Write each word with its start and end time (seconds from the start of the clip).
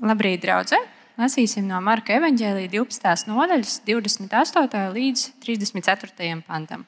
Labrīt, 0.00 0.40
draugi! 0.40 0.78
Lasīsim 1.20 1.66
no 1.68 1.76
Marka 1.84 2.14
evanģēlīja 2.16 2.70
12. 2.72 3.26
nodaļas, 3.28 3.74
28. 3.84 4.78
līdz 4.94 5.24
34. 5.44 6.38
pantam. 6.46 6.86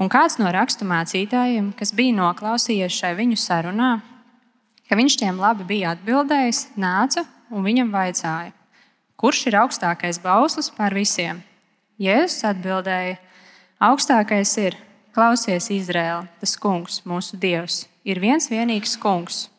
Un 0.00 0.08
kāds 0.08 0.38
no 0.40 0.48
raksturmācītājiem, 0.56 1.74
kas 1.76 1.92
bija 1.92 2.16
noklausījies 2.16 2.96
šai 3.02 3.12
viņu 3.18 3.36
sarunā, 3.36 3.90
ka 4.88 4.96
viņš 4.96 5.18
tiem 5.20 5.42
labi 5.42 5.68
bija 5.68 5.92
atbildējis, 5.98 6.62
nāca 6.80 7.26
un 7.52 7.68
viņam 7.68 7.92
vaicāja, 7.92 8.56
kurš 9.20 9.44
ir 9.52 9.60
augstākais 9.60 10.22
bauslis 10.24 10.72
pār 10.72 10.96
visiem? 10.96 11.44
Jēzus 12.00 12.40
atbildēja, 12.54 13.20
augstākais 13.84 14.56
ir, 14.64 14.80
klausies, 15.12 15.68
Izraēla, 15.76 16.24
tas 16.40 16.56
kungs, 16.56 17.02
mūsu 17.04 17.36
dievs, 17.36 17.82
ir 18.08 18.24
viens 18.24 18.48
vienīgs 18.48 18.96
kungs 18.96 19.50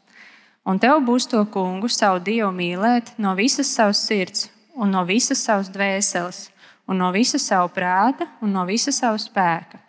Un 0.61 0.77
tev 0.77 0.99
būs 1.01 1.25
to 1.25 1.41
kungu, 1.49 1.89
savu 1.89 2.20
dievu 2.21 2.51
mīlēt 2.53 3.15
no 3.17 3.33
visas 3.38 3.69
savas 3.73 4.03
sirds, 4.05 4.49
un 4.77 4.91
no 4.93 5.02
visas 5.07 5.41
savas 5.41 5.71
dvēseles, 5.73 6.49
un 6.85 6.99
no 7.02 7.09
visas 7.15 7.47
savu 7.49 7.71
prāta, 7.73 8.27
un 8.45 8.53
no 8.53 8.66
visas 8.69 8.99
savu 9.02 9.17
spēka. 9.17 9.79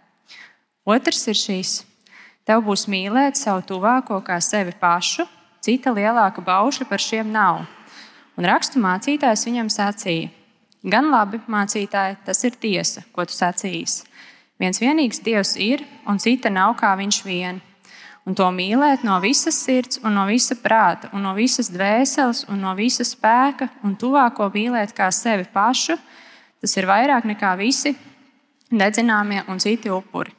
Otrs 0.88 1.26
ir 1.28 1.36
šīs: 1.36 1.72
tev 2.48 2.64
būs 2.64 2.86
mīlēt 2.88 3.36
savu 3.36 3.60
tuvāko 3.68 4.22
kā 4.24 4.38
sevi 4.40 4.72
pašu, 4.80 5.26
cita 5.60 5.92
lielāka 5.92 6.40
baušļa 6.40 6.86
par 6.88 7.04
šiem 7.04 7.28
nav. 7.32 7.66
Un 8.40 8.48
rakstu 8.48 8.80
mācītājs 8.80 9.44
viņam 9.44 9.68
sacīja: 9.68 10.30
Gan 10.82 11.12
labi, 11.12 11.38
mācītāji, 11.46 12.16
tas 12.24 12.40
ir 12.48 12.56
tiesa, 12.56 13.04
ko 13.12 13.28
tu 13.28 13.36
sacīsi. 13.36 14.08
Viens 14.58 14.80
vienīgs 14.80 15.20
Dievs 15.20 15.52
ir, 15.60 15.84
un 16.08 16.18
cita 16.18 16.50
nav 16.50 16.74
kā 16.80 16.94
viņš 16.96 17.20
viens 17.26 17.71
un 18.26 18.36
to 18.38 18.46
mīlēt 18.54 19.02
no 19.06 19.18
visas 19.22 19.58
sirds, 19.64 20.00
un 20.04 20.14
no 20.16 20.26
visa 20.28 20.56
prāta, 20.58 21.10
un 21.16 21.24
no 21.26 21.34
visas 21.36 21.70
dvēseles, 21.72 22.44
un 22.52 22.62
no 22.62 22.74
visa 22.78 23.06
spēka, 23.06 23.68
un 23.82 23.96
tuvāko 23.98 24.48
mīlēt 24.54 24.94
kā 24.96 25.10
sevi 25.14 25.48
pašu, 25.52 25.98
tas 26.62 26.76
ir 26.78 26.86
vairāk 26.90 27.26
nekā 27.28 27.54
visi 27.58 27.96
nedzināmie 28.72 29.42
un 29.50 29.60
citi 29.62 29.90
upuri. 29.92 30.32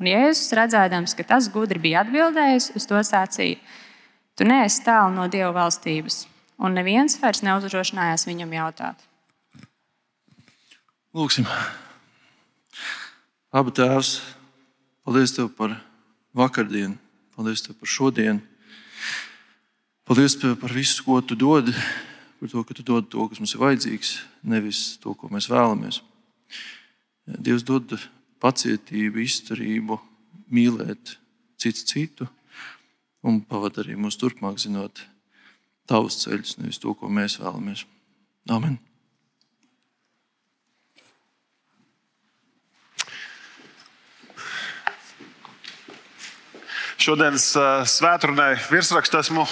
Un 0.00 0.08
Jēzus, 0.10 0.50
redzēdams, 0.58 1.14
ka 1.14 1.24
tas 1.26 1.46
gudri 1.52 1.78
bija 1.78 2.02
atbildējis, 2.02 2.72
uz 2.76 2.86
to 2.90 2.98
sacīja: 3.06 3.60
Tu 4.34 4.46
neesi 4.48 4.82
tālu 4.82 5.14
no 5.14 5.28
Dieva 5.30 5.52
valstības, 5.54 6.24
un 6.58 6.74
neviens 6.74 7.14
vairs 7.22 7.44
neuzdrošinājās 7.46 8.26
viņam 8.26 8.56
jautāt. 8.56 9.06
Lūksim, 11.14 11.46
Abi 13.52 13.74
tēvs, 13.76 14.16
paldies 15.04 15.36
Tev 15.36 15.50
par 15.54 15.76
vakardienu. 16.34 16.96
Paldies 17.36 17.64
par 17.66 17.88
šodienu. 17.88 18.42
Paldies 20.04 20.36
Tev 20.36 20.56
par 20.60 20.74
visu, 20.74 21.04
ko 21.06 21.20
Tu 21.22 21.36
dod, 21.38 21.70
par 22.40 22.50
to, 22.50 22.64
ka 22.66 22.74
Tu 22.74 22.84
dod 22.84 23.08
to, 23.08 23.28
kas 23.30 23.40
mums 23.40 23.54
ir 23.54 23.62
vajadzīgs, 23.62 24.12
nevis 24.42 24.82
to, 25.00 25.14
ko 25.14 25.30
mēs 25.32 25.48
vēlamies. 25.52 26.02
Dievs 27.24 27.64
dod 27.64 27.94
pacietību, 28.42 29.22
izturību, 29.22 30.00
mīlēt 30.52 31.16
citu 31.62 31.86
citu 31.86 32.28
un 33.22 33.40
pavadīt 33.46 33.84
arī 33.84 33.98
mūs 33.98 34.18
turpmāk, 34.20 34.58
zinot 34.58 35.04
tavus 35.88 36.18
ceļus, 36.24 36.58
nevis 36.60 36.82
to, 36.82 36.94
ko 36.98 37.08
mēs 37.08 37.38
vēlamies. 37.40 37.86
Amen! 38.50 38.80
Šodienas 47.02 47.48
svētdienai 47.90 48.52
virsrakstā 48.70 49.24
esmu 49.24 49.42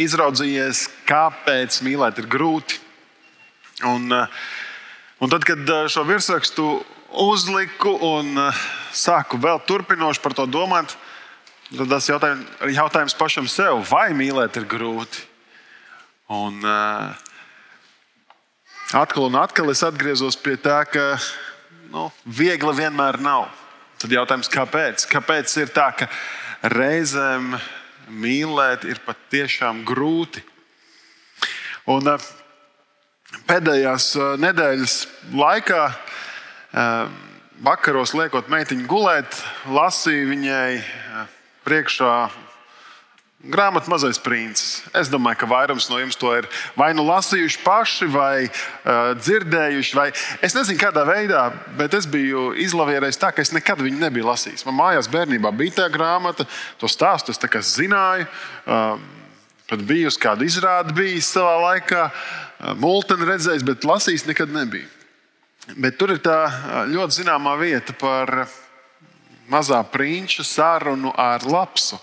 izraudzījies, 0.00 0.86
kāpēc 1.04 1.82
mīlēt 1.84 2.16
ir 2.22 2.28
grūti. 2.32 2.78
Un, 3.84 4.08
un 4.08 5.32
tad, 5.34 5.44
kad 5.44 5.68
šo 5.92 6.06
virsrakstu 6.08 6.64
uzliku 7.26 7.92
un 8.08 8.38
sāku 8.96 9.36
vēl 9.42 9.60
turpinoši 9.68 10.22
par 10.24 10.32
to 10.38 10.46
domāt, 10.48 10.94
tad 11.74 11.92
tas 11.92 12.08
jautājums, 12.08 12.46
jautājums 12.72 13.16
pašam 13.20 13.50
sev, 13.52 13.82
vai 13.90 14.06
mīlēt 14.16 14.56
ir 14.62 14.64
grūti. 14.70 15.26
Un, 16.32 16.64
atkal 18.96 19.26
un 19.26 19.36
atkal 19.42 19.74
es 19.74 19.84
atgriezos 19.84 20.40
pie 20.40 20.56
tā, 20.56 20.80
ka 20.88 21.18
nu, 21.92 22.08
viegli 22.24 22.72
vienmēr 22.80 23.20
nav. 23.20 23.50
Tad 24.00 24.16
jautājums, 24.16 24.48
kāpēc? 24.52 25.04
Kāpēc 25.12 25.52
ir 25.60 25.68
tā, 25.76 25.90
ka 26.00 26.08
reizēm 26.64 27.54
mīlēt 28.08 28.84
ir 28.88 29.00
patiešām 29.04 29.82
grūti. 29.88 30.42
Un 31.90 32.08
eh, 32.08 32.28
pēdējās 33.48 34.08
eh, 34.16 34.30
nedēļas 34.40 34.96
laikā, 35.36 35.82
eh, 35.92 36.94
vakaros 37.64 38.14
liekot 38.16 38.48
meitiņu 38.52 38.88
gulēt, 38.88 39.36
lasīju 39.68 40.30
viņai 40.32 40.68
priekšā 41.64 42.14
Grāmatā 43.44 43.90
Mazais 43.92 44.16
princis. 44.22 44.78
Es 44.96 45.10
domāju, 45.12 45.42
ka 45.42 45.48
vairums 45.50 45.90
no 45.90 45.98
jums 46.00 46.16
to 46.16 46.30
ir 46.32 46.46
vai 46.78 46.92
nu 46.96 47.04
lasījuši 47.04 47.60
paši, 47.60 48.06
vai 48.08 48.46
uh, 48.46 49.12
dzirdējuši. 49.18 49.96
Vai 49.98 50.06
es 50.40 50.56
nezinu, 50.56 50.78
kādā 50.80 51.04
veidā, 51.08 51.42
bet 51.76 51.96
es 51.98 52.08
biju 52.08 52.52
izlavierējis 52.64 53.20
tā, 53.20 53.32
ka 53.34 53.44
es 53.44 53.52
nekad 53.52 53.82
viņu 53.84 54.00
nebiju 54.00 54.30
lasījis. 54.30 54.64
Man 54.68 54.78
mājās 54.78 55.10
bērnībā 55.12 55.52
bija 55.56 55.82
tā 55.82 55.90
grāmata, 55.92 56.46
to 56.80 56.88
stāstu 56.88 57.34
es 57.34 57.74
zināju. 57.76 58.30
Uh, 58.64 58.96
Pat 59.64 59.80
biju 59.80 60.10
uz 60.10 60.18
kādu 60.20 60.44
izrādi 60.44 60.92
bijis 60.92 61.30
savā 61.32 61.54
laikā, 61.62 62.02
uh, 62.10 62.74
multeni 62.80 63.28
redzējis, 63.28 63.64
bet 63.64 63.86
lasījis 63.88 64.26
nekad 64.28 64.52
nebiju. 64.52 64.88
Bet 65.80 65.96
tur 65.96 66.12
ir 66.12 66.20
tā 66.20 66.36
ļoti 66.90 67.22
zināmā 67.22 67.54
vieta 67.56 67.94
par 67.96 68.44
mazā 69.48 69.80
prinča 69.88 70.44
sarunu 70.44 71.12
ar 71.16 71.44
lapsu. 71.48 71.96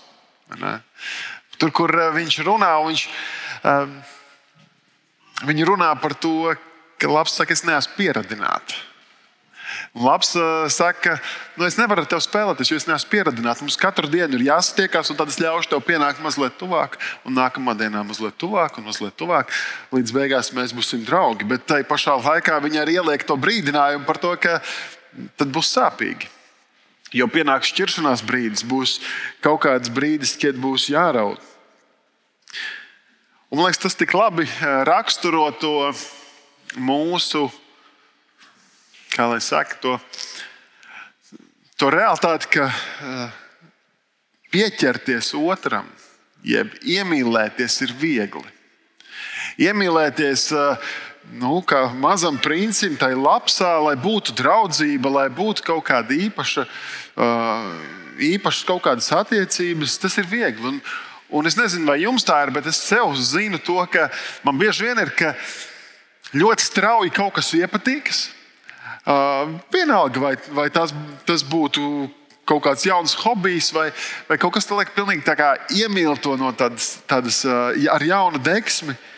Tur, 1.62 1.70
kur 1.70 1.94
eh, 1.94 2.08
viņš 2.10 2.40
runā, 2.42 2.72
viņš, 2.82 3.02
um, 3.70 3.90
viņi 5.46 5.66
runā 5.68 5.92
par 6.02 6.16
to, 6.18 6.50
ka 6.98 7.10
labs 7.10 7.36
saka, 7.38 7.54
es 7.54 7.62
neesmu 7.62 7.94
pieradināts. 7.94 8.80
Labs 9.94 10.34
uh, 10.34 10.66
saka, 10.72 11.14
nu, 11.54 11.64
es 11.68 11.78
nevaru 11.78 12.02
ar 12.02 12.08
tevi 12.10 12.24
spēlēties, 12.24 12.72
jo 12.72 12.80
es 12.80 12.88
neesmu 12.88 13.12
pieradināts. 13.12 13.62
Mums 13.62 13.78
katru 13.78 14.10
dienu 14.10 14.40
ir 14.40 14.48
jāsatiekās, 14.48 15.12
un 15.12 15.20
tad 15.20 15.30
es 15.30 15.38
ļaušu 15.40 15.70
tev 15.70 15.84
pienākt 15.86 16.20
mazliet 16.24 16.58
tuvāk, 16.60 16.98
un 17.28 17.38
nākamā 17.38 17.76
dienā 17.78 18.02
mazliet 18.08 18.34
tuvāk, 18.42 18.80
un 18.80 18.88
mazliet 18.90 19.14
tuvāk. 19.20 19.54
Līdz 19.94 20.16
beigās 20.18 20.50
mēs 20.56 20.74
būsim 20.76 21.06
draugi. 21.06 21.46
Bet 21.48 21.68
tajā 21.70 21.86
pašā 21.88 22.18
laikā 22.18 22.58
viņi 22.66 22.82
arī 22.82 22.98
ieliek 22.98 23.24
to 23.28 23.38
brīdinājumu 23.38 24.08
par 24.08 24.20
to, 24.20 24.34
ka 24.40 24.58
tad 25.38 25.54
būs 25.54 25.70
sāpīgi. 25.76 26.28
Jo 27.12 27.28
pienāks 27.28 27.70
šķiršanās 27.72 28.24
brīdis, 28.24 28.64
būs 28.64 28.98
kaut 29.44 29.62
kāds 29.66 29.92
brīdis, 29.92 30.34
kad 30.40 30.56
būs 30.56 30.88
jāraud. 30.92 31.51
Un, 33.52 33.58
man 33.58 33.66
liekas, 33.68 33.82
tas 33.82 33.98
tik 34.00 34.14
labi 34.16 34.46
eh, 34.48 34.62
raksturo 34.88 35.50
to 35.60 35.90
mūsu, 36.80 37.50
kā 39.12 39.26
lai 39.28 39.42
saka, 39.44 39.76
to, 39.82 39.98
to 41.76 41.90
realitāti, 41.92 42.48
ka 42.54 42.70
eh, 42.72 43.34
pieķerties 44.56 45.34
otram, 45.36 45.84
jeb 46.40 46.72
iemīlēties, 46.80 47.76
ir 47.84 47.92
viegli. 48.00 48.48
Iemīlēties 49.60 50.48
uh, 50.56 50.96
nu, 51.36 51.60
kā 51.68 51.84
mazam 51.92 52.40
princim, 52.40 52.96
tai 52.96 53.12
lapsā, 53.12 53.74
lai 53.84 53.98
būtu 54.00 54.32
draudzība, 54.40 55.12
lai 55.12 55.28
būtu 55.28 55.68
kaut 55.68 55.84
kāda 55.92 56.16
īpaša, 56.16 56.64
īpašas 58.32 58.64
kaut 58.64 58.86
kādas 58.88 59.12
attiecības, 59.12 60.00
tas 60.00 60.16
ir 60.24 60.32
viegli. 60.32 60.72
Un, 60.72 60.80
un 61.32 61.48
es 61.48 61.56
nezinu, 61.58 61.88
vai 61.88 61.98
jums 62.02 62.26
tā 62.28 62.42
ir, 62.44 62.52
bet 62.54 62.68
es 62.70 62.80
sev 62.84 63.14
zinu 63.16 63.58
to, 63.58 63.80
ka 63.90 64.08
man 64.46 64.58
bieži 64.60 64.86
vien 64.86 65.02
ir 65.02 65.12
ļoti 66.32 66.68
strauji 66.68 67.14
kaut 67.16 67.34
kas 67.38 67.52
iepatīkas. 67.58 68.24
Vienalga, 69.72 70.20
vai, 70.22 70.34
vai 70.54 70.68
tas, 70.70 70.92
tas 71.26 71.42
būtu 71.42 72.10
kaut 72.46 72.62
kāds 72.64 72.84
jauns 72.86 73.16
hobijs, 73.22 73.72
vai, 73.74 73.88
vai 74.28 74.38
kaut 74.38 74.54
kas 74.54 74.68
tāds, 74.68 74.92
pilnīgi 74.94 75.24
iemīl 75.78 76.18
to 76.20 76.36
no 76.36 76.52
tādas, 76.52 76.98
tādas 77.10 77.42
ar 77.46 78.02
jaunu 78.06 78.38
deksmi. 78.42 78.94
Uh, 78.94 79.08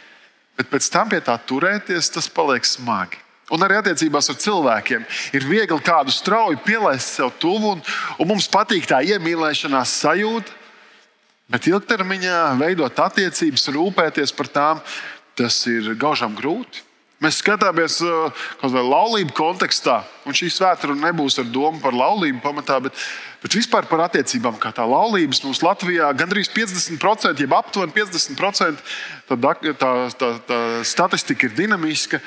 Bet 0.54 0.70
pēc 0.70 0.86
tam 0.92 1.10
pie 1.10 1.18
tā 1.24 1.34
turēties, 1.48 2.12
tas 2.14 2.30
paliek 2.30 2.66
smagi. 2.66 3.18
Un 3.52 3.62
arī 3.66 3.76
attiecībās 3.76 4.30
ar 4.30 4.36
cilvēkiem 4.40 5.02
ir 5.36 5.46
viegli 5.46 5.80
kādu 5.84 6.14
strauju 6.14 6.60
pielaist 6.64 7.18
sev 7.18 7.32
tuvu, 7.42 7.74
un, 7.74 7.82
un 8.22 8.30
mums 8.30 8.46
patīk 8.50 8.86
tā 8.88 9.02
iemīlēšanās 9.04 9.98
sajūta. 10.04 10.62
Bet 11.52 11.68
ilgtermiņā 11.68 12.40
veidot 12.60 13.04
attiecības, 13.04 13.68
rūpēties 13.74 14.32
par 14.36 14.48
tām, 14.48 14.82
tas 15.36 15.60
ir 15.70 15.92
gaužām 16.00 16.36
grūti. 16.38 16.82
Mēs 17.22 17.38
skatāmies 17.40 18.00
uh, 18.04 18.32
kaut 18.60 18.72
kādā 18.72 18.82
laulību 18.84 19.32
kontekstā, 19.36 20.00
un 20.28 20.36
šī 20.36 20.50
svētdiena 20.52 21.08
nebūs 21.08 21.38
ar 21.40 21.46
domu 21.48 21.80
par 21.80 21.94
laulību 21.96 22.42
pamatā, 22.44 22.80
bet, 22.84 22.98
Bet 23.44 23.52
vispār 23.52 23.84
par 23.84 24.06
attiecībām, 24.06 24.54
kā 24.56 24.70
tā 24.72 24.86
laulības 24.88 25.42
mums 25.44 25.58
Latvijā 25.60 26.06
gandrīz 26.16 26.48
50%, 26.48 27.42
jeb 27.44 27.52
aptuveni 27.52 27.92
50%, 27.92 28.78
tā, 29.28 29.36
tā, 29.36 29.90
tā, 30.16 30.30
tā 30.48 30.60
statistika 30.88 31.44
ir 31.44 31.52
dinamiska, 31.58 32.22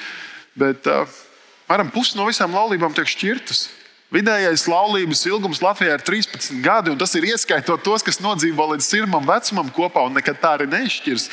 bet 0.54 0.86
apmēram 0.86 1.90
pusi 1.90 2.20
no 2.20 2.28
visām 2.30 2.54
laulībām 2.54 2.94
tiek 2.94 3.10
šķirtas. 3.10 3.64
Vidējais 4.08 4.64
laulības 4.72 5.26
ilgums 5.28 5.60
Latvijā 5.60 5.98
ir 5.98 6.04
13 6.08 6.62
gadi, 6.64 6.94
un 6.94 7.00
tas 7.00 7.12
ir 7.20 7.26
ieskaitot 7.28 7.82
tos, 7.84 8.06
kas 8.08 8.22
nodzīvo 8.24 8.70
līdz 8.72 8.86
sirmam 8.86 9.26
vecumam 9.28 9.68
kopā 9.76 10.06
un 10.08 10.16
nekad 10.16 10.40
tā 10.40 10.54
arī 10.56 10.68
nešķirs. 10.72 11.28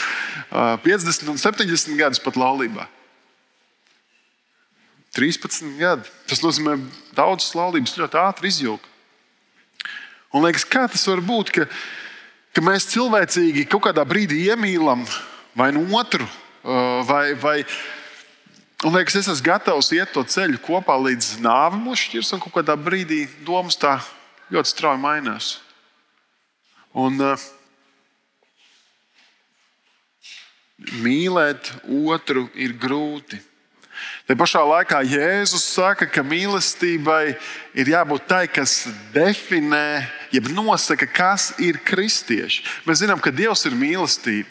50 0.82 1.30
un 1.30 1.38
70 1.38 1.94
gadus 2.00 2.22
pat 2.24 2.34
laulībā. 2.40 2.88
13 5.14 5.78
gadi. 5.78 6.10
Tas 6.26 6.42
nozīmē, 6.42 6.74
ka 6.80 7.20
daudzas 7.22 7.54
laulības 7.54 7.94
ļoti 8.00 8.20
ātri 8.24 8.50
izjūta. 8.50 8.90
Un 10.34 10.42
liekas, 10.42 10.66
kā 10.66 10.88
tas 10.90 11.06
var 11.06 11.22
būt, 11.22 11.54
ka, 11.54 11.68
ka 12.50 12.64
mēs 12.66 12.90
cilvēcīgi 12.90 13.68
kaut 13.70 13.86
kādā 13.86 14.02
brīdī 14.02 14.48
iemīlam 14.48 15.06
vai 15.54 15.70
no 15.70 15.86
otru, 15.94 16.26
vai, 17.06 17.36
vai 17.38 17.60
Un 18.82 18.92
liekas, 18.92 19.14
es 19.20 19.28
esmu 19.30 19.46
gatavs 19.46 19.92
iet 19.94 20.10
to 20.12 20.24
ceļu 20.26 20.58
kopā 20.64 20.96
līdz 21.00 21.38
nāvei 21.44 21.78
mūsu 21.80 22.08
šķirs, 22.08 22.32
un 22.34 22.42
kaut 22.42 22.56
kādā 22.58 22.74
brīdī 22.76 23.22
domas 23.46 23.78
tā 23.80 24.00
ļoti 24.52 24.72
strauji 24.74 25.00
mainās. 25.00 25.52
Un, 26.94 27.16
uh, 27.22 27.46
mīlēt 31.04 31.70
otru 31.86 32.48
ir 32.54 32.74
grūti. 32.80 33.38
Te 34.24 34.32
pašā 34.32 34.62
laikā 34.64 35.02
Jēzus 35.04 35.66
saka, 35.74 36.06
ka 36.08 36.22
mīlestībai 36.24 37.34
ir 37.76 37.88
jābūt 37.92 38.22
tai, 38.24 38.44
kas 38.48 38.86
definē, 39.12 40.06
jeb 40.32 40.46
nosaka, 40.56 41.04
kas 41.04 41.50
ir 41.60 41.76
kristieši. 41.84 42.62
Mēs 42.88 43.02
zinām, 43.02 43.20
ka 43.20 43.32
Dievs 43.34 43.66
ir 43.68 43.76
mīlestība, 43.76 44.48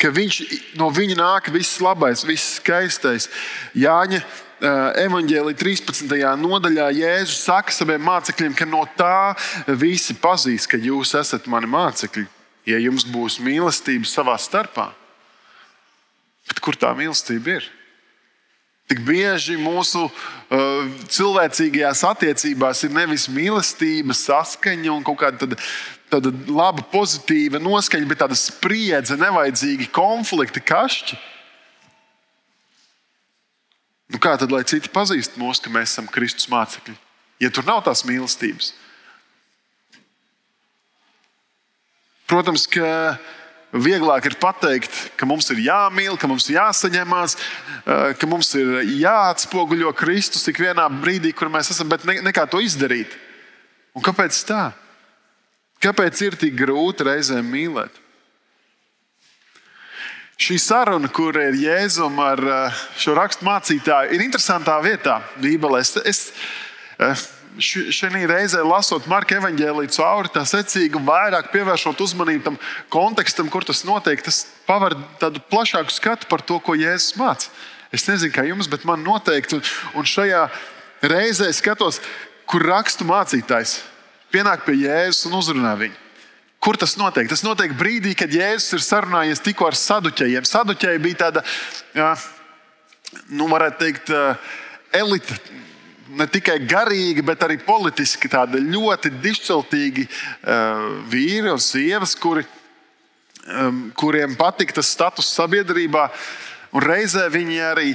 ka 0.00 0.08
viņš, 0.16 0.38
no 0.80 0.88
viņa 0.88 1.18
nāk 1.18 1.50
viss 1.52 1.82
labais, 1.84 2.24
viss 2.24 2.54
skaistais. 2.62 3.28
Jāņa 3.76 4.22
eh, 4.22 5.02
evanģēlī 5.04 5.52
13. 5.52 6.16
nodaļā 6.40 6.86
Jēzus 6.96 7.42
saka 7.44 7.74
saviem 7.76 8.00
mācekļiem, 8.08 8.54
ka 8.56 8.68
no 8.68 8.86
tā 8.96 9.34
visi 9.68 10.16
pazīs, 10.16 10.64
ka 10.64 10.80
jūs 10.80 11.12
esat 11.20 11.44
mani 11.44 11.68
mācekļi, 11.68 12.24
ja 12.72 12.80
jums 12.80 13.04
būs 13.04 13.36
mīlestība 13.44 14.08
savā 14.08 14.38
starpā. 14.40 14.88
Bet 16.48 16.64
kur 16.64 16.80
tā 16.80 16.94
mīlestība 16.96 17.60
ir? 17.60 17.68
Tik 18.90 19.04
bieži 19.06 19.54
mūsu 19.60 20.08
uh, 20.08 20.86
cilvēcīgajās 21.14 22.00
attiecībās 22.08 22.82
ir 22.82 22.94
nevis 22.96 23.28
mīlestība, 23.30 24.16
saskaņa 24.18 24.90
un 24.90 25.04
kaut 25.06 25.20
kāda 25.20 25.44
tāda, 25.44 25.58
tāda 26.10 26.32
laba, 26.50 26.82
pozitīva 26.90 27.60
noskaņa, 27.62 28.08
bet 28.10 28.18
tāda 28.24 28.38
spriedze, 28.38 29.14
nevajadzīgi 29.20 29.86
konflikti, 29.94 30.64
kašķi. 30.72 31.20
Nu, 34.10 34.18
kā 34.18 34.34
tad, 34.42 34.50
lai 34.50 34.64
citi 34.66 34.90
pazīst 34.90 35.38
mūs, 35.38 35.62
ka 35.62 35.70
mēs 35.70 35.92
esam 35.92 36.10
Kristus 36.10 36.50
mācekļi, 36.50 36.96
ja 37.46 37.50
tur 37.54 37.68
nav 37.68 37.84
tās 37.86 38.02
mīlestības? 38.08 38.72
Protams, 42.30 42.66
ka 42.70 42.90
Vieglāk 43.70 44.24
ir 44.26 44.34
pateikt, 44.42 44.90
ka 45.14 45.26
mums 45.30 45.46
ir 45.54 45.60
jāmīl, 45.62 46.16
ka 46.18 46.26
mums 46.26 46.48
ir 46.50 46.56
jāsaņemās, 46.56 47.36
eh, 47.86 48.14
ka 48.18 48.26
mums 48.26 48.50
ir 48.58 48.82
jāatspoguļo 48.82 49.94
Kristus 49.94 50.48
ik 50.50 50.58
vienā 50.58 50.88
brīdī, 50.90 51.30
kur 51.32 51.46
mēs 51.48 51.70
esam, 51.70 51.88
bet 51.88 52.04
ne, 52.04 52.18
nekā 52.18 52.48
to 52.50 52.58
izdarīt. 52.58 53.14
Un 53.94 54.02
kāpēc 54.02 54.34
tā? 54.42 54.72
Kāpēc 55.80 56.22
ir 56.22 56.36
tik 56.36 56.58
grūti 56.58 57.06
reizēm 57.06 57.46
mīlēt? 57.46 57.94
Šī 60.40 60.58
saruna, 60.58 61.06
kur 61.06 61.36
ir 61.38 61.54
Jēzum 61.54 62.18
ar 62.18 62.42
eh, 62.42 62.84
šo 62.98 63.14
rakstu 63.14 63.46
mācītāju, 63.46 64.10
ir 64.16 64.26
interesantā 64.26 64.80
vietā 64.82 65.20
Bībelē. 65.38 65.78
Es, 65.78 65.94
es, 65.96 66.32
eh, 66.98 67.14
šī 67.58 68.26
reizē 68.28 68.62
lasot 68.64 69.08
Marka 69.10 69.36
evanģēlīju 69.40 69.92
cauri, 69.96 70.30
tā 70.34 70.44
secīgi 70.46 70.98
un 70.98 71.06
vairāk 71.08 71.50
pievēršot 71.52 72.00
uzmanību 72.04 72.44
tam 72.46 72.58
kontekstam, 72.92 73.50
kur 73.50 73.66
tas 73.66 73.82
notiek, 73.88 74.22
tas 74.22 74.44
paver 74.68 74.94
tādu 75.20 75.42
plašāku 75.50 75.92
skatu 75.94 76.28
par 76.30 76.44
to, 76.46 76.60
ko 76.62 76.76
Jēzus 76.78 77.16
māca. 77.20 77.50
Es 77.90 78.06
nezinu, 78.06 78.32
kā 78.34 78.44
jums, 78.46 78.70
bet 78.70 78.86
man 78.86 79.02
noteikti, 79.02 79.58
un, 79.98 80.06
šajā 80.06 80.44
reizē 81.10 81.50
skatos, 81.56 81.98
kur 82.46 82.62
rakstu 82.66 83.06
mācītājs 83.08 83.80
pienāk 84.30 84.62
pie 84.66 84.78
Jēzus 84.84 85.26
un 85.30 85.38
uzrunā 85.40 85.74
viņu. 85.80 85.98
Kur 86.60 86.76
tas 86.76 86.92
notiek? 87.00 87.26
Tas 87.30 87.42
notiek 87.42 87.72
brīdī, 87.74 88.12
kad 88.14 88.30
Jēzus 88.30 88.76
ir 88.76 88.84
sarunājies 88.84 89.40
tikko 89.42 89.70
ar 89.70 89.78
saduķējiem. 89.80 90.44
Saduķēji 90.46 91.02
bija 91.02 91.22
tāda, 91.24 91.42
nu, 93.32 93.48
varētu 93.48 93.80
teikt, 93.80 94.12
elite 94.94 95.38
ne 96.18 96.26
tikai 96.30 96.58
garīgi, 96.68 97.24
bet 97.26 97.42
arī 97.46 97.58
politiski 97.62 98.30
tādi 98.30 98.62
ļoti 98.64 99.12
dišciltīgi 99.22 100.06
uh, 100.06 100.86
vīri 101.10 101.52
un 101.52 101.60
sievas, 101.62 102.14
kuri, 102.18 102.44
um, 103.46 103.82
kuriem 103.98 104.36
patika 104.38 104.80
tas 104.80 104.90
status 104.90 105.30
sabiedrībā. 105.36 106.08
Un 106.74 106.86
reizē 106.86 107.26
viņi 107.32 107.62
arī 107.66 107.94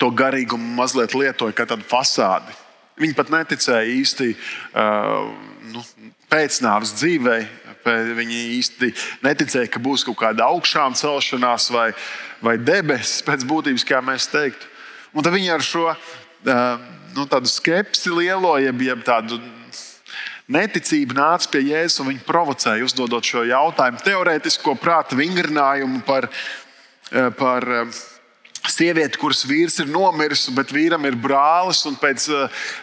to 0.00 0.10
garīgumu 0.16 0.74
mazliet 0.78 1.14
lietoja 1.16 1.56
kā 1.56 1.66
tādu 1.68 1.86
fasādi. 1.88 2.56
Viņi 3.00 3.16
pat 3.16 3.32
neticēja 3.32 3.88
īsti 3.96 4.32
uh, 4.34 5.30
nu, 5.72 5.84
pēcnāvus 6.32 6.94
dzīvei. 6.98 7.42
Viņi 7.80 8.40
īsti 8.58 8.90
neticēja, 9.24 9.70
ka 9.72 9.80
būs 9.80 10.04
kaut 10.04 10.18
kāda 10.20 10.50
augšām 10.52 10.92
celšanās 11.00 11.70
vai, 11.72 11.86
vai 12.44 12.58
debesis 12.60 13.24
pēc 13.24 13.46
būtības, 13.48 13.86
kā 13.88 14.02
mēs 14.04 14.28
teiktu. 14.28 14.68
Un 15.16 15.24
tad 15.24 15.32
viņi 15.34 15.48
ar 15.54 15.64
šo 15.64 15.86
nu, 16.44 17.26
tādu 17.30 17.50
skepsi 17.50 18.12
lielo, 18.14 18.54
jeb, 18.62 18.84
jeb 18.86 19.02
tādu 19.06 19.40
neticību 20.50 21.14
nāca 21.14 21.50
pie 21.52 21.62
Jēzus 21.68 22.02
un 22.02 22.10
viņa 22.10 22.24
provocēja, 22.26 22.86
uzdodot 22.86 23.26
šo 23.26 23.44
jautājumu, 23.46 24.02
teorētisko 24.06 24.74
prāta 24.80 25.18
vingrinājumu 25.18 26.02
par, 26.08 26.26
par 27.38 27.68
sievieti, 28.68 29.18
kuras 29.20 29.44
vīrs 29.48 29.80
ir 29.80 29.88
nomiris, 29.92 30.48
bet 30.56 30.74
vīram 30.74 31.06
ir 31.08 31.16
brālis, 31.16 31.84
un 31.88 31.96
pēc, 32.00 32.28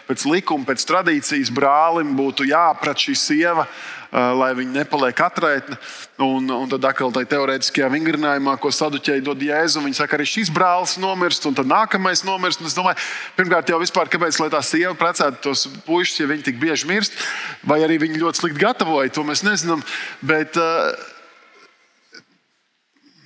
pēc 0.08 0.26
likuma, 0.30 0.66
pēc 0.68 0.86
tradīcijas 0.88 1.52
brālim 1.54 2.16
būtu 2.18 2.48
jāaprat 2.48 3.06
šī 3.06 3.16
sieva 3.18 3.68
lai 4.12 4.52
viņi 4.56 4.72
nepaliek 4.72 5.20
atraitni. 5.20 5.76
Un, 6.24 6.48
un 6.50 6.70
tad 6.70 6.86
atkal 6.88 7.12
tajā 7.14 7.28
teorētiskajā 7.34 7.90
vingrinājumā, 7.92 8.56
ko 8.58 8.72
saduķēji 8.74 9.24
dod 9.26 9.42
Jēzu, 9.44 9.82
viņi 9.84 9.98
saka, 10.00 10.16
arī 10.16 10.26
šis 10.26 10.50
brālis 10.54 10.96
nomirst, 10.98 11.44
un 11.46 11.54
tad 11.54 11.68
nākamais 11.68 12.24
nomirst. 12.26 12.64
Es 12.66 12.76
domāju, 12.76 12.98
pirmkārt, 13.36 13.70
jau 13.70 13.78
vispār, 13.82 14.10
kāpēc 14.10 14.40
tā 14.48 14.62
sieva 14.64 14.94
precētu 14.98 15.44
tos 15.44 15.68
puikas, 15.86 16.16
ja 16.18 16.26
viņi 16.30 16.48
tik 16.48 16.58
bieži 16.62 16.88
mirst, 16.90 17.20
vai 17.62 17.82
arī 17.84 18.00
viņi 18.02 18.24
ļoti 18.24 18.42
slikti 18.42 18.64
gatavoja, 18.64 19.12
to 19.12 19.26
mēs 19.28 19.44
nezinām. 19.46 19.84
Bet, 20.26 20.56
uh, 20.58 21.17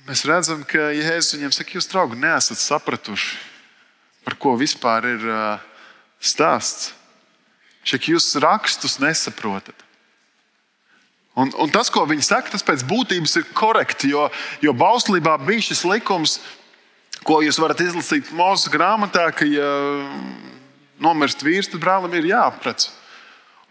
Mēs 0.03 0.25
redzam, 0.27 0.65
ka 0.67 0.89
Jēzus 0.91 1.37
viņiem 1.37 1.53
saka, 1.55 1.77
jūs, 1.77 1.85
draugi, 1.87 2.17
neesat 2.19 2.59
sapratuši, 2.59 3.37
par 4.27 4.35
ko 4.35 4.57
vispār 4.59 5.05
ir 5.13 5.21
stāsts. 6.19 6.91
Šeit 7.87 8.09
jūs 8.11 8.27
rakstus 8.43 8.97
nesaprotat. 8.99 9.79
Un, 11.39 11.53
un 11.55 11.71
tas, 11.71 11.87
ko 11.89 12.03
viņi 12.07 12.25
saka, 12.27 12.51
tas 12.51 12.65
pēc 12.67 12.83
būtības 12.87 13.37
ir 13.39 13.47
korekti, 13.55 14.11
jo, 14.11 14.27
jo 14.61 14.73
bauslībā 14.75 15.37
bija 15.47 15.69
šis 15.69 15.85
likums, 15.87 16.35
ko 17.23 17.39
jūs 17.41 17.57
varat 17.63 17.79
izlasīt 17.85 18.29
Mozus 18.35 18.71
grāmatā, 18.71 19.29
ka, 19.31 19.47
ja 19.47 19.71
nomirst 21.01 21.47
vīrs, 21.47 21.71
tad 21.71 21.81
brālim 21.83 22.19
ir 22.19 22.27
jāaprec. 22.33 22.89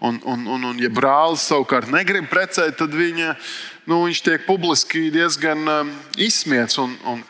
Un, 0.02 0.16
un, 0.26 0.48
un, 0.50 0.64
un 0.72 0.80
ja 0.82 0.88
brālis 0.90 1.44
savukārt 1.46 1.92
negrib 1.92 2.26
precēt, 2.32 2.74
tad 2.80 2.96
viņa, 2.96 3.36
nu, 3.90 4.02
viņš 4.06 4.22
tiek 4.24 4.44
publiski 4.46 5.08
diezgan 5.14 5.62
um, 5.68 5.92
izsmiets. 6.20 6.78
Un, 6.82 6.94
un... 7.08 7.22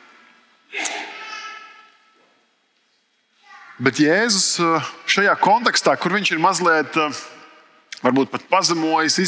Bet 3.83 4.01
Jēzus 4.03 4.57
uh, 4.63 4.91
šajā 5.11 5.37
kontekstā, 5.43 5.97
kur 6.01 6.15
viņš 6.17 6.35
ir 6.35 6.43
mazliet. 6.43 6.99
Uh, 6.99 7.23
varbūt 8.03 8.33
pat 8.33 8.45
pazemojis, 8.51 9.21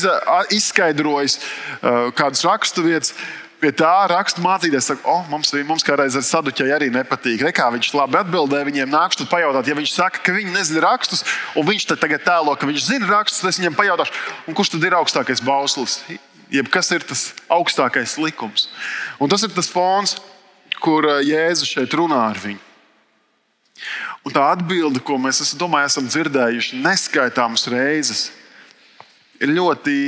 izskaidrojis 0.50 1.38
uh, 1.38 2.10
kādas 2.16 2.44
raksturvietas. 2.46 3.14
Pie 3.62 3.70
tā 3.72 3.92
raksta 4.10 4.42
mācīties, 4.44 4.90
ka 4.90 5.08
oh, 5.08 5.22
mums, 5.30 5.52
mums 5.64 5.86
kādreiz 5.86 6.18
ar 6.18 6.24
saduķei 6.26 6.74
arī 6.74 6.90
nepatīk. 6.92 7.46
Re, 7.46 7.52
kā 7.54 7.70
viņš 7.72 7.92
labi 7.96 8.18
atbildēja, 8.18 8.66
viņiem 8.66 8.90
nākšu 8.92 9.28
pajautāt, 9.30 9.70
ja 9.70 9.78
viņš 9.78 9.94
saka, 9.94 10.20
ka 10.26 10.34
viņi 10.36 10.52
nezina 10.52 10.82
rakstus, 10.84 11.22
un 11.56 11.64
viņš 11.70 11.86
tagad 11.94 12.26
tēlo, 12.26 12.58
ka 12.58 12.68
viņš 12.68 12.90
zina 12.90 13.08
rakstus, 13.14 13.40
tad 13.40 13.54
es 13.54 13.62
viņam 13.62 13.78
pajautāšu, 13.78 14.20
kurš 14.50 14.74
tad 14.74 14.84
ir 14.84 14.98
augstākais 14.98 15.40
bauslis, 15.46 16.00
jeb 16.54 16.70
kas 16.72 16.90
ir 16.94 17.04
tas 17.06 17.32
augstākais 17.52 18.16
likums. 18.20 18.68
Un 19.18 19.30
tas 19.32 19.42
ir 19.46 19.52
tas 19.54 19.70
fons, 19.70 20.16
kur 20.82 21.06
uh, 21.08 21.20
Jēzus 21.24 21.74
šeit 21.76 21.96
runā 21.98 22.20
ar 22.30 22.40
viņu. 22.40 22.62
Un 24.24 24.32
tā 24.32 24.44
atbilde, 24.54 25.02
ko 25.04 25.18
mēs 25.20 25.42
esam, 25.44 25.58
domāju, 25.60 25.90
esam 25.90 26.06
dzirdējuši 26.08 26.78
neskaitāmas 26.80 27.66
reizes, 27.68 28.28
ir 29.42 29.52
ļoti 29.52 29.98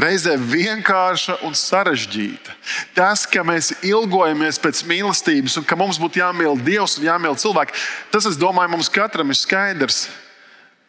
reizē 0.00 0.36
vienkārša 0.38 1.40
un 1.46 1.56
sarežģīta. 1.56 2.54
Tas, 2.94 3.26
ka 3.28 3.42
mēs 3.46 3.72
ilgojamies 3.86 4.60
pēc 4.62 4.84
mīlestības 4.88 5.58
un 5.60 5.66
ka 5.66 5.78
mums 5.78 5.98
būtu 6.00 6.22
jāmīl 6.22 6.60
Dievs 6.64 6.98
un 6.98 7.08
jāmīl 7.08 7.38
cilvēki, 7.40 7.76
tas, 8.12 8.28
es 8.30 8.38
domāju, 8.40 8.76
mums 8.76 8.92
katram 8.92 9.32
ir 9.32 9.40
skaidrs. 9.40 10.04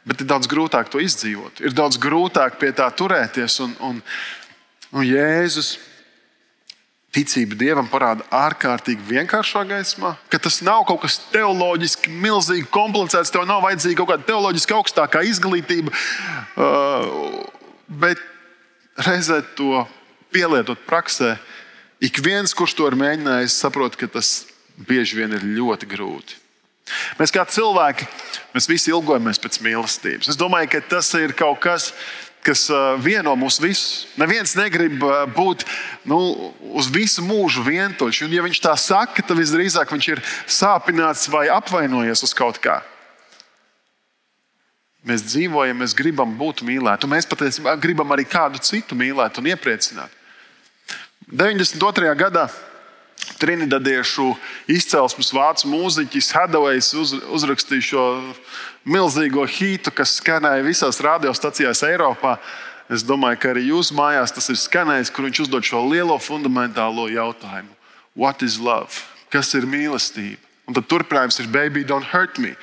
Bet 0.01 0.23
ir 0.23 0.29
daudz 0.31 0.47
grūtāk 0.49 0.87
to 0.89 0.97
izdzīvot. 0.97 1.59
Ir 1.61 1.75
daudz 1.77 1.99
grūtāk 2.01 2.55
pie 2.57 2.71
tā 2.73 2.87
turēties. 2.89 3.59
Un, 3.61 3.75
un, 3.85 3.99
un 4.91 5.07
Jēzus 5.07 5.75
ticība 7.11 7.57
Dievam 7.59 7.87
parāda 7.91 8.23
ārkārtīgi 8.31 9.03
vienkāršā 9.09 9.65
gaismā, 9.67 10.13
ka 10.31 10.39
tas 10.39 10.61
nav 10.63 10.85
kaut 10.87 11.03
kas 11.03 11.19
teoloģiski 11.33 12.11
milzīgi 12.23 12.69
komplicēts, 12.71 13.33
tev 13.33 13.43
nav 13.49 13.63
vajadzīga 13.65 13.99
kaut 13.99 14.13
kāda 14.13 14.27
teoloģiski 14.29 14.77
augstākā 14.77 15.23
izglītība. 15.27 15.91
Uh, 16.55 17.41
bet 17.91 18.21
reizē 19.07 19.41
to 19.57 19.83
pielietot 20.31 20.79
praksē, 20.87 21.35
ik 22.03 22.21
viens, 22.23 22.55
kurš 22.55 22.77
to 22.79 22.87
ir 22.87 22.99
mēģinājis, 22.99 23.59
saprot, 23.59 23.99
ka 23.99 24.07
tas 24.07 24.45
bieži 24.79 25.19
vien 25.19 25.35
ir 25.35 25.43
ļoti 25.59 25.89
grūti. 25.91 26.39
Mēs 27.19 27.31
kā 27.31 27.43
cilvēki, 27.47 28.07
mēs 28.55 28.67
visi 28.67 28.91
ilgojamies 28.91 29.39
pēc 29.39 29.59
mīlestības. 29.63 30.31
Es 30.31 30.39
domāju, 30.39 30.71
ka 30.73 30.81
tas 30.95 31.11
ir 31.19 31.35
kaut 31.37 31.61
kas, 31.63 31.91
kas 31.91 32.30
vieno 33.01 33.35
mūs 33.37 33.59
visus. 33.61 34.07
Neviens 34.17 34.55
negrib 34.57 35.03
būt 35.35 35.65
nu, 36.09 36.51
uz 36.73 36.89
visu 36.89 37.21
mūžu 37.21 37.63
vientuļš. 37.65 38.23
Un, 38.25 38.33
ja 38.33 38.45
viņš 38.45 38.61
tā 38.63 38.73
saka, 38.79 39.21
tad 39.21 39.37
visdrīzāk 39.37 39.91
viņš 39.91 40.07
ir 40.09 40.23
sāpināts 40.47 41.29
vai 41.29 41.47
apvainojies 41.53 42.23
uz 42.23 42.33
kaut 42.33 42.57
kā. 42.61 42.81
Mēs 45.05 45.23
dzīvojam, 45.25 45.79
mēs 45.81 45.95
gribam 45.97 46.33
būt 46.37 46.61
mīlēti. 46.65 47.09
Mēs 47.09 47.29
patiesībā 47.29 47.73
gribam 47.81 48.11
arī 48.13 48.25
kādu 48.29 48.61
citu 48.61 48.97
mīlēt 48.97 49.39
un 49.41 49.49
iepriecināt. 49.49 50.11
92. 51.31 52.11
gadā 52.19 52.49
Trinidadiešu 53.41 54.31
izcelsmes 54.69 55.31
vācu 55.33 55.69
mūziķis 55.71 56.31
Hadavejs 56.35 56.91
uz, 56.97 57.13
uzrakstīja 57.33 57.85
šo 57.85 58.05
milzīgo 58.85 59.45
hītu, 59.45 59.93
kas 59.95 60.17
skanēja 60.19 60.65
visās 60.65 61.01
radiostacijās 61.03 61.83
Eiropā. 61.87 62.37
Es 62.91 63.05
domāju, 63.07 63.39
ka 63.39 63.51
arī 63.53 63.69
jūsu 63.69 63.95
mājās 63.95 64.33
tas 64.35 64.49
ir 64.51 64.59
skanējis, 64.59 65.11
kur 65.15 65.27
viņš 65.27 65.43
uzdod 65.45 65.67
šo 65.67 65.83
lielo 65.87 66.17
fundamentālo 66.19 67.07
jautājumu: 67.11 67.71
What 68.15 68.43
is 68.43 68.59
love? 68.59 69.05
Kas 69.31 69.53
ir 69.55 69.67
mīlestība? 69.69 70.41
Un 70.67 70.75
tad 70.75 70.89
turpinājums 70.91 71.39
ir 71.39 71.47
Baby, 71.51 71.85
don't 71.87 72.07
hurt 72.11 72.39
me. 72.39 72.55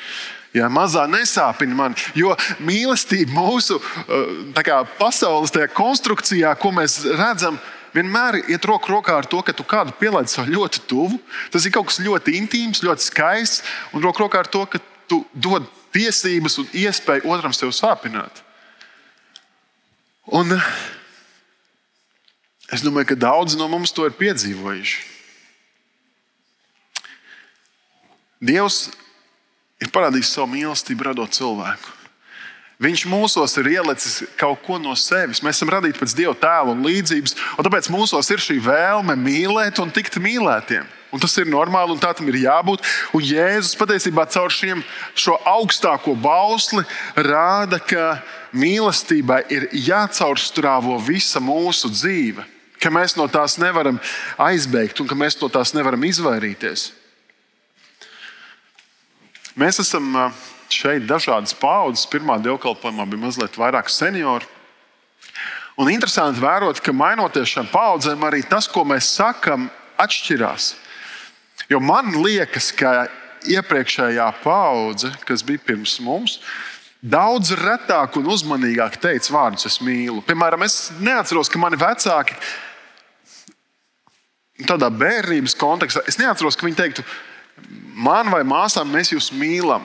Ja, 0.57 0.69
mazā 0.73 1.05
nesāpina 1.11 1.77
man, 1.77 1.97
jo 2.17 2.33
mīlestība 2.65 3.35
mūsu 3.37 3.77
uh, 3.77 4.63
kā, 4.65 4.81
pasaules 4.99 5.53
konstrukcijā, 5.77 6.55
ko 6.61 6.73
mēs 6.73 7.03
redzam, 7.05 7.59
vienmēr 7.93 8.41
iet 8.49 8.65
roku 8.69 8.95
rokā 8.95 9.19
ar 9.21 9.29
to, 9.29 9.43
ka 9.45 9.53
tu 9.53 9.67
kādu 9.69 9.93
pielaidi 10.01 10.33
sev 10.33 10.49
ļoti 10.49 10.85
tuvu. 10.89 11.19
Tas 11.53 11.65
ir 11.65 11.75
kaut 11.75 11.91
kas 11.91 12.01
ļoti 12.01 12.37
intīms, 12.41 12.85
ļoti 12.85 13.11
skaists, 13.11 13.65
un 13.93 14.05
roku 14.05 14.25
rokā 14.25 14.45
ar 14.45 14.49
to, 14.49 14.65
ka 14.69 14.81
tu 15.09 15.23
dod 15.33 15.69
tiesības 15.95 16.59
un 16.63 16.71
iespēju 16.77 17.29
otram 17.33 17.55
sev 17.57 17.73
sāpināt. 17.77 18.43
Un 20.29 20.53
es 22.73 22.85
domāju, 22.85 23.13
ka 23.13 23.23
daudzi 23.29 23.57
no 23.57 23.69
mums 23.71 23.95
to 23.97 24.05
ir 24.09 24.17
piedzīvojuši. 24.19 24.99
Dievs 28.39 28.89
ir 29.83 29.91
parādījis 29.95 30.35
savu 30.37 30.53
mīlestību, 30.53 31.09
radot 31.09 31.33
cilvēku. 31.35 31.95
Viņš 32.79 33.09
mūsos 33.11 33.57
ir 33.59 33.73
ielicis 33.73 34.21
kaut 34.39 34.61
ko 34.63 34.77
no 34.79 34.93
sevis. 34.95 35.41
Mēs 35.43 35.59
esam 35.59 35.73
radīti 35.75 35.99
pēc 35.99 36.13
Dieva 36.15 36.35
tēla 36.39 36.77
un 36.77 36.85
līdzības, 36.87 37.35
un 37.59 37.67
tāpēc 37.67 37.89
mūsos 37.91 38.31
ir 38.31 38.43
šī 38.43 38.61
vēlme 38.63 39.17
mīlēt 39.19 39.81
un 39.83 39.91
tikt 39.95 40.21
mīlētiem. 40.23 40.87
Un 41.09 41.23
tas 41.23 41.33
ir 41.41 41.49
normāli, 41.49 41.95
un 41.95 42.01
tā 42.01 42.11
tam 42.17 42.29
ir 42.29 42.43
jābūt. 42.43 42.85
Un 43.17 43.25
Jēzus 43.25 43.79
patiesībā 43.81 44.27
caur 44.29 44.53
šiem, 44.53 44.83
šo 45.17 45.39
augstāko 45.49 46.13
bausli 46.21 46.85
rāda, 47.17 47.81
ka 47.81 48.21
mīlestībai 48.53 49.41
ir 49.53 49.69
jācaurstrāvo 49.73 50.99
visa 51.01 51.41
mūsu 51.41 51.89
dzīve, 51.93 52.45
ka 52.79 52.93
mēs 52.93 53.17
no 53.17 53.25
tās 53.33 53.57
nevaram 53.61 53.97
aizbēgt 54.37 55.01
un 55.01 55.09
ka 55.09 55.17
mēs 55.17 55.39
no 55.41 55.49
tās 55.53 55.73
nevaram 55.77 56.05
izvairīties. 56.05 56.91
Mēs 59.59 59.81
esam 59.83 60.13
šeit 60.71 61.09
dažādas 61.09 61.57
paudzes. 61.57 62.07
Pirmā 62.07 62.37
dievkalpojumā 62.45 63.09
bija 63.09 63.25
mazliet 63.25 63.57
vairāk 63.59 63.89
senioru. 63.91 64.47
Un 65.79 65.91
interesanti 65.91 66.43
vērot, 66.43 66.81
ka 66.83 66.93
mainoties 66.95 67.55
šīm 67.55 67.69
paudzēm, 67.73 68.23
arī 68.27 68.43
tas, 68.47 68.67
ko 68.71 68.85
mēs 68.87 69.09
sakām, 69.15 69.69
atšķirās. 69.99 70.73
Jo 71.67 71.81
man 71.83 72.15
liekas, 72.23 72.71
ka 72.77 73.09
iepriekšējā 73.49 74.29
paudze, 74.43 75.11
kas 75.27 75.45
bija 75.47 75.63
pirms 75.67 75.99
mums, 76.05 76.39
daudz 77.03 77.53
retāk 77.59 78.17
un 78.19 78.31
uzmanīgāk 78.31 78.99
teica 79.03 79.35
vārdus, 79.35 79.69
es 79.71 79.79
mīlu. 79.85 80.23
Piemēram, 80.27 80.65
es 80.67 80.89
neatceros, 80.99 81.51
ka 81.51 81.61
mani 81.63 81.79
vecāki 81.79 82.39
tādā 84.67 84.89
bērnības 84.91 85.55
kontekstā, 85.59 86.03
es 86.11 86.19
neatceros, 86.19 86.57
ka 86.59 86.67
viņi 86.67 86.79
teiktu, 86.81 87.05
man 87.95 88.31
vai 88.33 88.43
māsām 88.47 88.91
mēs 88.91 89.13
jūs 89.15 89.31
mīlam. 89.37 89.85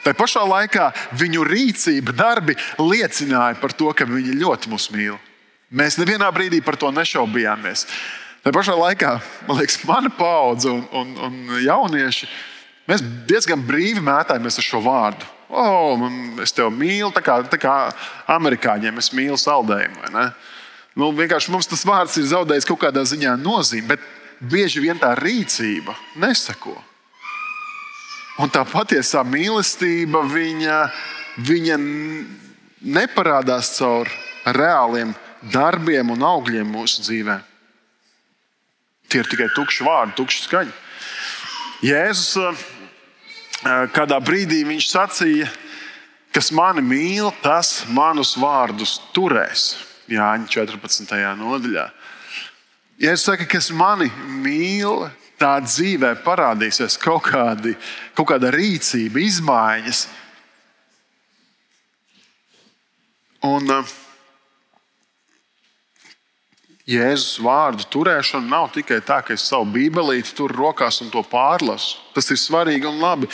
Tā 0.00 0.14
pašā 0.16 0.42
laikā 0.48 0.88
viņu 1.20 1.44
rīcība, 1.44 2.14
darbi 2.16 2.56
liecināja 2.80 3.58
par 3.60 3.74
to, 3.76 3.90
ka 3.92 4.08
viņi 4.08 4.38
ļoti 4.40 4.72
mūs 4.72 4.88
mīl. 4.94 5.18
Mēs 5.70 6.00
nevienā 6.00 6.30
brīdī 6.34 6.62
par 6.64 6.78
to 6.80 6.88
nešaubījāmies. 6.90 7.84
Tā 8.40 8.52
pašā 8.56 8.72
laikā, 8.72 9.18
man 9.48 9.58
liekas, 9.60 9.82
mana 9.84 10.08
paudze 10.16 10.70
un, 10.72 10.84
un, 10.96 11.10
un 11.26 11.58
jaunieši, 11.60 12.28
mēs 12.88 13.02
diezgan 13.28 13.60
brīvi 13.66 14.00
mētājamies 14.04 14.56
ar 14.62 14.64
šo 14.64 14.80
vārdu. 14.84 15.28
Oh, 15.50 15.98
es 16.40 16.54
tevi 16.54 16.70
mīlu, 16.72 17.10
tā 17.12 17.20
kā, 17.26 17.40
tā 17.50 17.58
kā 17.60 17.74
amerikāņiem 18.30 19.00
es 19.02 19.10
mīlu 19.12 19.36
saldējumu. 19.40 20.12
Nu, 20.96 21.10
vienkārši 21.16 21.52
mums 21.52 21.68
tas 21.68 21.82
vārds 21.84 22.16
ir 22.20 22.30
zaudējis 22.30 22.68
kaut 22.70 22.80
kādā 22.84 23.02
ziņā 23.04 23.34
nozīmi, 23.42 23.88
bet 23.90 24.06
bieži 24.40 24.80
vien 24.86 24.98
tā 24.98 25.12
rīcība 25.18 25.96
nesako. 26.22 26.76
Un 28.40 28.48
tā 28.48 28.62
patiesā 28.64 29.20
mīlestība 29.26 30.22
viņa, 30.24 30.78
viņa 31.44 31.76
neparādās 32.80 33.74
caur 33.76 34.08
reāliem 34.46 35.12
darbiem 35.52 36.14
un 36.14 36.24
augļiem 36.24 36.72
mūsu 36.72 37.04
dzīvē. 37.04 37.40
Tie 39.10 39.20
ir 39.22 39.26
tikai 39.26 39.48
tukši 39.56 39.86
vārdi, 39.86 40.14
tukši 40.18 40.44
skaņi. 40.44 40.74
Jēzus 41.82 42.36
eh, 42.38 42.64
kādā 43.94 44.20
brīdī 44.22 44.60
viņš 44.68 44.88
sacīja, 44.90 45.48
kas 46.34 46.52
mani 46.54 46.84
mīl, 46.84 47.32
tas 47.42 47.80
manus 47.90 48.36
vārdus 48.38 48.98
turēs. 49.16 49.72
Jāņa 50.10 50.50
14. 50.50 51.16
nodaļā. 51.38 51.86
Ja 53.00 53.14
es 53.16 53.24
saku, 53.24 53.46
kas 53.48 53.70
mani 53.72 54.10
mīl, 54.44 55.06
tā 55.40 55.54
dzīvē 55.64 56.12
parādīsies 56.24 56.98
kaut, 57.00 57.30
kādi, 57.30 57.72
kaut 58.14 58.28
kāda 58.32 58.50
rīcība, 58.52 59.22
izmaiņas. 59.24 60.02
Un 63.48 63.72
uh, 63.72 63.94
Jēzus 66.90 67.38
vārdu 67.44 67.86
turēšana 67.92 68.50
nav 68.50 68.72
tikai 68.74 68.98
tā, 69.06 69.20
ka 69.22 69.36
es 69.36 69.44
savu 69.46 69.68
bībelīti 69.76 70.34
tur 70.34 70.50
rokās 70.50 71.00
un 71.04 71.12
to 71.12 71.22
pārlasu. 71.22 72.00
Tas 72.16 72.30
ir 72.32 72.40
svarīgi 72.40 72.88
un 72.90 72.98
labi, 72.98 73.30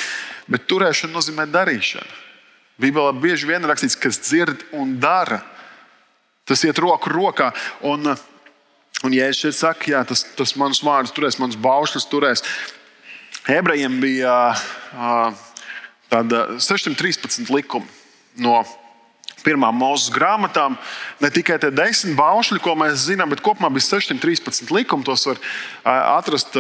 bet 0.51 0.69
turēšana 0.69 1.15
nozīmē 1.17 1.47
darīšanu. 1.49 2.23
Bībelē 2.83 3.15
bieži 3.17 3.49
vien 3.49 3.65
rakstīts, 3.65 3.97
kas 3.97 4.21
dzird 4.21 4.67
un 4.77 4.99
dara. 5.01 5.41
Tas 6.47 6.63
iet 6.69 6.79
roku 6.83 7.13
rokā. 7.13 7.53
Un, 7.89 8.17
Un, 9.05 9.13
ja 9.13 9.27
es 9.29 9.37
šeit 9.37 9.57
saku, 9.59 9.91
jā, 9.93 10.01
tas, 10.09 10.23
tas 10.39 10.55
manus 10.57 10.81
vārdus 10.85 11.13
turēs, 11.13 11.37
manus 11.37 11.59
baušļus 11.61 12.07
turēs, 12.09 12.43
ebrejiem 13.53 13.99
bija 14.01 14.33
tāda 16.09 16.47
613 16.57 17.53
likumi 17.53 17.91
no 18.41 18.63
pirmām 19.47 19.79
mūzes 19.79 20.11
grāmatām. 20.15 20.77
Ne 21.23 21.31
tikai 21.33 21.61
tie 21.63 21.71
desmit 21.75 22.17
baušļi, 22.19 22.61
ko 22.63 22.75
mēs 22.79 23.07
zinām, 23.07 23.31
bet 23.33 23.43
kopumā 23.45 23.71
bija 23.73 23.87
613 23.87 24.73
likumi. 24.75 25.07
Tos 25.07 25.27
var 25.29 25.41
atrast 25.87 26.59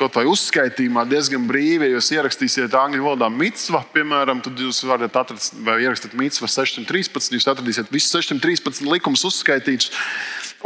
kaut 0.00 0.16
vai 0.16 0.26
uzskaitījumā 0.30 1.04
diezgan 1.10 1.48
brīvi. 1.48 1.88
Ja 1.90 1.98
jūs 1.98 2.12
ierakstīsiet 2.14 2.76
angļu 2.76 3.08
valodā 3.08 3.30
mitsva, 3.32 3.82
piemēram, 3.94 4.42
tad 4.44 4.60
jūs 4.60 4.82
varat 4.88 5.16
atrast, 5.22 5.58
vai 5.66 5.80
ierakstīt 5.84 6.14
mitsva 6.18 6.48
613. 6.50 7.34
Jūs 7.36 7.48
atradīsiet 7.50 7.90
visus 7.92 8.14
613 8.14 8.86
likumus 8.88 9.26
uzskaitītus. 9.28 9.90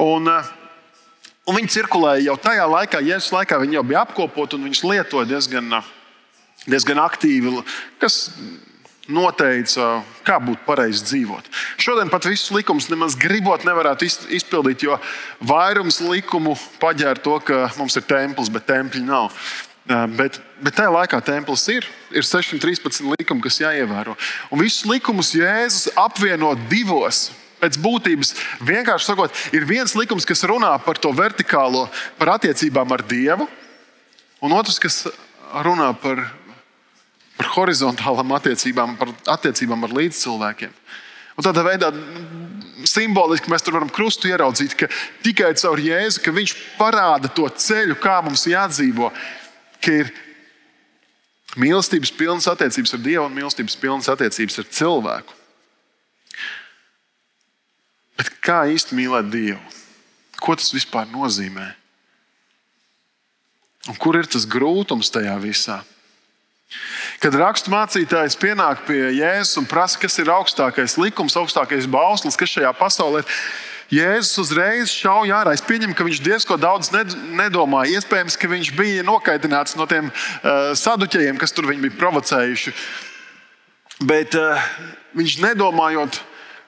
Un, 0.05 0.29
un 0.29 1.59
viņi 1.59 1.73
cirkulēja 1.79 2.29
jau 2.29 2.37
tajā 2.49 2.69
laikā, 2.71 3.03
Jēzus 3.09 3.33
laikā 3.35 3.59
viņi 3.63 3.81
jau 3.81 3.87
bija 3.89 4.05
apkopoti 4.05 4.59
un 4.59 4.69
viņus 4.69 4.85
lietoja 4.87 5.31
diezgan, 5.33 5.81
diezgan 6.67 7.03
aktīvi. 7.03 7.57
Kas 8.03 8.29
noteica, 9.09 10.01
kā 10.25 10.39
būtu 10.41 10.65
pareizi 10.65 11.05
dzīvot. 11.11 11.51
Šodien 11.81 12.11
pat 12.13 12.25
visus 12.29 12.53
likumus 12.55 12.89
nemaz 12.89 13.17
gribot 13.21 13.67
nevarētu 13.67 14.09
izpildīt, 14.33 14.87
jo 14.87 14.97
vairums 15.45 16.01
likumu 16.05 16.57
paģēra 16.81 17.21
to, 17.25 17.37
ka 17.45 17.69
mums 17.79 17.97
ir 18.01 18.07
templis, 18.09 18.53
bet 18.53 18.69
tempļi 18.71 19.05
nav. 19.05 19.35
Bet, 19.85 20.39
bet 20.65 20.79
tajā 20.79 20.89
laikā 20.95 21.21
templis 21.25 21.67
ir. 21.69 21.85
Ir 22.15 22.25
613 22.25 23.05
likumi, 23.19 23.43
kas 23.45 23.61
jāievēro. 23.61 24.15
Un 24.49 24.63
visus 24.63 24.87
likumus 24.89 25.35
Jēzus 25.37 25.91
apvieno 26.01 26.55
divos. 26.71 27.27
Pēc 27.61 27.77
būtības, 27.81 28.33
vienkārši 28.65 29.07
sakot, 29.09 29.43
ir 29.57 29.65
viens 29.69 29.93
likums, 29.97 30.27
kas 30.29 30.45
runā 30.49 30.73
par 30.85 30.99
to 31.01 31.13
vertikālo, 31.17 31.87
par 32.19 32.35
attiecībām 32.35 32.91
ar 32.93 33.05
Dievu, 33.09 33.47
un 34.45 34.57
otrs, 34.57 34.77
kas 34.83 34.99
runā 35.65 35.93
par 36.01 36.21
par 37.39 37.51
horizontālām 37.57 38.35
attiecībām, 38.37 38.97
par 39.01 39.13
attiecībām 39.37 39.87
ar 39.87 39.95
līdzcilvēkiem. 39.99 40.75
Un 41.35 41.47
tādā 41.47 41.65
veidā 41.67 41.91
simboliski 42.87 43.51
mēs 43.51 43.65
tur 43.67 43.75
varam 43.79 43.91
krustu 43.91 44.31
ieraudzīt, 44.31 44.77
ka 44.79 44.89
tikai 45.25 45.55
caur 45.59 45.81
Jēzu, 45.83 46.23
ka 46.23 46.35
viņš 46.35 46.55
parāda 46.79 47.31
to 47.35 47.49
ceļu, 47.49 47.97
kā 48.03 48.21
mums 48.23 48.47
jādzīvo, 48.47 49.11
ka 49.83 49.97
ir 50.05 50.13
mīlestības 51.59 52.13
pilnas 52.15 52.47
attiecības 52.51 52.95
ar 52.95 53.03
Dievu 53.03 53.25
un 53.27 53.35
mīlestības 53.35 53.79
pilnas 53.81 54.11
attiecības 54.13 54.61
ar 54.63 54.69
cilvēku. 54.79 55.41
Bet 58.19 58.31
kā 58.45 58.65
īsti 58.71 58.95
mīlēt 58.99 59.31
Dievu? 59.33 59.63
Ko 60.39 60.55
tas 60.59 60.71
vispār 60.75 61.09
nozīmē? 61.11 61.73
Un 63.91 63.99
kur 64.01 64.17
ir 64.17 64.29
tas 64.31 64.47
grūtums 64.49 65.11
tajā 65.13 65.35
visā? 65.43 65.81
Kad 67.23 67.37
raksturmācītājs 67.39 68.39
pienāk 68.41 68.83
pie 68.89 69.01
Jēzus 69.19 69.61
un 69.61 69.69
prasa, 69.71 70.01
kas 70.03 70.19
ir 70.21 70.33
augstākais 70.33 70.97
likums, 71.01 71.37
augstākais 71.39 71.87
bauslis, 71.91 72.39
kas 72.39 72.57
šajā 72.57 72.73
pasaulē 72.79 73.23
ir, 73.23 73.39
Jēzus 73.93 74.41
uzreiz 74.41 74.93
šauj 74.93 75.33
ārā. 75.35 75.53
Es 75.55 75.63
pieņemu, 75.65 75.95
ka 75.97 76.07
viņš 76.07 76.21
diezko 76.25 76.57
daudz 76.61 76.91
nedomāja. 77.37 77.99
Iespējams, 77.99 78.37
ka 78.41 78.49
viņš 78.51 78.71
bija 78.79 79.05
nokaitināts 79.07 79.77
no 79.79 79.87
tiem 79.91 80.09
uh, 80.09 80.73
saduķiem, 80.79 81.39
kas 81.41 81.53
tur 81.55 81.69
bija 81.69 81.93
provocējuši. 82.01 82.73
Bet 84.09 84.35
uh, 84.41 84.63
viņš 85.15 85.37
nedomājot, 85.45 86.19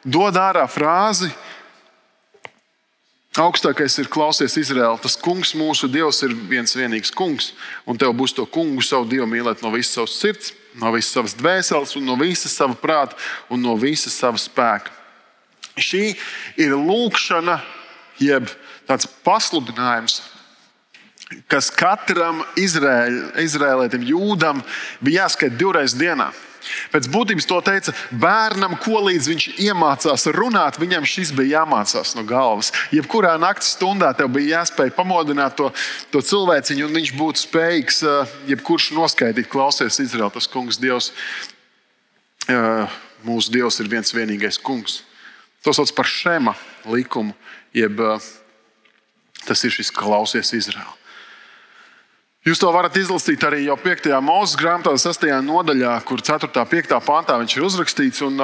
dod 0.04 0.36
ārā 0.38 0.66
frāzi, 0.70 1.32
Augstākais 3.36 3.98
ir 4.00 4.08
klausies 4.08 4.54
Izraēla. 4.56 4.96
Tas 5.02 5.16
kungs, 5.20 5.50
mūsu 5.58 5.90
dievs, 5.92 6.22
ir 6.24 6.32
viens 6.48 6.72
vienīgs 6.72 7.12
kungs. 7.12 7.50
Un 7.84 7.98
tev 8.00 8.14
būs 8.16 8.32
to 8.36 8.46
kungu, 8.48 8.80
savu 8.80 9.04
dievu 9.10 9.26
mīlēt 9.28 9.60
no 9.64 9.72
visas 9.74 9.92
savas 9.98 10.14
sirds, 10.16 10.54
no 10.80 10.92
visas 10.94 11.12
savas 11.12 11.34
dvēseles, 11.36 11.92
no 12.00 12.16
visas 12.20 12.54
sava 12.56 12.76
prāta 12.80 13.18
un 13.52 13.60
no 13.60 13.76
visas 13.76 14.16
sava 14.16 14.40
spēka. 14.40 14.94
Šī 15.76 16.14
ir 16.56 16.72
lūkšana, 16.80 17.58
jeb 18.24 18.48
tāds 18.88 19.08
pasludinājums, 19.26 20.22
kas 21.50 21.68
katram 21.74 22.40
izrēlētam 22.56 24.06
jūdam 24.06 24.64
bija 25.04 25.26
jāskaita 25.26 25.60
divreiz 25.60 25.92
dienā. 25.98 26.30
Pēc 26.92 27.08
būtības 27.12 27.46
to 27.48 27.58
teica 27.64 27.94
bērnam, 28.10 28.76
ko 28.82 29.00
līdz 29.06 29.30
viņš 29.32 29.46
iemācās 29.66 30.26
runāt, 30.36 30.78
viņam 30.82 31.06
šis 31.08 31.32
bija 31.36 31.60
jāmācās 31.60 32.14
no 32.18 32.24
galvas. 32.26 32.72
Jebkurā 32.94 33.34
naktas 33.40 33.74
stundā 33.76 34.12
tev 34.16 34.32
bija 34.34 34.60
jāspēj 34.60 34.92
pamodināt 34.96 35.56
to, 35.58 35.70
to 36.14 36.22
cilvēciņu, 36.24 36.88
un 36.88 37.00
viņš 37.00 37.12
būtu 37.18 37.44
spējīgs 37.46 38.02
eh, 38.06 38.36
jebkurš 38.52 38.90
noskaidrot, 38.96 39.50
klausies, 39.52 40.00
Izraēl, 40.02 40.30
tas 40.34 40.48
kungs, 40.50 40.80
Dievs. 40.82 41.12
Eh, 42.50 42.98
mūsu 43.26 43.52
Dievs 43.54 43.80
ir 43.82 43.90
viens 43.90 44.14
vienīgais 44.14 44.60
kungs. 44.62 45.00
To 45.66 45.74
sauc 45.74 45.90
par 45.96 46.06
šēma 46.06 46.54
likumu, 46.92 47.34
jeb 47.74 48.00
eh, 48.00 48.30
tas 49.46 49.66
ir 49.66 49.74
šis 49.74 49.92
klausies 49.94 50.54
Izraēl. 50.56 50.94
Jūs 52.46 52.60
to 52.62 52.68
varat 52.70 52.94
izlasīt 52.94 53.42
arī 53.42 53.64
jau 53.64 53.74
5. 53.82 54.04
mūža 54.22 54.58
grāmatā, 54.60 54.92
6. 55.02 55.24
nodaļā, 55.42 55.96
kur 56.06 56.20
4. 56.22 56.46
un 56.46 56.68
5. 56.70 56.92
pāntā 57.02 57.34
viņš 57.40 57.56
ir 57.56 57.64
uzrakstīts. 57.66 58.22
Un, 58.22 58.38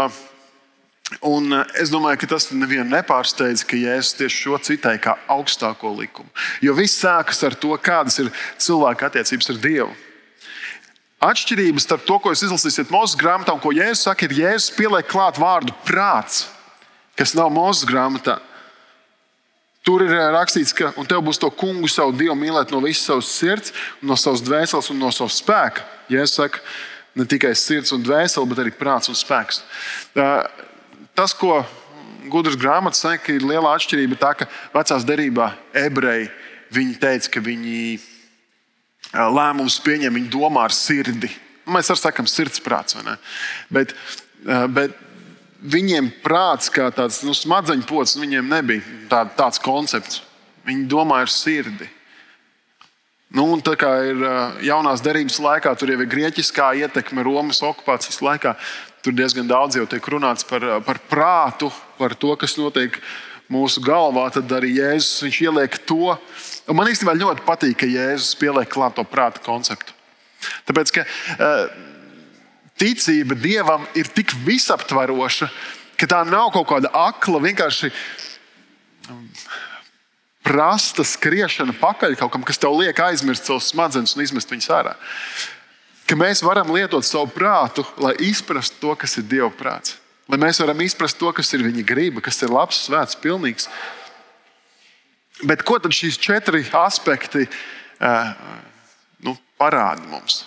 un 1.30 1.54
es 1.78 1.92
domāju, 1.92 2.18
ka 2.18 2.32
tas 2.32 2.48
nevienu 2.50 2.88
nepārsteidz, 2.96 3.62
ka 3.62 3.78
Jēzus 3.78 4.16
tieši 4.18 4.40
šo 4.40 4.58
citēja 4.66 5.04
kā 5.04 5.14
augstāko 5.30 5.94
likumu. 5.94 6.26
Jo 6.58 6.74
viss 6.74 6.98
sākas 6.98 7.44
ar 7.46 7.54
to, 7.54 7.70
kādas 7.78 8.18
ir 8.18 8.32
cilvēka 8.58 9.06
attiecības 9.06 9.54
ar 9.54 9.62
Dievu. 9.68 9.94
Atšķirības 11.22 11.86
starp 11.86 12.02
to, 12.02 12.18
ko 12.18 12.34
jūs 12.34 12.42
izlasīsiet 12.48 12.90
Mozus 12.90 13.14
grāmatā 13.20 13.54
un 13.54 13.62
ko 13.62 13.70
Jēzus 13.70 14.08
saka, 14.08 14.26
ir 14.26 14.34
Jēzus 14.40 14.74
pieliek 14.74 15.06
klāt 15.06 15.38
vārdu 15.38 15.78
prāts, 15.86 16.48
kas 17.14 17.38
nav 17.38 17.54
Mozus 17.54 17.86
grāmatā. 17.86 18.40
Tur 19.82 20.04
ir 20.06 20.12
rakstīts, 20.34 20.70
ka 20.78 20.92
tev 21.10 21.24
būs 21.26 21.40
to 21.42 21.48
kungu, 21.50 21.88
savu 21.90 22.14
dievu 22.14 22.36
mīlēt 22.38 22.70
no 22.70 22.78
visas 22.84 23.08
savas 23.08 23.30
sirds, 23.34 23.72
no 23.98 24.14
savas 24.14 24.44
dvēseles 24.46 24.92
un 24.94 25.00
no 25.02 25.10
savas 25.10 25.40
spēka. 25.42 25.82
Ja 26.12 26.22
es 26.22 26.36
saku, 26.38 26.62
ne 27.18 27.26
tikai 27.26 27.50
sirds 27.58 27.90
un 27.94 28.04
dvēsele, 28.06 28.46
bet 28.52 28.62
arī 28.62 28.72
prāts 28.78 29.10
un 29.10 29.18
spēks. 29.18 29.62
Tas, 30.14 31.34
ko 31.34 31.64
gudrs 32.30 32.54
grāmatas 32.56 33.02
saka, 33.02 33.34
ir 33.34 33.42
liela 33.42 33.74
atšķirība. 33.74 34.20
Tā 34.22 34.32
ka 34.38 34.46
vecās 34.74 35.06
derībā 35.08 35.50
ebreji 35.74 36.30
teica, 37.02 37.34
ka 37.34 37.42
viņi 37.42 37.98
lēmumus 39.12 39.80
pieņem, 39.82 40.14
viņi 40.14 40.30
domā 40.32 40.68
ar 40.68 40.76
sirdi. 40.76 41.28
Mēs 41.66 41.90
arī 41.90 42.00
sakām, 42.00 42.30
sirdsprāts. 42.30 42.96
Bet, 43.70 43.96
bet 44.72 44.94
viņiem 45.62 46.10
prāts, 46.24 46.70
kā 46.72 46.90
tāds 46.94 47.22
nu, 47.26 47.34
smadzeņu 47.36 47.86
pocis, 47.88 48.20
viņiem 48.20 48.50
nebija 48.50 48.82
tā, 49.10 49.24
tāds 49.38 49.62
koncepts. 49.62 50.22
Viņi 50.66 50.86
domāja 50.90 51.26
ar 51.26 51.32
sirdi. 51.32 51.88
Nu, 53.32 53.46
tā 53.64 53.74
kā 53.80 53.90
ir 54.10 54.22
jaunās 54.66 55.00
derības 55.02 55.38
laikā, 55.40 55.72
tur 55.78 55.90
jau 55.90 56.00
ir 56.02 56.10
grieķiskā 56.10 56.74
ietekme, 56.82 57.24
Romas 57.24 57.62
okupācijas 57.64 58.20
laikā. 58.22 58.52
Tur 59.02 59.16
diezgan 59.16 59.48
daudz 59.48 59.78
jau 59.78 59.86
tiek 59.88 60.04
runāts 60.12 60.44
par, 60.46 60.66
par 60.86 61.00
prātu, 61.10 61.70
par 61.98 62.14
to, 62.14 62.34
kas 62.38 62.58
notiek 62.60 62.98
mūsu 63.50 63.82
galvā. 63.82 64.28
Tad 64.34 64.52
arī 64.54 64.76
Jēzus 64.76 65.40
ieliek 65.40 65.80
to. 65.88 66.12
Un 66.68 66.78
man 66.78 66.92
īstenībā 66.92 67.16
ļoti 67.18 67.46
patīk, 67.48 67.80
ka 67.80 67.88
Jēzus 67.88 68.36
pieliek 68.38 68.70
klāt 68.70 68.98
to 68.98 69.06
prāta 69.08 69.42
konceptu. 69.42 69.96
Tāpēc, 70.68 70.92
ka, 70.94 71.06
uh, 71.38 71.91
ticība 72.80 73.36
Dievam 73.38 73.86
ir 73.98 74.08
tik 74.12 74.34
visaptvaroša, 74.46 75.48
ka 76.00 76.08
tā 76.10 76.22
nav 76.28 76.50
kaut 76.54 76.68
kāda 76.70 76.90
akla, 76.96 77.40
vienkārši 77.44 77.92
um, 79.10 79.24
prasta 80.42 81.06
skriešana 81.06 81.74
pakaļ 81.80 82.16
kaut 82.20 82.34
kam, 82.34 82.44
kas 82.46 82.60
tev 82.60 82.74
liek 82.80 82.98
aizmirst 82.98 83.48
savus 83.48 83.70
smadzenes 83.72 84.16
un 84.16 84.24
izmest 84.24 84.50
viņus 84.50 84.70
ārā. 84.74 84.96
Ka 86.08 86.18
mēs 86.18 86.42
varam 86.44 86.72
lietot 86.74 87.06
savu 87.06 87.30
prātu, 87.32 87.84
lai 88.02 88.16
izprastu 88.26 88.80
to, 88.82 88.94
kas 88.98 89.16
ir 89.20 89.28
Dieva 89.30 89.52
prāts. 89.54 89.96
Lai 90.30 90.38
mēs 90.40 90.60
varam 90.62 90.80
izprast 90.82 91.18
to, 91.20 91.30
kas 91.34 91.50
ir 91.54 91.64
viņa 91.64 91.84
griba, 91.86 92.22
kas 92.24 92.38
ir 92.42 92.52
labs, 92.52 92.78
svēts, 92.86 93.18
pilnīgs. 93.20 93.68
Bet 95.46 95.64
ko 95.66 95.78
tad 95.82 95.94
šīs 95.96 96.18
četri 96.22 96.62
aspekti 96.78 97.46
uh, 97.46 98.32
nu, 99.26 99.34
parāda 99.58 100.06
mums? 100.10 100.42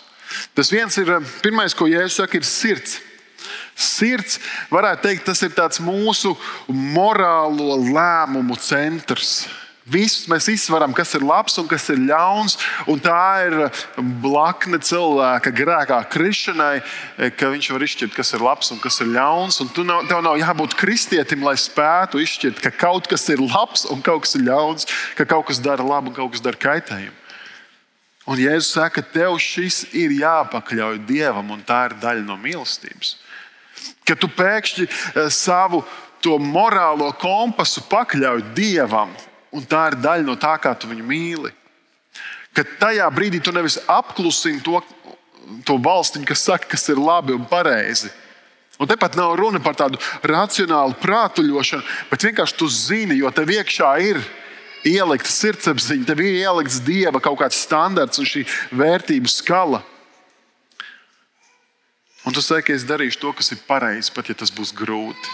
Tas 0.54 0.72
viens 0.72 0.98
ir, 0.98 1.12
eh, 1.12 1.34
pirmais, 1.42 1.76
ko 1.76 1.86
Jēzus 1.86 2.22
saka, 2.22 2.38
ir 2.38 2.48
sirds. 2.48 3.00
Sirds, 3.76 4.40
varētu 4.72 5.04
teikt, 5.04 5.26
tas 5.26 5.42
ir 5.44 5.52
mūsu 5.84 6.38
morālo 6.70 7.76
lēmumu 7.92 8.56
centrs. 8.58 9.48
Visus 9.86 10.26
mēs 10.26 10.48
izsveram, 10.50 10.96
kas 10.98 11.12
ir 11.14 11.22
labs 11.22 11.60
un 11.62 11.68
kas 11.70 11.84
ir 11.94 12.00
ļauns. 12.08 12.56
Un 12.90 12.98
tā 13.00 13.46
ir 13.46 13.56
blakne 14.24 14.80
cilvēka 14.82 15.52
grēkā 15.54 16.00
krišanai, 16.10 16.82
eh, 17.18 17.30
ka 17.30 17.52
viņš 17.54 17.70
var 17.70 17.86
izšķirt, 17.86 18.16
kas 18.16 18.34
ir 18.34 18.40
labs 18.40 18.72
un 18.72 18.80
kas 18.80 19.00
ir 19.02 19.08
ļauns. 19.14 19.62
Un 19.62 19.86
nav, 19.86 20.08
tev 20.08 20.24
nav 20.24 20.40
jābūt 20.42 20.74
kristietim, 20.74 21.44
lai 21.44 21.54
spētu 21.54 22.18
izšķirt, 22.18 22.62
ka 22.62 22.72
kaut 22.72 23.08
kas 23.08 23.30
ir 23.30 23.38
labs 23.38 23.86
un 23.86 24.02
kaut 24.02 24.24
kas 24.24 24.36
ir 24.36 24.42
ļauns, 24.42 24.88
ka 25.16 25.26
kaut 25.26 25.46
kas 25.46 25.60
dara 25.60 25.84
labu 25.84 26.10
un 26.10 26.16
kaut 26.16 26.32
kas 26.32 26.42
dara 26.42 26.58
kaitējumu. 26.58 27.25
Un 28.26 28.42
Jēzus 28.42 28.72
saka, 28.74 29.04
tev 29.06 29.38
šis 29.42 29.84
ir 29.94 30.16
jāpakļauj 30.18 31.04
Dievam, 31.06 31.52
un 31.54 31.62
tā 31.66 31.84
ir 31.90 32.00
daļa 32.02 32.26
no 32.26 32.38
mīlestības. 32.42 33.20
Ka 34.06 34.18
tu 34.18 34.30
pēkšņi 34.34 34.88
eh, 34.88 35.30
savu 35.30 35.84
morālo 36.42 37.12
kompasu 37.22 37.84
pakļauj 37.86 38.42
Dievam, 38.58 39.12
un 39.54 39.66
tā 39.70 39.92
ir 39.92 40.00
daļa 40.02 40.26
no 40.26 40.36
tā, 40.42 40.56
kā 40.58 40.74
tu 40.74 40.90
viņu 40.90 41.06
mīli. 41.06 41.52
Ka 42.56 42.64
tajā 42.80 43.06
brīdī 43.14 43.42
tu 43.44 43.54
nevis 43.54 43.78
apklusini 43.86 44.64
to, 44.66 44.82
to 45.68 45.78
valstiņu, 45.78 46.26
kas 46.26 46.46
saka, 46.48 46.72
kas 46.72 46.90
ir 46.90 46.98
labi 46.98 47.36
un 47.36 47.46
pareizi. 47.46 48.10
Un 48.80 48.90
tepat 48.90 49.16
nav 49.16 49.36
runa 49.40 49.62
par 49.64 49.78
tādu 49.78 50.00
racionālu 50.26 50.98
prātuļošanu, 51.00 51.86
bet 52.10 52.26
vienkārši 52.28 52.58
tu 52.58 52.68
zini, 52.68 53.20
jo 53.22 53.30
tev 53.32 53.54
iekšā 53.54 53.92
ir 54.04 54.18
ielikās 54.18 54.45
ielikta 54.86 55.32
sirdsapziņa, 55.32 56.06
tev 56.08 56.22
ir 56.24 56.40
ielikts 56.44 56.80
dieva 56.86 57.22
kaut 57.24 57.40
kāds 57.42 57.60
standarts 57.66 58.22
un 58.22 58.30
šī 58.30 58.46
vērtību 58.76 59.32
skala. 59.32 59.82
Un 62.26 62.34
tu 62.34 62.42
saki, 62.42 62.74
es 62.74 62.86
darīšu 62.88 63.22
to, 63.22 63.32
kas 63.38 63.52
ir 63.54 63.62
pareizi, 63.68 64.14
pat 64.14 64.32
ja 64.32 64.38
tas 64.38 64.54
būs 64.54 64.74
grūti. 64.74 65.34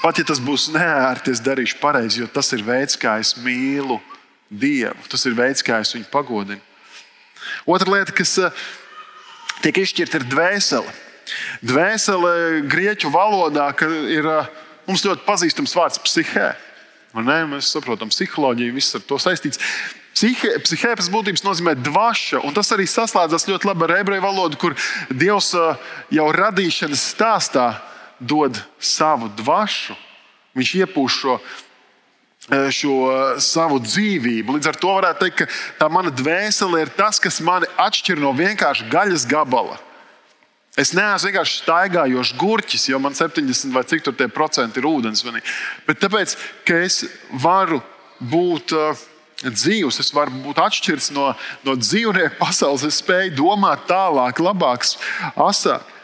Pat 0.00 0.18
ja 0.18 0.24
tas 0.26 0.40
būs 0.42 0.70
neērti, 0.74 1.34
es 1.34 1.42
darīšu 1.44 1.76
pareizi, 1.82 2.22
jo 2.22 2.30
tas 2.30 2.48
ir 2.56 2.64
veids, 2.66 2.96
kā 2.98 3.18
es 3.22 3.36
mīlu 3.38 4.00
Dievu. 4.50 5.06
Tas 5.06 5.22
ir 5.28 5.36
veids, 5.38 5.62
kā 5.62 5.78
es 5.78 5.92
viņu 5.94 6.08
pagodinu. 6.10 6.58
Otra 7.70 7.92
lieta, 7.92 8.14
kas 8.16 8.32
eh, 8.42 8.64
tiek 9.62 9.78
izšķirta, 9.78 10.18
ir 10.18 10.26
dvēsele. 10.32 10.94
Dvēsele 11.62 12.32
grieķu 12.66 13.12
valodā 13.14 13.68
ir 14.10 14.26
eh, 14.26 14.50
mums 14.88 15.04
ļoti 15.06 15.22
pazīstams 15.28 15.76
vārds 15.78 16.02
psihē. 16.02 16.48
Mēs 17.14 17.72
saprotam, 17.74 18.10
psiholoģija, 18.12 18.74
viss 18.74 18.94
ar 18.94 19.02
to 19.02 19.18
saistīts. 19.18 19.58
Psihe, 20.14 20.58
psihē 20.62 20.92
pēc 20.98 21.08
būtības 21.10 21.42
nozīmē 21.46 21.74
dvaša, 21.78 22.42
un 22.44 22.54
tas 22.54 22.70
arī 22.74 22.86
saslēdzas 22.90 23.48
ļoti 23.48 23.66
labi 23.66 23.86
ar 23.86 23.96
ebreju 24.00 24.22
valodu, 24.22 24.58
kur 24.60 24.76
Dievs 25.10 25.54
jau 26.12 26.26
radīšanas 26.34 27.02
stāstā 27.14 27.66
dod 28.20 28.58
savu 28.78 29.30
dvašu. 29.38 29.96
Viņš 30.58 30.72
iepūš 30.82 31.18
šo, 31.22 31.36
šo 32.74 32.96
savu 33.42 33.78
dzīvību. 33.82 34.58
Līdz 34.58 34.70
ar 34.70 34.80
to 34.82 34.94
varētu 34.98 35.24
teikt, 35.24 35.38
ka 35.40 35.84
tā 35.84 35.90
mana 35.90 36.10
dvēsele 36.14 36.84
ir 36.84 36.94
tas, 36.98 37.22
kas 37.22 37.40
mani 37.42 37.70
atšķir 37.80 38.20
no 38.22 38.34
vienkārši 38.36 38.90
gaļas 38.90 39.26
gabala. 39.30 39.78
Es 40.78 40.92
neesmu 40.94 41.30
vienkārši 41.30 41.62
staigājošs 41.64 42.36
gurķis, 42.38 42.88
jo 42.92 42.98
man 43.02 43.16
70 43.18 43.74
vai 43.74 43.82
cik 43.90 44.04
tur 44.06 44.14
tie 44.14 44.28
procenti 44.30 44.78
ir 44.78 44.86
ūdens. 44.86 45.24
Bet 45.86 45.98
tāpēc, 46.02 46.36
ka 46.66 46.78
es 46.86 47.02
varu 47.42 47.80
būt 48.20 48.74
uh, 48.78 49.02
dzīvs, 49.48 49.98
es 50.02 50.12
varu 50.14 50.34
būt 50.44 50.60
atšķirts 50.62 51.10
no, 51.16 51.32
no 51.66 51.74
dzīvnieku 51.78 52.38
pasaules, 52.38 52.84
es 52.86 53.00
spēju 53.02 53.34
domāt 53.40 53.88
tālāk, 53.90 54.42
labāk, 54.44 54.86
asāk. 55.34 55.96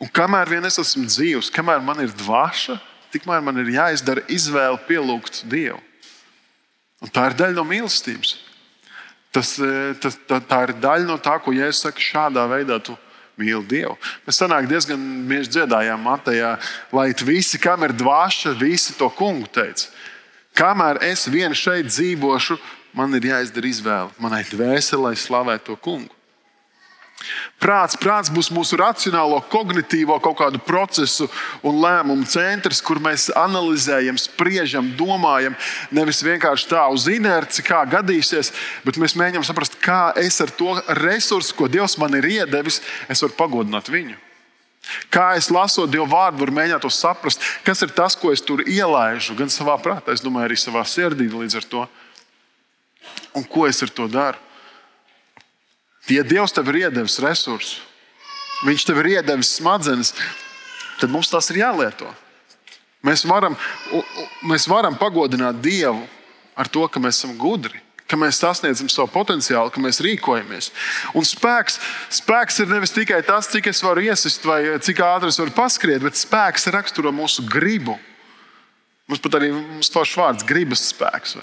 Un 0.00 0.10
kamēr 0.10 0.50
vien 0.50 0.64
es 0.66 0.80
esmu 0.80 1.04
dzīvs, 1.06 1.52
kamēr 1.54 1.84
man 1.84 2.00
ir 2.02 2.14
dvaša, 2.16 2.78
tikmēr 3.14 3.44
man 3.44 3.60
ir 3.62 3.70
jāizdara 3.76 4.24
izvēle 4.32 4.80
pielūgt 4.88 5.44
Dievu. 5.50 5.78
Un 7.04 7.12
tā 7.12 7.28
ir 7.28 7.36
daļa 7.38 7.58
no 7.58 7.66
mīlestības. 7.68 8.38
Tas, 9.34 9.56
e, 9.58 9.92
tas, 10.00 10.16
tā, 10.28 10.38
tā 10.40 10.60
ir 10.68 10.72
daļa 10.80 11.08
no 11.08 11.18
tā, 11.22 11.36
ko 11.42 11.52
Jēzus 11.54 11.84
saka, 11.84 12.02
šādā 12.02 12.46
veidā 12.50 12.78
tu 12.82 12.94
mīli 13.40 13.62
Dievu. 13.68 13.96
Mēs 14.26 14.40
sanāk 14.40 14.68
diezgan 14.70 15.00
bieži 15.28 15.56
dziedājām 15.56 16.02
Matejā, 16.06 16.54
lai 16.94 17.10
visi, 17.26 17.58
kam 17.58 17.86
ir 17.86 17.94
dvaša, 17.96 18.54
visi 18.60 18.96
to 18.98 19.10
kungu 19.10 19.48
teica. 19.52 19.90
Kamēr 20.54 21.00
es 21.02 21.26
viens 21.26 21.58
šeit 21.58 21.90
dzīvošu, 21.90 22.58
man 22.94 23.14
ir 23.18 23.26
jāizdara 23.32 23.70
izvēle. 23.70 24.12
Manai 24.22 24.44
dvēselē 24.46 25.16
slavē 25.18 25.58
to 25.66 25.74
kungu. 25.74 26.12
Prāts, 27.62 27.96
prāts 27.96 28.30
būs 28.32 28.50
mūsu 28.52 28.76
racionālo, 28.76 29.38
kognitīvo 29.52 30.18
kaut 30.22 30.36
kādu 30.42 30.60
procesu 30.60 31.28
un 31.64 31.78
lēmumu 31.80 32.26
centrs, 32.28 32.82
kur 32.84 33.00
mēs 33.02 33.30
analizējam, 33.40 34.18
spriežam, 34.20 34.90
domājam. 34.98 35.56
Nevis 35.94 36.20
vienkārši 36.26 36.68
tā 36.74 36.84
uz 36.92 37.06
inerci, 37.08 37.64
kā 37.64 37.80
gadīsies, 37.88 38.52
bet 38.84 39.00
mēs 39.00 39.16
mēģinām 39.16 39.46
saprast, 39.46 39.78
kā 39.80 40.12
es 40.20 40.40
ar 40.44 40.52
to 40.52 40.76
resursu, 41.00 41.56
ko 41.56 41.70
Dievs 41.72 41.96
man 42.02 42.20
ir 42.20 42.28
iedevis, 42.40 42.82
es 43.08 43.24
varu 43.24 43.38
pagodināt 43.38 43.88
viņu. 43.92 44.20
Kā 45.08 45.32
es 45.38 45.48
lasot 45.48 45.88
Dieva 45.88 46.04
vārdu, 46.10 46.42
varu 46.42 46.54
mēģināt 46.58 46.84
to 46.84 46.92
saprast, 46.92 47.40
kas 47.64 47.80
ir 47.86 47.94
tas, 47.96 48.16
ko 48.18 48.32
es 48.34 48.44
tur 48.44 48.60
ielaižu, 48.68 49.36
gan 49.38 49.52
savā 49.52 49.78
prātā, 49.80 50.12
domāju, 50.20 50.50
arī 50.50 50.58
savā 50.60 50.84
sirdī 50.84 51.30
līdz 51.32 51.62
ar 51.62 51.68
to. 51.70 51.86
Un 53.34 53.46
ko 53.48 53.64
es 53.68 53.80
ar 53.84 53.92
to 53.94 54.08
daru? 54.10 54.43
Ja 56.12 56.24
Dievs 56.26 56.52
tev 56.52 56.68
ir 56.72 56.84
iedevis 56.84 57.20
resursus, 57.22 57.80
Viņš 58.64 58.84
tev 58.88 59.02
ir 59.02 59.10
iedevis 59.18 59.50
smadzenes, 59.58 60.14
tad 61.00 61.12
mums 61.12 61.28
tas 61.28 61.50
ir 61.52 61.60
jālieto. 61.60 62.08
Mēs 63.04 63.26
varam, 63.28 63.56
mēs 64.48 64.64
varam 64.70 64.96
pagodināt 64.96 65.58
Dievu 65.60 66.06
ar 66.56 66.70
to, 66.72 66.86
ka 66.88 67.02
mēs 67.02 67.20
esam 67.20 67.34
gudri 67.36 67.82
ka 68.04 68.18
mēs 68.20 68.36
sasniedzam 68.36 68.88
savu 68.92 69.08
potenciālu, 69.14 69.72
ka 69.72 69.80
mēs 69.80 70.02
rīkojamies. 70.04 70.68
Un 71.16 71.24
spēks, 71.24 71.78
spēks 72.20 72.60
ir 72.60 72.68
nevis 72.68 72.92
tikai 72.92 73.22
tas, 73.24 73.48
cik 73.50 73.70
es 73.72 73.80
varu 73.82 74.04
iesist 74.04 74.44
vai 74.44 74.60
cik 74.84 75.00
ātri 75.02 75.32
es 75.32 75.40
varu 75.40 75.54
paskriet, 75.56 76.04
bet 76.04 76.20
spēks 76.20 76.68
raksturo 76.74 77.14
mūsu 77.16 77.46
gribu. 77.48 77.96
Mums 79.08 79.24
pat 79.24 79.38
arī 79.40 79.50
ir 79.50 79.88
foršs 79.96 80.18
vārds, 80.20 80.46
gribas 80.46 80.84
spēks. 80.92 81.38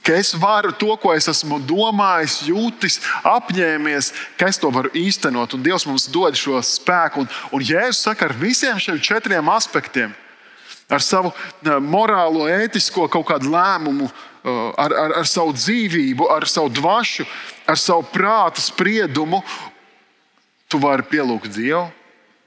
Ka 0.00 0.14
es 0.16 0.32
varu 0.32 0.72
to, 0.72 0.94
ko 0.96 1.12
es 1.12 1.28
esmu 1.28 1.58
domājis, 1.68 2.38
jūtis, 2.48 2.98
apņēmies, 3.28 4.12
ka 4.40 4.48
es 4.48 4.58
to 4.60 4.70
varu 4.72 4.92
īstenot. 4.96 5.54
Un 5.54 5.64
Dievs 5.66 5.84
mums 5.88 6.08
dod 6.08 6.38
šo 6.40 6.56
spēku. 6.64 7.26
Un, 7.26 7.28
un 7.52 7.64
Jēzus 7.64 8.06
saka, 8.08 8.30
ar 8.30 8.36
visiem 8.40 8.80
šiem 8.80 9.00
četriem 9.04 9.52
aspektiem, 9.52 10.16
ar 10.88 11.04
savu 11.04 11.34
morālo, 11.84 12.48
ētisko 12.48 13.10
kaut 13.12 13.28
kādu 13.28 13.52
lēmumu, 13.52 14.08
Uh, 14.40 14.72
ar, 14.80 14.88
ar, 14.96 15.12
ar 15.20 15.26
savu 15.28 15.52
dzīvību, 15.52 16.24
ar 16.32 16.46
savu 16.48 16.70
dvašu, 16.72 17.26
ar 17.68 17.76
savu 17.76 18.06
prātu 18.08 18.62
spriedumu, 18.64 19.42
tu 20.64 20.80
vari 20.80 21.04
pielūgt 21.04 21.52
Dievu 21.52 21.82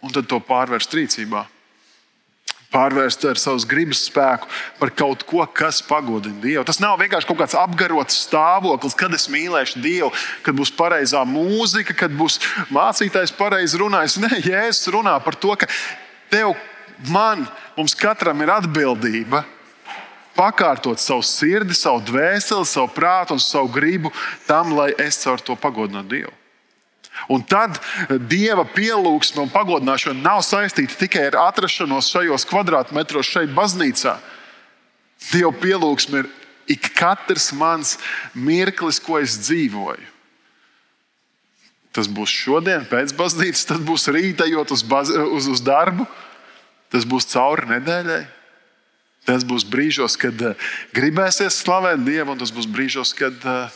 un 0.01 0.13
tad 0.15 0.25
to 0.25 0.39
pārvērst 0.41 0.95
rīcībā. 0.97 1.43
Pārvērst 2.73 3.25
ar 3.29 3.37
savas 3.37 3.67
gribas 3.69 4.01
spēku 4.07 4.49
par 4.79 4.89
kaut 4.97 5.21
ko, 5.29 5.43
kas 5.45 5.83
pagodina 5.85 6.41
Dievu. 6.41 6.65
Tas 6.65 6.81
nav 6.81 6.97
vienkārši 7.01 7.29
kaut 7.29 7.39
kāds 7.43 7.57
apgarots 7.59 8.23
stāvoklis, 8.25 8.97
kad 8.97 9.13
es 9.13 9.27
mīlēšu 9.29 9.81
Dievu, 9.83 10.09
kad 10.45 10.57
būs 10.57 10.73
pareizā 10.73 11.21
mūzika, 11.29 11.93
kad 12.03 12.15
būs 12.17 12.39
mācītājs 12.73 13.35
pareizi 13.37 13.77
runājis. 13.81 14.17
Nē, 14.23 14.41
Jēzus 14.41 14.89
runā 14.95 15.13
par 15.23 15.37
to, 15.37 15.53
ka 15.53 15.69
tev, 16.33 16.55
man, 17.13 17.45
mums 17.77 17.93
katram 17.97 18.41
ir 18.41 18.55
atbildība 18.57 19.45
pakārtot 20.33 20.97
savu 20.97 21.21
sirdi, 21.25 21.77
savu 21.77 22.01
dvēseli, 22.09 22.65
savu 22.65 22.89
prātu 22.95 23.37
un 23.37 23.43
savu 23.43 23.69
gribu 23.73 24.09
tam, 24.47 24.73
lai 24.73 24.89
es 24.97 25.21
caur 25.21 25.41
to 25.41 25.57
pagodinātu 25.59 26.17
Dievu. 26.17 26.39
Un 27.31 27.43
tad 27.45 27.77
Dieva 28.29 28.65
pielūgsme 28.67 29.45
un 29.45 29.51
pagodināšana 29.53 30.23
nav 30.23 30.41
saistīta 30.45 30.97
tikai 31.03 31.27
ar 31.29 31.39
atrašanos 31.47 32.09
šajos 32.11 32.47
kvadrātmetros, 32.49 33.29
šeit, 33.29 33.53
baznīcā. 33.55 34.17
Dieva 35.31 35.53
pielūgsme 35.61 36.23
ir 36.23 36.31
ik 36.73 36.89
katrs 36.97 37.51
mans 37.55 37.97
mirklis, 38.33 38.99
ko 39.03 39.19
es 39.21 39.37
dzīvoju. 39.45 40.09
Tas 41.93 42.09
būs 42.09 42.31
šodien, 42.33 42.87
pēc 42.89 43.13
baznīcas, 43.13 43.67
tas 43.69 43.81
būs 43.85 44.07
rītējot 44.09 44.73
uz, 44.73 44.81
baz, 44.81 45.11
uz, 45.13 45.47
uz 45.51 45.61
darbu, 45.61 46.07
tas 46.89 47.05
būs 47.05 47.29
cauri 47.29 47.69
nedēļai. 47.75 48.23
Tas 49.23 49.45
būs 49.47 49.63
brīžos, 49.69 50.17
kad 50.19 50.41
uh, 50.43 50.71
gribēsies 50.95 51.61
slavēt 51.61 52.01
Dievu, 52.03 52.33
un 52.33 52.41
tas 52.41 52.51
būs 52.51 52.65
brīžos, 52.67 53.13
kad 53.15 53.45
uh, 53.47 53.71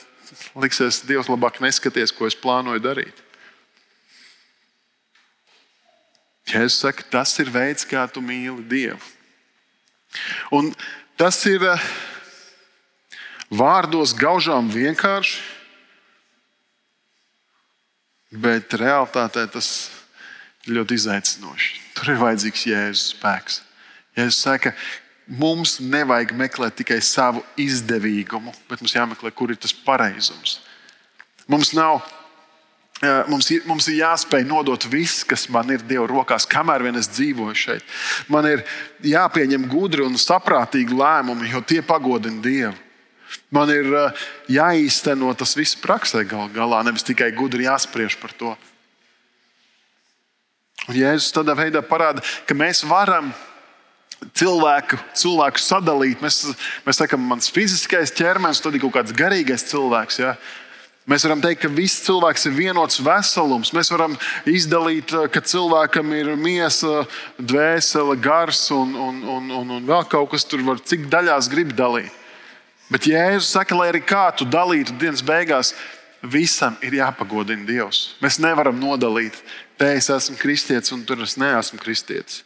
liksies, 0.60 1.06
Dievs, 1.08 1.30
labāk 1.32 1.62
neskaties, 1.64 2.12
ko 2.12 2.28
es 2.28 2.36
plānoju 2.36 2.84
darīt. 2.84 3.22
Jēzus 6.48 6.80
saka, 6.86 7.04
tas 7.12 7.34
ir 7.44 7.52
veids, 7.52 7.84
kā 7.88 8.06
tu 8.12 8.24
mīli 8.24 8.64
Dievu. 8.70 9.02
Un 10.56 10.72
tas 11.20 11.40
ir 11.50 11.64
uh, 11.68 11.88
vārdos 13.52 14.14
gaužām 14.16 14.70
vienkārši, 14.72 15.42
bet 18.32 18.74
realtātē 18.80 19.44
tas 19.52 19.90
ir 20.66 20.78
ļoti 20.80 20.98
izaicinoši. 21.00 21.74
Tur 21.98 22.14
ir 22.14 22.22
vajadzīgs 22.22 22.66
Jēzus 22.70 23.12
spēks. 23.16 23.62
Jēzus 24.18 24.40
saka, 24.48 24.74
mums 25.28 25.78
nevajag 25.84 26.32
meklēt 26.38 26.80
tikai 26.80 27.02
savu 27.04 27.44
izdevīgumu, 27.60 28.54
bet 28.70 28.84
mums 28.84 28.96
jāmeklē, 28.96 29.32
kur 29.36 29.52
ir 29.52 29.60
tas 29.60 29.76
pareizums. 29.76 30.62
Mums 31.48 31.74
nav. 31.76 32.02
Mums 33.30 33.52
ir, 33.54 33.62
mums 33.70 33.86
ir 33.92 34.00
jāspēj 34.00 34.48
nodot 34.50 34.88
viss, 34.90 35.22
kas 35.28 35.46
man 35.54 35.70
ir 35.70 35.84
Dieva 35.86 36.08
rokās, 36.10 36.48
kamēr 36.50 36.82
vien 36.88 36.98
es 36.98 37.10
dzīvoju 37.14 37.58
šeit. 37.58 37.86
Man 38.34 38.48
ir 38.50 38.64
jāpieņem 39.06 39.68
gudri 39.70 40.02
un 40.02 40.18
saprātīgi 40.18 40.98
lēmumi, 40.98 41.52
jo 41.54 41.62
tie 41.62 41.84
pagodina 41.86 42.42
Dievu. 42.42 42.74
Man 43.54 43.70
ir 43.70 43.92
jāīsteno 44.50 45.30
tas 45.38 45.54
viss 45.60 45.78
praksē, 45.78 46.24
gal 46.28 46.50
galā, 46.56 46.82
nevis 46.88 47.06
tikai 47.06 47.30
gudri 47.36 47.68
jāspriež 47.68 48.18
par 48.22 48.34
to. 48.40 48.56
Un 50.88 50.96
Jēzus 50.96 51.36
tādā 51.36 51.54
veidā 51.58 51.84
parāda, 51.84 52.24
ka 52.48 52.56
mēs 52.56 52.82
varam 52.88 53.30
cilvēku, 54.38 54.98
cilvēku 55.20 55.62
sadalīt. 55.62 56.24
Mēs, 56.24 56.46
mēs 56.88 57.02
sakām, 57.02 57.24
mans 57.30 57.52
fiziskais 57.54 58.14
ķermenis, 58.16 58.64
tad 58.64 58.76
ir 58.76 58.84
kaut 58.86 58.96
kāds 58.96 59.16
garīgais 59.16 59.68
cilvēks. 59.70 60.22
Ja? 60.24 60.38
Mēs 61.08 61.24
varam 61.24 61.40
teikt, 61.44 61.62
ka 61.64 61.72
viss 61.72 62.04
cilvēks 62.04 62.50
ir 62.50 62.56
vienots 62.58 63.00
veselums. 63.00 63.72
Mēs 63.76 63.92
varam 63.94 64.18
izdalīt, 64.46 65.14
eh, 65.16 65.28
ka 65.32 65.40
cilvēkam 65.40 66.12
ir 66.18 66.34
miesa, 66.36 67.06
dvēsele, 67.40 68.18
gars 68.20 68.66
un, 68.76 68.96
un, 68.96 69.22
un, 69.24 69.52
un, 69.62 69.76
un 69.78 69.86
vēl 69.88 70.08
kaut 70.12 70.34
kas 70.36 70.44
tur, 70.44 70.66
var, 70.68 70.84
cik 70.84 71.08
daļās 71.12 71.48
grib 71.54 71.72
dalīt. 71.78 72.12
Bet 72.92 73.08
Jēzus 73.08 73.52
saka, 73.52 73.76
lai 73.76 73.92
arī 73.92 74.04
kā 74.04 74.30
tu 74.36 74.46
dalītu 74.48 74.96
dienas 75.00 75.24
beigās, 75.24 75.74
visam 76.24 76.76
ir 76.84 77.00
jāpagodina 77.00 77.68
Dievs. 77.68 78.16
Mēs 78.24 78.40
nevaram 78.44 78.80
nodalīt, 78.80 79.36
Te 79.78 79.92
es 79.94 80.10
esmu 80.10 80.40
kristietis, 80.42 80.90
un 80.94 81.04
tur 81.06 81.22
es 81.22 81.36
neesmu 81.38 81.78
kristietis. 81.78 82.42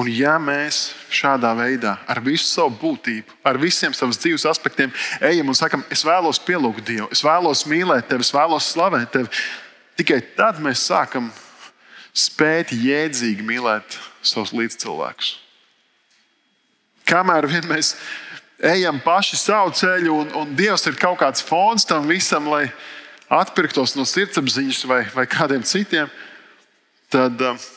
Un 0.00 0.08
ja 0.08 0.36
mēs 0.40 0.94
šādā 1.12 1.50
veidā, 1.58 1.96
ar 2.08 2.22
visu 2.24 2.46
savu 2.46 2.72
būtību, 2.80 3.34
ar 3.44 3.58
visiem 3.60 3.92
savas 3.96 4.16
dzīves 4.22 4.46
aspektiem, 4.48 4.92
ejam 5.28 5.50
un 5.52 5.58
sakam, 5.58 5.82
es 5.92 6.04
vēlos 6.06 6.40
pielūgt 6.46 6.86
Dievu, 6.88 7.08
es 7.12 7.20
vēlos 7.26 7.66
mīlēt 7.68 8.08
tevi, 8.08 8.24
es 8.24 8.32
vēlos 8.32 8.70
slavēt 8.72 9.10
tevi, 9.12 9.28
tikai 10.00 10.22
tad 10.38 10.60
mēs 10.62 10.86
sākam 10.88 11.28
spēt 12.16 12.72
jēdzīgi 12.72 13.44
mīlēt 13.44 13.98
savus 14.24 14.54
līdzcilvēkus. 14.56 15.34
Kamēr 17.10 17.48
vien 17.50 17.66
mēs 17.68 17.92
ejam 18.70 19.02
paši 19.04 19.36
savu 19.40 19.74
ceļu, 19.76 20.14
un, 20.22 20.32
un 20.38 20.56
Dievs 20.56 20.86
ir 20.88 20.96
kaut 21.00 21.18
kāds 21.20 21.44
fons 21.44 21.84
tam 21.88 22.08
visam, 22.08 22.48
lai 22.48 22.70
atpirktos 23.30 23.96
no 23.98 24.06
sirdsapziņas 24.08 24.80
vai, 24.88 25.02
vai 25.12 25.26
kādiem 25.28 25.66
citiem, 25.66 26.08
tad 27.12 27.42
uh, 27.44 27.68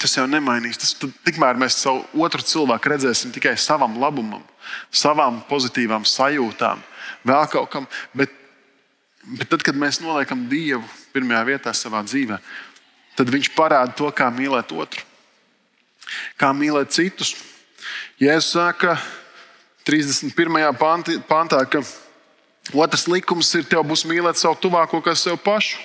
tas 0.00 0.16
jau 0.16 0.24
nemainīs. 0.30 0.80
Tas, 0.80 0.94
tikmēr 1.26 1.58
mēs 1.60 1.78
savu 1.82 2.04
otru 2.24 2.44
cilvēku 2.46 2.92
redzēsim 2.92 3.32
tikai 3.34 3.54
savam 3.60 3.98
labumam, 4.00 4.42
savām 4.90 5.42
pozitīvām 5.50 6.06
sajūtām, 6.08 6.82
vēl 7.28 7.48
kaut 7.52 7.70
kam. 7.72 7.88
Bet, 8.16 8.32
bet 9.38 9.50
tad, 9.52 9.64
kad 9.66 9.78
mēs 9.78 10.00
noliekam 10.02 10.46
Dievu 10.50 10.84
pirmajā 11.14 11.42
vietā 11.52 11.74
savā 11.76 12.02
dzīvē, 12.06 12.40
tad 13.18 13.32
Viņš 13.32 13.52
parāda 13.56 13.94
to, 13.96 14.08
kā 14.16 14.30
mīlēt 14.32 14.72
otru, 14.72 15.04
kā 16.40 16.52
mīlēt 16.56 16.94
citus. 16.94 17.36
Jēzus 18.22 18.54
saka, 18.54 18.96
31. 19.84 20.32
pantā, 21.26 21.58
ka 21.66 21.82
otrs 22.78 23.08
likums 23.10 23.50
ir, 23.58 23.66
tev 23.66 23.82
būs 23.86 24.06
mīlēt 24.06 24.38
savu 24.38 24.58
tuvāko 24.62 25.02
kā 25.02 25.14
sev 25.18 25.40
pašu. 25.42 25.80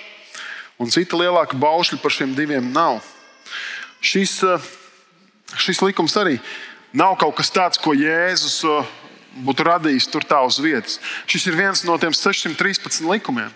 Un 0.78 0.92
cita 0.94 1.18
lielāka 1.18 1.58
baušļa 1.58 1.98
par 1.98 2.14
šiem 2.14 2.36
diviem 2.38 2.68
nav 2.70 3.00
šis, 4.00 4.42
eh, 4.42 4.68
šis 5.56 5.82
likums 5.82 6.16
arī 6.16 6.38
nav 6.92 7.18
kaut 7.20 7.36
kas 7.38 7.50
tāds, 7.50 7.80
ko 7.80 7.94
Jēzus 7.96 8.62
eh, 8.64 8.90
būtu 9.44 9.66
radījis 9.68 10.10
tur 10.10 10.24
tā 10.26 10.40
uz 10.46 10.58
vietas. 10.62 10.98
Šis 11.26 11.46
ir 11.50 11.58
viens 11.58 11.84
no 11.86 11.98
tiem 11.98 12.14
613 12.14 13.06
likumiem, 13.08 13.52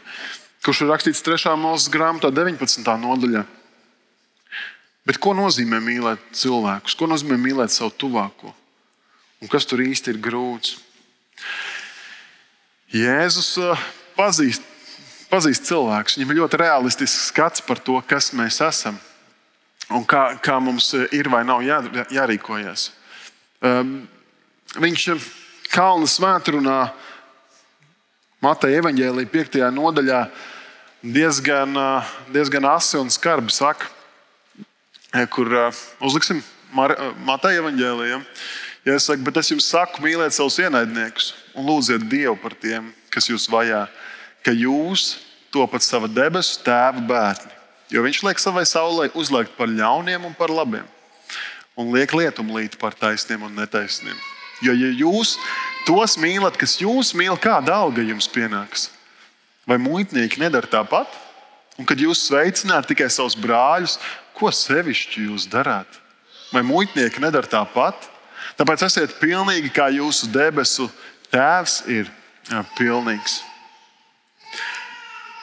kurš 0.65 0.85
ir 0.85 0.93
rakstīts 0.93 1.25
3. 1.25 1.57
mūža 1.59 1.93
grāmatā, 1.93 2.31
19. 2.31 2.87
nodaļā. 3.03 3.45
Bet 5.03 5.19
ko 5.19 5.33
nozīmē 5.35 5.81
mīlēt 5.83 6.23
cilvēkus? 6.39 6.95
Ko 6.95 7.09
nozīmē 7.11 7.39
mīlēt 7.41 7.75
savu 7.75 7.91
tuvāko? 7.99 8.53
Un 9.43 9.51
kas 9.51 9.67
tur 9.67 9.83
īsti 9.83 10.15
ir 10.15 10.21
grūts? 10.23 10.77
Jēzus 12.93 13.57
eh, 13.59 13.89
pazīst, 14.19 14.63
pazīst 15.33 15.67
cilvēkus. 15.67 16.19
Viņam 16.19 16.35
ir 16.35 16.43
ļoti 16.45 16.61
realistisks 16.63 17.33
skats 17.33 17.65
par 17.65 17.81
to, 17.83 17.99
kas 18.07 18.31
mēs 18.37 18.61
esam 18.63 19.01
un 19.97 20.05
kā, 20.09 20.25
kā 20.43 20.59
mums 20.63 20.93
ir 21.13 21.31
vai 21.33 21.43
nav 21.47 21.63
jā, 21.67 21.81
jārīkojas. 22.13 22.91
Um, 23.63 24.03
viņš 24.81 25.07
Kalnu 25.73 26.05
svētkrunā, 26.11 26.91
Mateja 28.45 28.83
evanģēlīja 28.83 29.31
5. 29.33 29.61
nodaļā, 29.73 30.19
diezgan, 31.15 31.79
diezgan 32.35 32.67
asi 32.69 32.99
un 33.01 33.09
skarbi 33.13 33.55
saka, 33.55 33.89
kur 35.33 35.49
uh, 35.49 35.85
uzliksim 36.05 36.43
Mateja 36.75 37.63
evanģēlīju. 37.63 38.21
Ja 38.83 38.99
es 38.99 39.07
saku, 39.07 39.23
bet 39.25 39.39
es 39.39 39.53
jums 39.53 39.71
saku, 39.71 40.03
mīliet 40.03 40.35
savus 40.35 40.59
ienaidniekus 40.59 41.33
un 41.55 41.69
lūdziet 41.71 42.05
Dievu 42.11 42.35
par 42.43 42.57
tiem, 42.59 42.91
kas 43.15 43.31
jūs 43.31 43.47
vajā, 43.49 43.85
ka 44.43 44.53
jūs 44.53 45.15
topat 45.55 45.85
sava 45.87 46.11
debesu 46.11 46.61
tēva 46.67 47.05
bērni. 47.07 47.62
Jo 47.93 48.03
viņš 48.07 48.23
liek 48.25 48.41
savai 48.41 48.65
saulē 48.69 49.11
uzliekt 49.19 49.53
par 49.59 49.69
ļauniem 49.69 50.25
un 50.25 50.37
par 50.37 50.53
labiem. 50.53 50.87
Un 51.77 51.93
liek 51.93 52.13
lietumu 52.17 52.57
līt 52.57 52.79
par 52.81 52.97
taisniem 52.97 53.45
un 53.45 53.55
netaisniem. 53.57 54.17
Jo, 54.63 54.73
ja 54.73 54.89
jūs 54.95 55.37
tos 55.87 56.17
mīlat, 56.21 56.57
kas 56.57 56.79
jūs 56.81 57.13
mīl, 57.19 57.35
kāda 57.41 57.75
alga 57.85 58.05
jums 58.05 58.29
pienāks? 58.31 58.89
Vai 59.69 59.79
muitnieki 59.81 60.41
nedara 60.41 60.69
tāpat? 60.71 61.11
Un 61.81 61.89
kad 61.89 62.01
jūs 62.01 62.27
sveicināt 62.29 62.89
tikai 62.91 63.09
savus 63.13 63.37
brāļus, 63.39 63.99
ko 64.37 64.53
sevišķi 64.53 65.29
jūs 65.29 65.49
darāt? 65.51 66.01
Vai 66.53 66.65
muitnieki 66.67 67.23
nedara 67.23 67.49
tāpat? 67.49 68.09
Tāpēc 68.59 68.85
esiet 68.89 69.17
pilnīgi 69.21 69.73
kā 69.73 69.89
jūsu 69.93 70.29
debesu 70.33 70.89
Tēvs 71.33 71.79
ir 71.89 72.11
pilnīgs. 72.77 73.41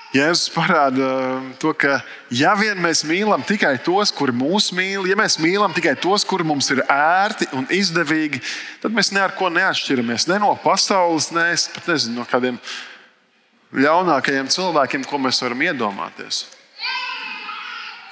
Jēzus 0.09 0.49
parāda 0.49 1.05
um, 1.37 1.49
to, 1.61 1.69
ka 1.77 1.99
ja 2.33 2.55
vien 2.57 2.79
mēs 2.81 3.03
mīlam 3.05 3.43
tikai 3.45 3.75
tos, 3.85 4.09
kuri 4.09 4.33
mūs 4.33 4.71
mīl, 4.73 5.03
ja 5.05 5.13
mēs 5.17 5.35
mīlam 5.37 5.69
tikai 5.75 5.93
tos, 6.01 6.23
kuri 6.25 6.47
mums 6.49 6.65
ir 6.73 6.79
ērti 6.89 7.45
un 7.53 7.67
izdevīgi, 7.69 8.39
tad 8.81 8.95
mēs 8.95 9.11
neko 9.13 9.51
neatšķiramies 9.53 10.25
ne 10.31 10.39
no 10.41 10.55
pasaules, 10.63 11.27
ne 11.35 11.43
pat 11.75 11.91
nezinu, 11.91 12.15
no 12.17 12.25
kādiem 12.25 12.57
ļaunākajiem 13.77 14.49
cilvēkiem, 14.49 15.03
ko 15.05 15.19
mēs 15.21 15.43
varam 15.43 15.61
iedomāties. 15.67 16.39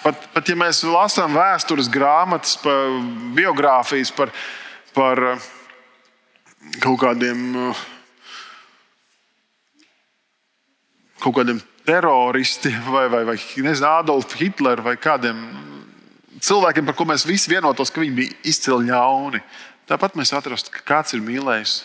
Pat, 0.03 0.27
pat 0.35 0.51
ja 0.51 0.57
mēs 0.61 0.83
lasām 0.85 1.33
vēstures 1.33 1.89
grāmatas, 1.89 2.59
par 2.61 2.93
biogrāfijas 3.33 4.11
par, 4.13 4.29
par 4.93 5.23
uh, 5.31 5.47
kaut 6.77 7.01
kādiem, 7.01 7.41
uh, 7.71 7.81
kaut 11.25 11.39
kādiem 11.41 11.63
teroristi 11.87 12.69
vai, 12.89 13.07
vai, 13.07 13.23
vai 13.23 13.37
nezinu, 13.37 13.87
Adolfu 13.87 14.35
Hitleru 14.41 14.83
vai 14.83 14.97
kādiem 14.99 15.39
cilvēkiem, 16.43 16.85
par 16.89 16.97
ko 16.97 17.07
mēs 17.07 17.23
visi 17.27 17.51
vienotos, 17.51 17.91
ka 17.93 18.03
viņi 18.03 18.17
bija 18.17 18.39
izcili 18.51 18.89
ļauni. 18.89 19.39
Tāpat 19.87 20.17
mēs 20.19 20.33
atrastu, 20.35 20.73
kāds 20.83 21.15
ir 21.15 21.23
mīlējis 21.23 21.77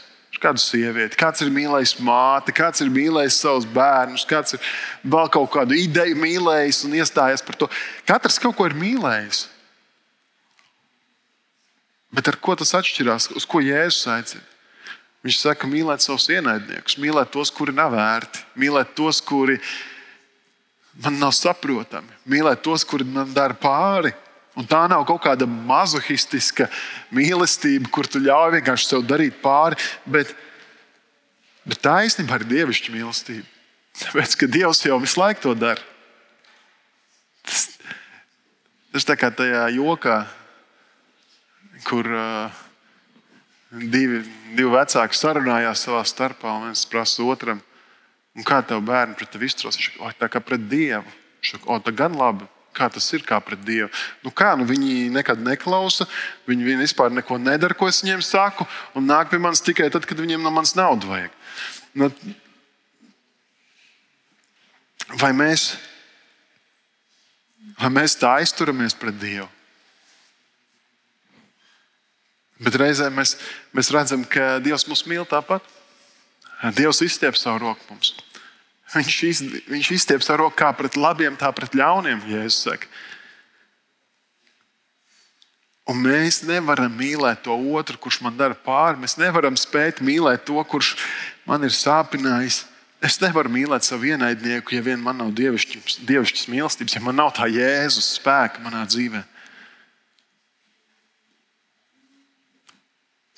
kādu 0.42 0.58
sievieti, 0.58 1.14
kāds 1.14 1.44
ir 1.44 1.52
mīlējis 1.54 1.92
māti, 2.02 2.54
kāds 2.56 2.82
ir 2.82 2.90
mīlējis 2.90 3.38
savus 3.44 3.66
bērnus, 3.70 4.24
kāds 4.26 4.56
ir 4.56 4.72
vēl 5.06 5.30
kaut 5.30 5.52
kādu 5.54 5.76
ideju 5.78 6.18
mīlējis 6.18 6.82
un 6.88 6.96
iestājies 6.98 7.44
par 7.46 7.60
to. 7.60 7.68
Katrs 8.08 8.40
kaut 8.42 8.56
ko 8.58 8.66
ir 8.66 8.74
mīlējis. 8.74 9.44
Bet 12.12 12.32
ar 12.32 12.40
ko 12.42 12.56
tas 12.58 12.74
atšķirās? 12.76 13.30
Uz 13.38 13.46
ko 13.46 13.62
Jēzus 13.62 14.08
aicina? 14.10 14.42
Viņš 15.22 15.38
saka, 15.38 15.70
mīlēt 15.70 16.02
savus 16.02 16.26
ienaidniekus, 16.34 16.98
mīlēt 16.98 17.30
tos, 17.30 17.52
kuri 17.54 17.70
nav 17.76 17.94
vērti, 17.94 18.42
mīlēt 18.58 18.96
tos, 18.98 19.22
kuri 19.22 19.60
ir 19.60 19.74
man 21.00 21.18
nav 21.20 21.32
saprotami. 21.36 22.12
Mīlēt 22.28 22.62
tos, 22.64 22.84
kuri 22.84 23.06
man 23.08 23.32
dara 23.34 23.56
pāri. 23.58 24.12
Un 24.58 24.66
tā 24.68 24.82
nav 24.90 25.06
kaut 25.08 25.22
kāda 25.24 25.46
mazohistiska 25.48 26.66
mīlestība, 27.14 27.88
kur 27.88 28.04
tu 28.04 28.20
ļauj 28.20 28.58
vienkārši 28.58 28.90
sev 28.90 29.06
darīt 29.08 29.38
pāri. 29.40 29.78
Bet, 30.04 30.34
bet 31.64 31.80
tā 31.80 32.02
īstenībā 32.04 32.42
ir 32.42 32.50
dievišķa 32.50 32.92
mīlestība. 32.92 33.48
Tāpēc, 34.02 34.36
ka 34.40 34.48
Dievs 34.48 34.84
jau 34.84 35.00
visu 35.00 35.20
laiku 35.20 35.46
to 35.46 35.54
dara. 35.56 35.80
Tas, 37.48 37.64
tas 38.92 39.08
tā 39.08 39.16
kā 39.20 39.32
tajā 39.32 39.66
jokā, 39.76 40.18
kur 41.88 42.08
uh, 42.08 42.62
divi, 43.72 44.22
divi 44.52 44.70
vecāki 44.72 45.16
sarunājās 45.16 45.84
savā 45.86 46.04
starpā, 46.08 46.52
un 46.56 46.70
viens 46.70 46.84
prasa 46.88 47.24
otram, 47.24 47.60
Un 48.32 48.46
kā 48.48 48.62
tev 48.64 48.80
bērni 48.86 49.16
pret 49.18 49.28
tevi 49.32 49.48
izturās? 49.48 49.76
Viņš 49.76 49.90
saka, 49.90 50.12
tā 50.22 50.28
kā 50.32 50.40
pret 50.40 50.64
Dievu. 50.70 51.04
Viņš 51.42 51.54
saka, 51.54 51.68
o, 51.68 51.78
tā 51.84 51.92
gan 51.96 52.16
labi. 52.16 52.48
Kā 52.72 52.86
tas 52.88 53.04
ir 53.12 53.24
kā 53.28 53.36
pret 53.44 53.60
Dievu? 53.66 53.90
Nu, 54.24 54.32
kā, 54.32 54.54
nu, 54.56 54.64
viņi 54.68 55.10
nekad 55.12 55.42
neklausa, 55.44 56.06
viņi, 56.48 56.64
viņi 56.70 56.84
vispār 56.86 57.12
neko 57.12 57.36
nedara, 57.36 57.76
ko 57.76 57.90
es 57.90 58.00
viņiem 58.00 58.22
saku, 58.24 58.64
un 58.96 59.04
nāk 59.04 59.28
pie 59.28 59.40
manis 59.42 59.60
tikai 59.64 59.90
tad, 59.92 60.08
kad 60.08 60.20
viņiem 60.20 60.40
no 60.40 60.52
manas 60.54 60.72
naudas 60.78 61.10
vajag. 61.10 61.34
Nu, 61.92 62.08
vai, 65.20 65.34
mēs, 65.36 65.74
vai 67.76 67.92
mēs 67.92 68.16
tā 68.16 68.38
izturamies 68.40 68.96
pret 68.96 69.20
Dievu? 69.20 69.50
Bet 72.62 72.78
reizē 72.78 73.10
mēs, 73.12 73.36
mēs 73.74 73.90
redzam, 73.92 74.24
ka 74.24 74.56
Dievs 74.62 74.86
mūs 74.88 75.04
mīl 75.10 75.26
tāpat. 75.28 75.66
Dievs 76.70 77.02
izstiep 77.02 77.34
savu 77.34 77.64
roku 77.64 77.82
mums. 77.90 78.12
Viņš, 78.92 79.16
iz, 79.26 79.40
viņš 79.66 79.88
izstiep 79.96 80.22
savu 80.22 80.44
roku 80.44 80.60
kā 80.60 80.68
pret 80.76 80.94
labiem, 81.00 81.34
tā 81.38 81.48
pret 81.56 81.74
ļauniem, 81.74 82.22
Jēzus 82.28 82.60
saka. 82.68 82.90
Un 85.90 85.98
mēs 85.98 86.44
nevaram 86.46 86.92
mīlēt 86.94 87.42
to 87.42 87.56
otru, 87.74 87.98
kurš 87.98 88.20
man 88.22 88.36
dara 88.38 88.54
pāri. 88.54 89.00
Mēs 89.02 89.16
nevaram 89.18 89.56
spēt 89.58 89.98
mīlēt 90.04 90.44
to, 90.46 90.62
kurš 90.62 90.94
man 91.48 91.66
ir 91.66 91.74
sāpinājis. 91.74 92.62
Es 93.02 93.18
nevaru 93.18 93.50
mīlēt 93.50 93.82
savu 93.82 94.12
ienaidnieku, 94.12 94.76
ja 94.76 94.84
vien 94.86 95.00
man 95.02 95.18
nav 95.18 95.32
dievišķas 95.34 96.46
mīlestības, 96.46 96.94
ja 96.94 97.02
man 97.02 97.18
nav 97.18 97.32
tā 97.34 97.48
Jēzus 97.50 98.12
spēka 98.20 98.62
manā 98.62 98.84
dzīvē. 98.86 99.24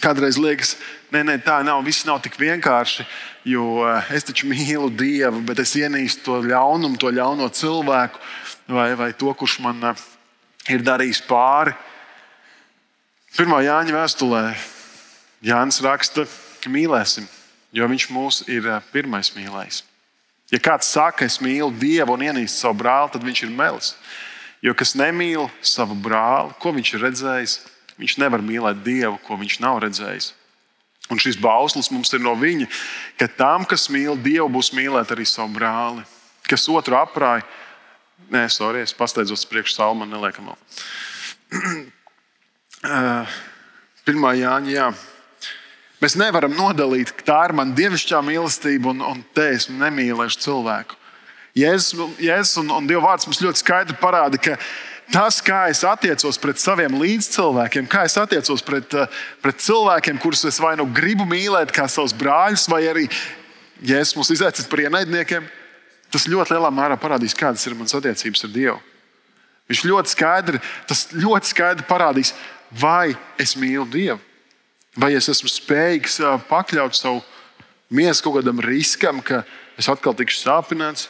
Kādreiz 0.05 0.37
liekas, 0.37 0.75
nē, 1.15 1.23
nē, 1.25 1.39
tā 1.41 1.63
nav. 1.65 1.81
Viss 1.87 2.05
nav 2.05 2.19
tik 2.25 2.35
vienkārši. 2.37 3.07
Jo 3.49 3.87
eh, 3.89 4.11
es 4.17 4.27
taču 4.29 4.49
mīlu 4.51 4.91
Dievu, 4.93 5.41
bet 5.49 5.63
es 5.63 5.73
ienīstu 5.81 6.27
to 6.27 6.41
ļaunumu, 6.45 6.99
to 7.01 7.09
ļauno 7.13 7.49
cilvēku 7.49 8.21
vai, 8.69 8.91
vai 9.01 9.11
to, 9.17 9.33
kurš 9.33 9.59
man 9.65 9.81
eh, 9.89 10.05
ir 10.77 10.85
darījis 10.85 11.23
pāri. 11.29 11.73
Pirmā 13.35 13.63
Jāņa 13.65 13.97
vēstulē 13.97 14.45
Jānis 15.45 15.81
raksta, 15.85 16.27
ka 16.61 16.73
mīlēsim, 16.73 17.25
jo 17.73 17.89
viņš 17.89 18.09
mūs 18.13 18.45
ir 18.53 18.69
eh, 18.69 18.93
pirmais 18.93 19.33
mīlējis. 19.37 19.83
Ja 20.53 20.61
kāds 20.61 20.93
saka, 20.93 21.25
es 21.25 21.41
mīlu 21.41 21.73
Dievu 21.81 22.13
un 22.13 22.29
ienīstu 22.29 22.67
savu 22.67 22.83
brāli, 22.85 23.13
tad 23.17 23.25
viņš 23.25 23.47
ir 23.47 23.57
melis. 23.57 23.95
Jo 24.65 24.77
kas 24.77 24.93
nemīl 24.97 25.49
savu 25.65 25.97
brāli, 25.97 26.53
ko 26.61 26.77
viņš 26.77 26.93
ir 26.93 27.09
redzējis, 27.09 27.63
Viņš 28.01 28.17
nevar 28.19 28.43
mīlēt 28.43 28.83
Dievu, 28.87 29.19
ko 29.27 29.39
viņš 29.39 29.61
nav 29.63 29.83
redzējis. 29.85 30.33
Un 31.13 31.21
šis 31.21 31.37
bauslis 31.37 31.91
mums 31.93 32.11
ir 32.17 32.23
no 32.25 32.33
viņa, 32.39 32.67
ka 33.21 33.29
tam, 33.29 33.67
kas 33.69 33.91
mīl 33.93 34.17
Dievu, 34.17 34.49
būs 34.57 34.73
mīlēt 34.75 35.13
arī 35.15 35.27
savu 35.29 35.53
brāli. 35.55 36.05
Kas 36.49 36.65
otru 36.73 36.97
aprāja, 36.99 37.45
nē, 38.33 38.47
sorry, 38.53 38.83
es 38.85 38.97
pasteidzos 38.97 39.45
priekš 39.49 39.77
salma, 39.77 40.09
neliekam 40.09 40.51
vēl. 40.51 41.85
Pirmā 44.05 44.35
Jāņa, 44.37 44.73
jā. 44.73 44.89
Mēs 46.03 46.19
nevaram 46.21 46.53
nodalīt, 46.53 47.15
ka 47.17 47.25
tā 47.31 47.39
ir 47.49 47.55
mana 47.57 47.73
dievišķā 47.77 48.19
mīlestība, 48.25 48.93
un, 48.93 49.01
un 49.05 49.23
te 49.37 49.47
es 49.55 49.71
nemīlēšu 49.73 50.43
cilvēku. 50.43 50.99
Jēzus, 51.57 52.19
Jēzus 52.19 52.59
un, 52.65 52.73
un 52.75 52.89
Dieva 52.91 53.05
vārds 53.07 53.29
mums 53.29 53.41
ļoti 53.41 53.63
skaidri 53.63 53.97
parāda, 54.01 54.41
ka 54.43 54.57
tas, 55.13 55.41
kā 55.45 55.67
es 55.73 55.83
attiecos 55.87 56.39
pret 56.41 56.61
saviem 56.61 56.97
līdzcilvēkiem, 57.01 57.89
kā 57.91 58.05
es 58.09 58.17
attiecos 58.21 58.63
pret, 58.65 58.95
eh, 58.95 59.21
pret 59.43 59.61
cilvēkiem, 59.61 60.21
kurus 60.23 60.45
es 60.45 60.61
vai 60.61 60.77
nu 60.77 60.87
gribu 60.87 61.27
mīlēt, 61.29 61.73
kā 61.73 61.89
savus 61.89 62.13
brāļus, 62.13 62.69
vai 62.69 62.83
arī, 62.89 63.11
ja 63.83 63.99
es 63.99 64.15
mūs 64.15 64.31
izaicinu 64.31 64.69
par 64.69 64.85
ienaidniekiem, 64.87 65.49
tas 66.11 66.27
ļoti 66.27 66.55
lielā 66.55 66.71
mērā 66.71 66.99
parādīs, 67.01 67.37
kādas 67.37 67.67
ir 67.67 67.75
manas 67.75 67.95
attiecības 67.95 68.45
ar 68.45 68.51
Dievu. 68.51 68.81
Viņš 69.69 69.85
ļoti 69.89 70.13
skaidri, 70.13 70.61
tas 70.87 71.09
ļoti 71.13 71.47
skaidri 71.49 71.89
parādīs, 71.89 72.35
vai 72.71 73.17
es 73.39 73.55
mīlu 73.57 73.89
Dievu, 73.91 74.21
vai 74.97 75.15
es 75.15 75.29
esmu 75.29 75.49
spējīgs 75.49 76.21
eh, 76.21 76.39
pakļaut 76.49 76.95
savu 76.95 77.23
miesu 77.91 78.25
kaut 78.25 78.41
kādam 78.41 78.61
riskam, 78.61 79.23
ka 79.23 79.45
es 79.79 79.89
atkal 79.89 80.15
tikšu 80.15 80.45
sāpināts. 80.45 81.09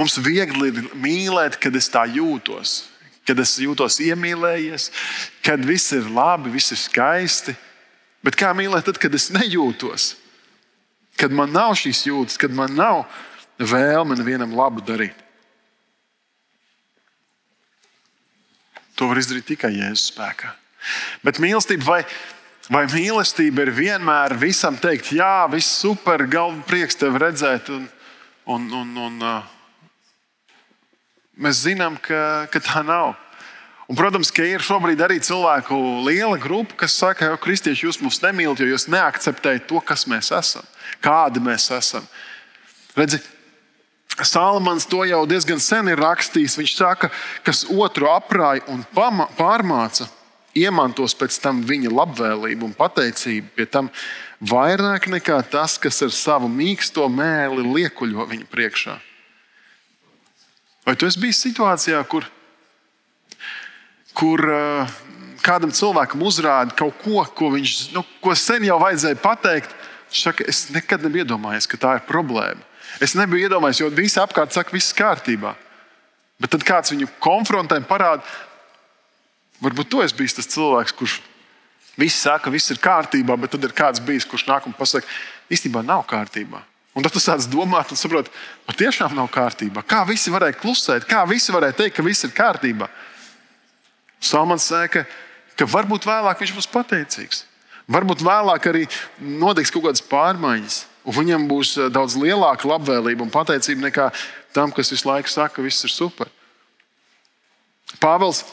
Mums 0.00 0.16
viegli 0.24 0.70
ir 0.70 0.86
mīlēt, 0.96 1.58
kad 1.60 1.74
es 1.76 1.90
tā 1.92 2.06
jūtos, 2.08 2.86
kad 3.28 3.40
es 3.42 3.58
jūtos 3.60 3.98
iemīlējies, 4.00 4.86
kad 5.44 5.60
viss 5.60 5.92
ir 5.92 6.08
labi, 6.08 6.52
viss 6.54 6.72
ir 6.72 6.80
skaisti. 6.80 7.52
Bet 8.24 8.38
kā 8.40 8.54
mīlēt, 8.56 8.86
tad, 8.88 9.00
kad 9.00 9.12
es 9.16 9.28
nejūtos? 9.34 10.14
Kad 11.20 11.36
man 11.36 11.52
nav 11.52 11.74
šīs 11.76 12.06
jūtas, 12.08 12.40
kad 12.40 12.54
man 12.56 12.72
nav 12.78 13.04
vēlme 13.60 14.16
nevienam 14.16 14.56
labu 14.56 14.80
darīt. 14.80 15.20
To 18.96 19.12
var 19.12 19.20
izdarīt 19.20 19.50
tikai 19.52 19.74
Jēzus 19.76 20.14
spēkā. 20.14 20.54
Bet 21.24 21.44
mīlestība 21.44 21.84
vai, 21.84 22.00
vai 22.72 22.86
mīlestība 22.88 23.68
ir 23.68 23.76
vienmēr 23.76 24.38
visam 24.40 24.80
teikt, 24.80 25.12
jā, 25.12 25.44
viss 25.52 25.80
super, 25.84 26.24
galvenais 26.24 26.68
prieks 26.68 26.96
tevi 27.00 27.20
redzēt. 27.20 27.68
Un, 27.72 27.88
un, 28.48 28.68
un, 28.80 29.00
un, 29.08 29.24
Mēs 31.40 31.64
zinām, 31.64 31.96
ka, 31.96 32.46
ka 32.52 32.60
tā 32.60 32.84
nav. 32.84 33.14
Un, 33.90 33.96
protams, 33.98 34.28
ka 34.30 34.44
ir 34.46 34.62
šobrīd 34.62 35.00
arī 35.02 35.16
cilvēku 35.24 35.74
liela 36.06 36.36
grupa, 36.38 36.76
kas 36.84 36.94
saka, 37.00 37.32
ka 37.32 37.40
kristieši 37.42 37.88
jūs 37.88 37.98
mūs 38.04 38.20
nemīlat, 38.22 38.60
jo 38.60 38.68
jūs 38.70 38.86
neakceptējat 38.92 39.66
to, 39.66 39.80
kas 39.82 40.06
mēs 40.10 40.30
esam, 40.36 40.66
kādi 41.02 41.42
mēs 41.42 41.66
esam. 41.74 42.06
Redzi, 42.94 43.18
Salamans 44.20 44.84
to 44.86 45.00
jau 45.08 45.24
diezgan 45.26 45.60
sen 45.62 45.88
ir 45.88 46.00
rakstījis. 46.00 46.58
Viņš 46.60 46.76
saka, 46.76 47.10
kas 47.46 47.64
otru 47.72 48.10
aprāja 48.12 48.66
un 48.68 48.82
pārmāca, 48.92 50.10
iemantos 50.56 51.14
pēc 51.16 51.38
tam 51.42 51.62
viņa 51.66 51.92
labvēlību 51.94 52.68
un 52.68 52.74
pateicību. 52.76 53.54
Pie 53.56 53.66
tam 53.70 53.90
vairāk 54.40 55.08
nekā 55.10 55.40
tas, 55.50 55.78
kas 55.80 56.02
ar 56.04 56.12
savu 56.14 56.50
mīksto 56.52 57.06
mēli 57.08 57.64
liekuļo 57.64 58.28
viņa 58.34 58.50
priekšā. 58.50 59.00
Vai 60.90 60.96
tu 60.98 61.06
esi 61.06 61.20
bijis 61.22 61.38
situācijā, 61.44 62.00
kur, 62.10 62.24
kur 64.18 64.40
uh, 64.42 64.94
kādam 65.38 65.70
cilvēkam 65.70 66.24
uzrāda 66.26 66.74
kaut 66.74 66.96
ko, 67.04 67.20
ko 67.30 67.50
viņš 67.52 67.74
nu, 67.94 68.02
ko 68.18 68.34
sen 68.34 68.66
jau 68.66 68.80
vajadzēja 68.82 69.20
pateikt? 69.22 69.76
Viņš 70.10 70.22
saka, 70.26 70.46
es 70.50 70.64
nekad 70.74 71.04
nebiju 71.06 71.22
iedomājies, 71.22 71.68
ka 71.70 71.78
tā 71.78 71.92
ir 71.94 72.02
problēma. 72.08 72.66
Es 72.98 73.14
nebiju 73.14 73.46
iedomājies, 73.46 73.84
jo 73.84 73.90
visi 73.94 74.18
apkārt 74.18 74.50
saka, 74.50 74.74
viss 74.74 74.96
kārtībā. 74.98 75.54
Bet 76.42 76.56
tad 76.56 76.66
kāds 76.66 76.90
viņu 76.90 77.06
konfrontē 77.22 77.78
un 77.78 77.86
parāda, 77.86 78.26
varbūt 79.62 79.92
tu 79.94 80.02
esi 80.02 80.18
bijis 80.18 80.40
tas 80.40 80.50
cilvēks, 80.50 80.96
kurš 80.98 81.20
viss 82.02 82.18
saka, 82.26 82.50
viss 82.50 82.74
ir 82.74 82.82
kārtībā, 82.82 83.38
bet 83.38 83.54
tad 83.54 83.70
ir 83.70 83.78
kāds 83.78 84.02
bijis, 84.02 84.26
kurš 84.26 84.48
nāk 84.50 84.66
un 84.66 84.74
pasaka, 84.74 85.06
īstenībā 85.54 85.86
nav 85.86 86.02
kārtībā. 86.10 86.64
Un 86.94 87.06
tad 87.06 87.14
tu 87.14 87.22
sāc 87.22 87.44
domāt, 87.50 87.92
un 87.92 87.98
saproti, 87.98 88.32
patiešām 88.66 89.14
nav 89.14 89.28
kārtībā. 89.30 89.84
Kā 89.86 90.02
visi 90.08 90.32
varēja 90.32 90.58
klusēt, 90.58 91.06
kā 91.06 91.22
visi 91.30 91.54
varēja 91.54 91.76
teikt, 91.78 91.96
ka 91.96 92.04
viss 92.06 92.26
ir 92.26 92.34
kārtībā. 92.34 92.88
Salmans 94.20 94.66
saka, 94.66 95.04
ka 95.56 95.68
varbūt 95.70 96.08
vēlāk 96.08 96.42
viņš 96.42 96.54
būs 96.56 96.68
pateicīgs. 96.72 97.44
Varbūt 97.90 98.24
vēlāk 98.26 98.66
arī 98.70 98.84
notiks 99.18 99.72
kaut 99.74 99.86
kādas 99.86 100.02
pārmaiņas, 100.06 100.80
un 101.06 101.16
viņam 101.16 101.46
būs 101.50 101.76
eh, 101.78 101.88
daudz 101.94 102.18
lielāka 102.18 102.68
labvēlība 102.70 103.24
un 103.26 103.32
pateicība 103.34 103.86
nekā 103.88 104.10
tam, 104.54 104.74
kas 104.74 104.92
visu 104.92 105.08
laiku 105.08 105.30
saka, 105.30 105.56
ka 105.56 105.64
viss 105.64 105.86
ir 105.86 105.94
super. 105.94 106.30
Pāvils 108.02 108.44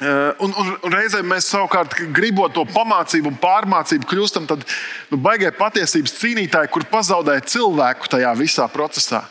un, 0.00 0.54
un, 0.54 0.70
un 0.80 0.94
reizēm 0.94 1.26
mēs 1.28 1.50
savukārt 1.52 1.98
gribot 2.16 2.54
to 2.56 2.64
pamācību 2.72 3.28
un 3.32 3.36
pārmācību, 3.40 4.08
kļūstam 4.08 4.46
par 4.48 4.62
nu, 5.10 5.18
baigai 5.20 5.50
patiesības 5.56 6.14
cīnītāji, 6.16 6.70
kur 6.72 6.86
pazaudē 6.88 7.36
cilvēku 7.44 8.08
tajā 8.14 8.32
visā 8.38 8.64
procesā. 8.72 9.26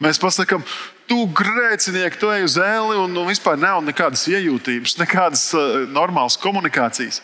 Mēs 0.00 0.16
pasakām, 0.16 0.64
tu 1.10 1.26
grēcinieki, 1.36 2.16
tu 2.16 2.30
ej 2.32 2.46
uz 2.46 2.56
ēli, 2.62 2.96
un 3.02 3.12
nu, 3.12 3.26
vispār 3.28 3.58
nav 3.60 3.82
nekādas 3.84 4.24
iejūtības, 4.30 4.96
nekādas 5.02 5.42
uh, 5.52 5.82
normālas 5.92 6.38
komunikācijas. 6.40 7.20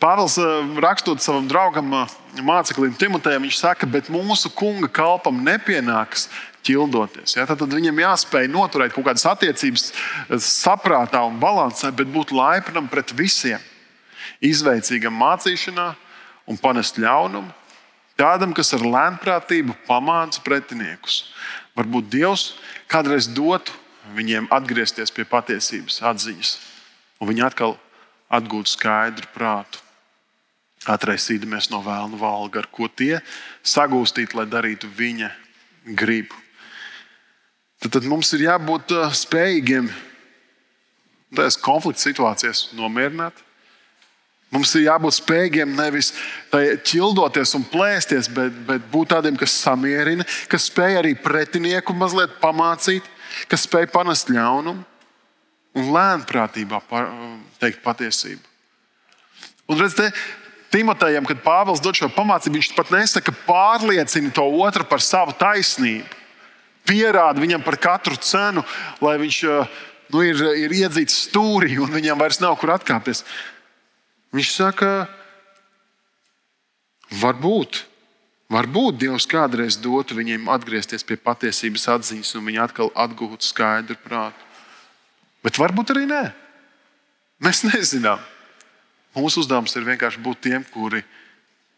Pāvils 0.00 0.38
uh, 0.40 0.62
rakstot 0.82 1.20
savam 1.20 1.44
draugam, 1.50 1.92
uh, 1.92 2.14
māceklim 2.40 2.96
Timotejam, 2.96 3.44
viņš 3.44 3.58
saka, 3.60 3.88
bet 3.90 4.08
mūsu 4.12 4.48
kunga 4.56 4.88
kalpam 4.88 5.42
nepienākas 5.44 6.30
ķildoties. 6.66 7.36
Ja? 7.38 7.46
Tad, 7.48 7.60
tad 7.62 7.74
viņam 7.76 8.02
jāspēj 8.02 8.50
noturēt 8.52 8.94
kaut 8.94 9.08
kādas 9.08 9.26
attiecības 9.30 9.88
eh, 9.92 10.40
saprātā 10.42 11.22
un 11.26 11.38
balansē, 11.42 11.92
bet 11.94 12.10
būt 12.12 12.34
laipnam 12.36 12.90
pret 12.92 13.14
visiem. 13.16 13.62
Izveicīgam 14.44 15.14
mācīšanā 15.16 15.92
un 16.50 16.58
panest 16.60 16.98
ļaunumu. 17.00 17.54
Tādam, 18.16 18.54
kas 18.56 18.72
ar 18.72 18.84
lēnprātību 18.84 19.74
pamāca 19.86 20.40
pretiniekus. 20.44 21.26
Varbūt 21.76 22.08
Dievs 22.08 22.54
kādreiz 22.88 23.28
dotu 23.28 23.74
viņiem 24.16 24.48
atgriezties 24.54 25.12
pie 25.12 25.26
patiesības 25.28 25.98
atziņas, 26.06 26.52
un 27.20 27.30
viņi 27.30 27.44
atkal 27.44 27.76
atgūtu 28.32 28.72
skaidru 28.72 29.28
prātu. 29.34 29.82
Atraisīdamies 30.86 31.68
no 31.72 31.80
vēlnu 31.82 32.18
valga, 32.20 32.62
ar 32.62 32.68
ko 32.70 32.86
tie 32.86 33.18
sagūstītu, 33.66 34.38
lai 34.38 34.46
darītu 34.46 34.88
viņa 34.96 35.32
gribu. 35.98 36.38
Tad, 37.82 37.92
tad 37.98 38.06
mums 38.08 38.32
ir 38.36 38.46
jābūt 38.46 38.94
uh, 38.96 39.10
spējīgiem 39.12 39.90
tajās 41.36 41.58
konflikta 41.60 42.06
situācijās 42.06 42.70
nomierināt. 42.76 43.42
Mums 44.54 44.72
ir 44.78 44.86
jābūt 44.86 45.16
spējīgiem 45.18 45.72
nevis 45.76 46.12
ķildoties 46.86 47.56
un 47.58 47.64
plēsties, 47.66 48.28
bet, 48.32 48.54
bet 48.68 48.84
būt 48.92 49.10
tādiem, 49.12 49.36
kas 49.38 49.56
samierina, 49.58 50.24
kas 50.48 50.68
spēj 50.70 51.00
arī 51.00 51.16
pretinieku 51.18 51.96
mazliet 51.98 52.38
pamācīt, 52.40 53.04
kas 53.50 53.66
spēj 53.66 53.88
panest 53.92 54.30
ļaunumu 54.30 54.84
un 55.76 55.90
lēnprātībā 55.92 56.80
teikt 57.60 57.82
patiesību. 57.84 58.40
Un 59.66 59.82
redziet, 59.82 60.14
Timotejam, 60.70 61.26
kad 61.26 61.42
Pāvils 61.42 61.82
dod 61.82 61.98
šo 61.98 62.08
pamācību, 62.14 62.56
viņš 62.58 62.70
pat 62.78 62.94
nesaka, 62.94 63.34
pārliecini 63.46 64.32
to 64.34 64.46
otru 64.62 64.86
par 64.88 65.02
savu 65.02 65.34
taisnību 65.38 66.25
pierāda 66.86 67.42
viņam 67.42 67.64
par 67.66 67.78
katru 67.82 68.16
cenu, 68.22 68.64
lai 69.04 69.16
viņš 69.20 69.42
eh, 69.50 69.76
nu, 70.14 70.22
ir, 70.24 70.40
ir 70.66 70.76
iedzīts 70.84 71.26
stūrī 71.26 71.76
un 71.82 71.92
viņam 71.94 72.22
vairs 72.22 72.40
nav 72.42 72.56
kur 72.60 72.74
atkāpties. 72.76 73.24
Viņš 74.36 74.54
saka, 74.54 74.94
varbūt. 77.22 77.84
Varbūt 78.52 79.00
Dievs 79.02 79.26
kādreiz 79.26 79.74
dotu 79.82 80.14
viņiem 80.14 80.46
atgriezties 80.54 81.02
pie 81.02 81.16
patiesības 81.18 81.88
atziņas, 81.96 82.34
un 82.38 82.44
viņi 82.46 82.60
atkal 82.62 82.92
atgūtu 82.94 83.42
skaidru 83.42 83.96
prātu. 84.04 84.38
Bet 85.42 85.58
varbūt 85.58 85.90
arī 85.94 86.04
nē. 86.06 86.22
Mēs 87.42 87.64
nezinām. 87.66 88.22
Mūsu 89.16 89.42
uzdevums 89.42 89.74
ir 89.74 89.86
vienkārši 89.88 90.22
būt 90.22 90.44
tiem, 90.46 90.64
kuri 90.70 91.02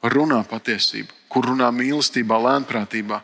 runā 0.03 0.43
patiesību, 0.51 1.15
kur 1.31 1.49
runā 1.51 1.71
mīlestībā, 1.75 2.37
lēnprātībā. 2.45 3.23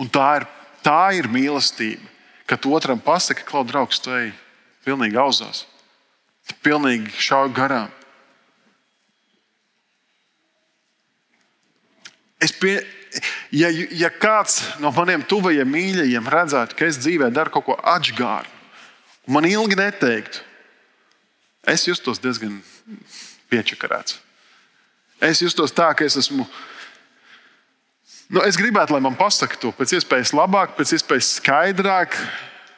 Un 0.00 0.10
tā 0.12 0.28
ir, 0.38 0.46
tā 0.84 1.14
ir 1.18 1.28
mīlestība, 1.32 2.04
kad 2.48 2.66
otram 2.68 3.00
pasakā, 3.00 3.46
ka, 3.48 3.62
draugs, 3.66 4.02
tu 4.04 4.12
ej 4.14 4.32
pilnīgi 4.84 5.18
auzās, 5.20 5.64
tu 6.48 6.56
pilnīgi 6.64 7.12
šauj 7.24 7.52
garām. 7.56 7.92
Es 12.44 12.52
pie, 12.52 12.76
ja, 13.54 13.70
ja 13.72 14.10
kāds 14.12 14.60
no 14.82 14.92
maniem 14.92 15.24
tuvajiem 15.24 15.70
mīļajiem 15.70 16.28
redzētu, 16.34 16.76
ka 16.76 16.90
es 16.90 17.00
dzīvē 17.00 17.30
daru 17.32 17.54
kaut 17.54 17.68
ko 17.70 17.78
atžgāru, 17.94 18.50
man 19.32 19.48
ilgi 19.48 19.78
neteiktu, 19.80 20.42
es 21.72 21.86
justos 21.88 22.20
diezgan 22.20 22.60
piečakarēts. 23.48 24.20
Es 25.24 25.40
justos 25.40 25.72
tā, 25.72 25.88
ka 25.96 26.04
es 26.04 26.18
esmu. 26.20 26.44
Nu, 28.34 28.42
es 28.42 28.58
gribētu, 28.58 28.96
lai 28.96 29.02
man 29.04 29.14
pasakā 29.14 29.60
to 29.62 29.70
pēc 29.76 29.92
iespējas 30.00 30.32
labāk, 30.34 30.72
pēc 30.74 30.96
iespējas 30.96 31.36
skaidrāk, 31.38 32.16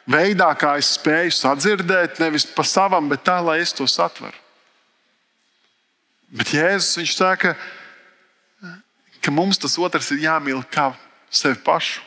veidā, 0.05 0.51
kā 0.59 0.75
es 0.77 0.91
spēju 0.99 1.33
sadzirdēt, 1.33 2.19
nevis 2.21 2.45
pa 2.45 2.65
savam, 2.67 3.07
bet 3.09 3.23
tā, 3.25 3.39
lai 3.41 3.57
es 3.63 3.73
to 3.73 3.87
satveru. 3.89 4.37
Bet 6.37 6.51
Jēzus 6.53 6.99
viņš 6.99 7.15
saka, 7.15 7.55
ka 9.23 9.33
mums 9.33 9.57
tas 9.57 9.79
otrs 9.81 10.11
ir 10.13 10.27
jāmīl 10.27 10.61
kā 10.69 10.91
sevi 11.33 11.57
pašu. 11.65 12.03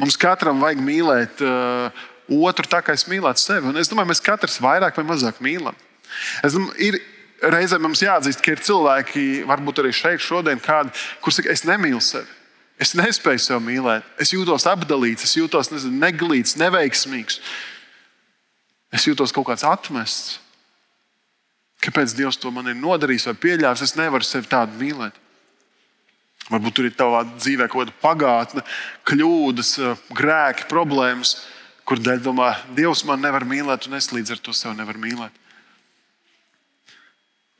Mums 0.00 0.16
katram 0.20 0.60
vajag 0.60 0.80
mīlēt 0.84 1.42
uh, 1.44 2.06
otru 2.32 2.68
tā, 2.68 2.80
kā 2.84 2.96
es 2.96 3.06
mīlētu 3.10 3.42
sevi. 3.42 3.70
Un 3.70 3.80
es 3.80 3.92
domāju, 3.92 4.10
mēs 4.12 4.24
katrs 4.24 4.60
vairāk 4.62 4.96
vai 4.96 5.06
mazāk 5.08 5.40
mīlam. 5.44 5.76
Es 6.44 6.56
domāju, 6.56 6.76
ir, 6.88 6.98
reizēm 7.42 7.84
mums 7.86 8.02
jāatzīst, 8.04 8.42
ka 8.44 8.54
ir 8.54 8.62
cilvēki, 8.64 9.26
varbūt 9.48 9.82
arī 9.82 9.92
šeit, 9.94 10.22
šodien, 10.24 10.60
kādi, 10.62 10.92
kuriem 11.24 11.36
saka, 11.38 11.52
es 11.52 11.64
nemīlu 11.68 12.02
sevi. 12.04 12.28
Es 12.80 12.92
nespēju 12.96 13.40
sevi 13.40 13.70
mīlēt. 13.70 14.08
Es 14.20 14.34
jūtos 14.34 14.66
apdalīts, 14.68 15.24
es 15.24 15.36
jūtos 15.38 15.72
nezinu, 15.72 15.96
neglīts, 16.02 16.58
neveiksmīgs. 16.60 17.40
Es 18.92 19.06
jūtos 19.08 19.32
kaut 19.34 19.48
kāds 19.48 19.64
atmests. 19.66 20.36
Kāpēc 21.84 22.12
Dievs 22.16 22.38
to 22.40 22.50
man 22.52 22.68
ir 22.68 22.76
nodarījis 22.76 23.28
vai 23.30 23.36
pieļāvis? 23.46 23.84
Es 23.84 23.96
nevaru 23.96 24.26
sevi 24.26 24.48
tādu 24.50 24.76
mīlēt. 24.80 25.16
Varbūt 26.46 26.76
tur 26.78 26.86
ir 26.86 26.94
tavā 26.94 27.24
dzīvē 27.26 27.66
kaut 27.70 27.88
kāda 27.88 27.96
pagātne, 28.02 28.62
kļūdas, 29.08 29.72
grēki, 30.14 30.68
problēmas, 30.70 31.40
kur 31.88 31.98
dēļ 31.98 32.22
domā, 32.22 32.52
Dievs 32.76 33.02
man 33.08 33.24
nevar 33.24 33.46
mīlēt, 33.48 33.88
un 33.88 33.98
es 33.98 34.12
līdz 34.14 34.36
ar 34.36 34.42
to 34.44 34.54
sev 34.54 34.76
nevaru 34.78 35.02
mīlēt. 35.02 35.45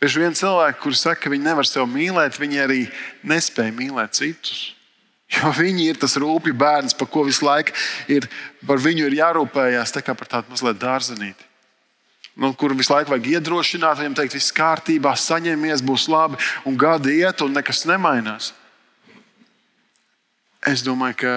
Bieži 0.03 0.21
vien 0.21 0.35
cilvēki, 0.37 0.81
kuriem 0.83 0.99
saka, 1.01 1.23
ka 1.25 1.33
viņi 1.33 1.47
nevar 1.47 1.69
sevi 1.69 1.89
mīlēt, 1.89 2.37
viņi 2.37 2.59
arī 2.61 2.83
nespēja 3.25 3.73
mīlēt 3.73 4.19
citus. 4.19 4.73
Jo 5.35 5.51
viņi 5.51 5.89
ir 5.91 5.99
tas 5.99 6.15
rūpīgi 6.21 6.55
bērns, 6.59 6.95
par 6.95 7.09
ko 7.11 7.25
visu 7.27 7.47
laiku 7.47 7.75
ir, 8.13 8.29
par 8.69 8.79
viņu 8.79 9.09
ir 9.09 9.17
jārūpējas, 9.19 9.95
tā 9.97 10.05
kā 10.05 10.15
par 10.15 10.29
tādu 10.31 10.53
mazliet 10.53 10.79
dārzenīti. 10.79 11.49
Nu, 12.37 12.53
kur 12.53 12.75
visu 12.77 12.93
laiku 12.93 13.15
vajag 13.15 13.27
iedrošināt, 13.33 13.99
viņam 13.99 14.15
teikt, 14.21 14.37
viss 14.37 14.55
kārtībā, 14.55 15.15
saņemies, 15.17 15.83
būs 15.83 16.07
labi, 16.13 16.39
un 16.69 16.77
gadi 16.79 17.17
iet, 17.23 17.41
un 17.43 17.57
nekas 17.57 17.87
nemainās. 17.89 18.53
Es 20.67 20.85
domāju, 20.85 21.23
ka 21.25 21.33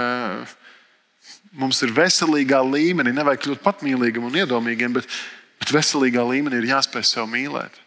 mums 1.55 1.79
ir 1.85 1.95
veselīgā 1.95 2.59
līmenī, 2.67 3.15
nevajag 3.15 3.45
kļūt 3.45 3.63
patmīlīgam 3.63 4.27
un 4.27 4.37
iedomīgam, 4.43 4.99
bet, 4.99 5.07
bet 5.63 5.71
veselīgā 5.79 6.27
līmenī 6.27 6.59
ir 6.59 6.73
jāspēj 6.75 7.07
sev 7.07 7.31
mīlēt. 7.31 7.79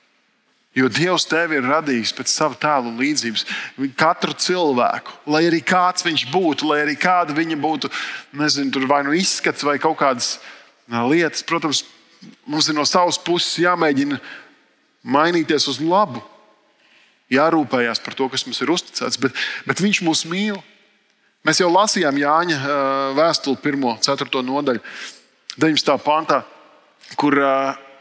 Jo 0.73 0.89
Dievs 0.89 1.27
tevi 1.29 1.59
ir 1.59 1.67
radījis 1.69 2.15
pēc 2.17 2.33
sava 2.33 2.57
tēla 2.57 2.95
līdzības. 2.97 3.45
Katru 3.99 4.33
cilvēku, 4.41 5.13
lai 5.29 5.43
arī 5.51 5.61
kāds 5.61 6.07
viņš 6.07 6.25
būtu, 6.33 6.71
lai 6.71 6.79
arī 6.87 6.95
kāda 6.97 7.37
viņa 7.37 7.59
būtu, 7.61 7.91
nezinu, 8.41 8.73
tur 8.73 8.87
vai 8.89 9.03
nu 9.05 9.13
izskats 9.13 9.67
vai 9.69 9.77
kaut 9.83 9.99
kādas 10.01 10.39
lietas, 10.89 11.45
protams, 11.45 11.83
mums 12.49 12.71
ir 12.71 12.79
no 12.79 12.87
savas 12.89 13.19
puses 13.21 13.59
jāmēģina 13.61 14.17
mainīties 15.05 15.69
uz 15.69 15.83
labu. 15.85 16.25
Jārūpējas 17.33 18.01
par 18.05 18.17
to, 18.17 18.31
kas 18.33 18.47
mums 18.49 18.61
ir 18.65 18.73
uzticēts, 18.73 19.21
bet, 19.21 19.37
bet 19.69 19.81
viņš 19.81 20.03
mūs 20.05 20.25
mīl. 20.29 20.57
Mēs 21.45 21.61
jau 21.61 21.69
lasījām 21.73 22.17
Jāņa 22.21 22.59
vēstuli, 23.19 23.61
1, 23.61 23.87
4 24.09 24.43
nodaļu, 24.49 24.81
19. 25.61 25.95
pantā, 26.05 26.43
kur 27.21 27.37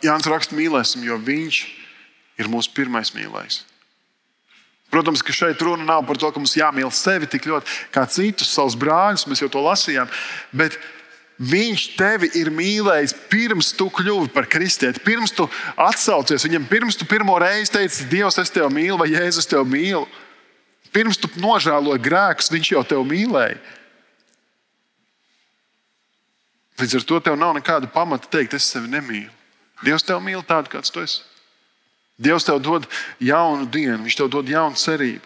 Jānis 0.04 0.32
raksta, 0.32 0.56
mīlēsim, 0.56 1.04
jo 1.08 1.20
viņš 1.20 1.62
ir 1.66 1.81
ir 2.42 2.50
mūsu 2.52 2.74
pirmais 2.76 3.14
mīlējs. 3.16 3.62
Protams, 4.92 5.24
ka 5.24 5.32
šeit 5.32 5.62
runa 5.64 5.86
nav 5.88 6.04
par 6.04 6.20
to, 6.20 6.28
ka 6.28 6.42
mums 6.42 6.58
jāmīl 6.60 6.90
sevi 6.92 7.30
tik 7.32 7.48
ļoti 7.48 7.78
kā 7.96 8.04
citus, 8.12 8.52
savus 8.52 8.76
brāļus, 8.76 9.24
mēs 9.32 9.40
jau 9.40 9.48
to 9.54 9.62
lasījām. 9.64 10.10
Bet 10.52 10.76
viņš 11.40 11.86
tevi 11.96 12.28
ir 12.42 12.52
mīlējis 12.52 13.16
pirms 13.32 13.72
tu 13.80 13.88
kļuvi 13.94 14.34
par 14.36 14.50
kristieti, 14.52 15.00
pirms 15.06 15.32
tu 15.38 15.48
atsaucies 15.80 16.44
viņam, 16.44 16.68
pirms 16.68 17.00
tu 17.00 17.08
pirmo 17.08 17.38
reizi 17.40 17.72
teici, 17.78 18.10
Dievs, 18.12 18.42
es 18.44 18.52
tevi 18.52 18.68
mīlu, 18.82 19.00
vai 19.00 19.08
Jēzus 19.14 19.48
tevi 19.50 19.78
mīlu. 19.78 20.04
Pirms 20.92 21.16
tu 21.16 21.32
nožēloji 21.40 22.04
grēkus, 22.04 22.52
viņš 22.52 22.74
jau 22.74 22.84
tevi 22.84 23.08
mīlēja. 23.14 23.62
Līdz 26.82 26.98
ar 27.00 27.08
to 27.08 27.24
tev 27.24 27.40
nav 27.40 27.56
nekāda 27.56 27.88
pamata 27.94 28.28
teikt, 28.28 28.58
es 28.60 28.68
sevi 28.68 28.92
nemīlu. 28.92 29.32
Dievs 29.86 30.04
tevi 30.04 30.20
mīl 30.28 30.44
tādu, 30.44 30.74
kāds 30.76 30.92
tu 30.92 31.00
esi. 31.00 31.24
Dievs 32.22 32.46
tev 32.46 32.62
dod 32.62 32.86
jaunu 33.20 33.66
dienu, 33.66 34.04
Viņš 34.06 34.18
tev 34.20 34.30
dod 34.30 34.50
jaunu 34.50 34.78
cerību. 34.78 35.26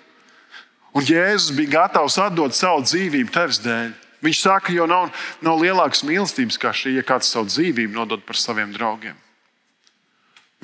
Un 0.95 1.03
Jēzus 1.03 1.51
bija 1.55 1.73
gatavs 1.81 2.15
atdot 2.23 2.55
savu 2.55 2.85
dzīvību 2.85 3.33
tevis 3.35 3.59
dēļ. 3.59 3.91
Viņš 4.23 4.39
saka, 4.41 4.71
jo 4.73 4.87
nav, 4.87 5.09
nav 5.43 5.59
lielākas 5.59 6.05
mīlestības 6.07 6.57
kā 6.61 6.71
šī, 6.71 6.95
ja 6.95 7.03
kāds 7.05 7.27
savu 7.29 7.49
dzīvību 7.51 7.93
nodod 7.93 8.23
par 8.25 8.39
saviem 8.39 8.71
draugiem. 8.73 9.17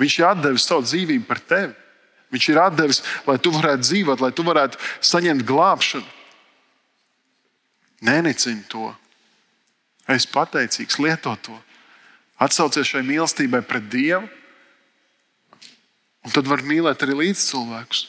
Viņš 0.00 0.18
ir 0.18 0.40
devis 0.40 0.64
savu 0.66 0.86
dzīvību 0.88 1.28
par 1.28 1.38
tevi. 1.38 1.74
Viņš 2.32 2.48
ir 2.48 2.60
devis, 2.78 3.02
lai 3.28 3.36
tu 3.38 3.52
varētu 3.52 3.84
dzīvot, 3.84 4.24
lai 4.24 4.32
tu 4.32 4.42
varētu 4.46 4.80
saņemt 5.04 5.44
glābšanu. 5.44 6.08
Nenicini 8.02 8.64
to. 8.72 8.88
Es 10.08 10.24
pateicīgs, 10.26 10.96
lieto 10.98 11.36
to. 11.44 11.54
Atsaucies 12.40 12.88
šai 12.88 13.04
mīlestībai 13.06 13.60
pret 13.68 13.84
Dievu 13.92 14.24
Un 16.22 16.34
tad 16.34 16.46
var 16.46 16.62
mīlēt 16.62 17.02
arī 17.02 17.16
līdzcilvēkus. 17.18 18.06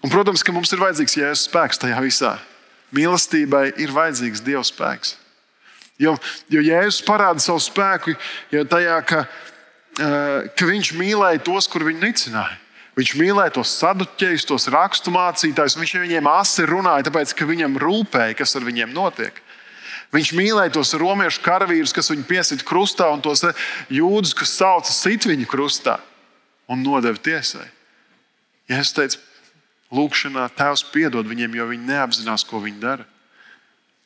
Un, 0.00 0.10
protams, 0.10 0.42
ka 0.42 0.54
mums 0.54 0.72
ir 0.72 0.80
vajadzīgs 0.80 1.18
Jēzus 1.18 1.46
spēks 1.46 1.80
tajā 1.82 1.98
visā. 2.02 2.32
Mīlestībai 2.96 3.66
ir 3.78 3.92
vajadzīgs 3.94 4.42
Dieva 4.42 4.64
spēks. 4.66 5.14
Jo, 6.00 6.16
jo 6.50 6.62
Jēzus 6.64 7.04
parāda 7.06 7.42
savu 7.44 7.60
spēku 7.62 8.16
tajā, 8.72 8.96
ka, 9.06 9.20
uh, 9.28 10.48
ka 10.56 10.70
viņš 10.70 10.94
mīlēja 10.96 11.44
tos, 11.44 11.68
kur 11.70 11.84
viņu 11.86 12.02
nicināja. 12.02 12.56
Viņš 12.98 13.12
mīlēja 13.20 13.54
tos 13.60 13.76
saduķējus, 13.78 14.48
tos 14.48 14.66
rakstu 14.72 15.12
mācītājus. 15.14 15.78
Viņš 15.78 15.94
viņiem 16.02 16.26
asi 16.32 16.66
runāja, 16.66 17.06
tāpēc, 17.06 17.36
ka 17.36 17.46
viņam 17.48 17.78
rūpēja, 17.80 18.34
kas 18.40 18.56
ar 18.58 18.66
viņiem 18.66 18.90
notiek. 18.96 19.36
Viņš 20.10 20.32
mīlēja 20.34 20.74
tos 20.74 20.96
romiešu 20.98 21.44
karavīrus, 21.44 21.94
kas 21.94 22.10
viņu 22.10 22.26
piesita 22.26 22.66
krustā, 22.66 23.06
un 23.14 23.22
tos 23.22 23.44
jūdus, 23.92 24.34
kas 24.34 24.56
sauca 24.58 24.90
sit 24.90 25.28
viņu 25.28 25.46
krustā 25.48 26.00
un 26.70 26.84
nodeva 26.86 27.18
tiesai. 27.18 27.66
Ja 28.70 28.78
es 28.78 28.92
teicu, 28.94 29.18
lūkšanā 29.94 30.46
Tēvs 30.54 30.84
piedod 30.94 31.26
viņiem, 31.26 31.56
jo 31.58 31.66
viņi 31.72 31.88
neapzinās, 31.90 32.46
ko 32.46 32.62
viņi 32.62 32.78
dara. 32.82 33.06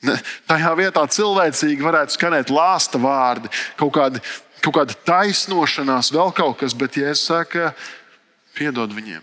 Ne, 0.05 0.17
tajā 0.49 0.73
vietā 0.77 1.05
cilvēcīgi 1.09 1.85
varētu 1.85 2.17
skanēt 2.17 2.53
lāsta 2.53 3.01
vārdi, 3.01 3.51
kaut 3.81 3.93
kāda, 3.97 4.25
kaut 4.65 4.79
kāda 4.79 4.97
taisnošanās, 5.09 6.12
vēl 6.12 6.33
kaut 6.37 6.59
kas, 6.61 6.77
bet 6.77 6.99
Jēzus 7.01 7.29
saka, 7.29 7.71
piedod 8.57 8.93
viņiem. 8.97 9.23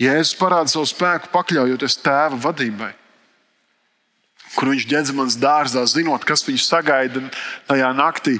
Jēzus 0.00 0.36
parāda 0.40 0.72
savu 0.72 0.88
spēku, 0.88 1.28
pakļaujoties 1.32 1.98
tēva 2.00 2.38
vadībai, 2.40 2.94
kur 4.56 4.72
viņš 4.72 4.88
ģēdzamans 4.92 5.36
dārzā, 5.40 5.84
zinot, 5.88 6.24
kas 6.28 6.44
viņu 6.46 6.64
sagaida 6.64 7.20
tajā 7.68 7.92
naktī 7.96 8.38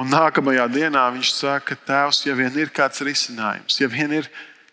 Un 0.00 0.08
nākamajā 0.08 0.64
dienā 0.72 1.02
viņš 1.12 1.34
saka, 1.36 1.76
Tēvs, 1.88 2.22
ja 2.24 2.36
vien 2.36 2.54
ir 2.56 2.72
kāds 2.72 3.02
risinājums, 3.04 3.76
ja 3.80 3.90
vien 3.92 4.14
ir 4.22 4.28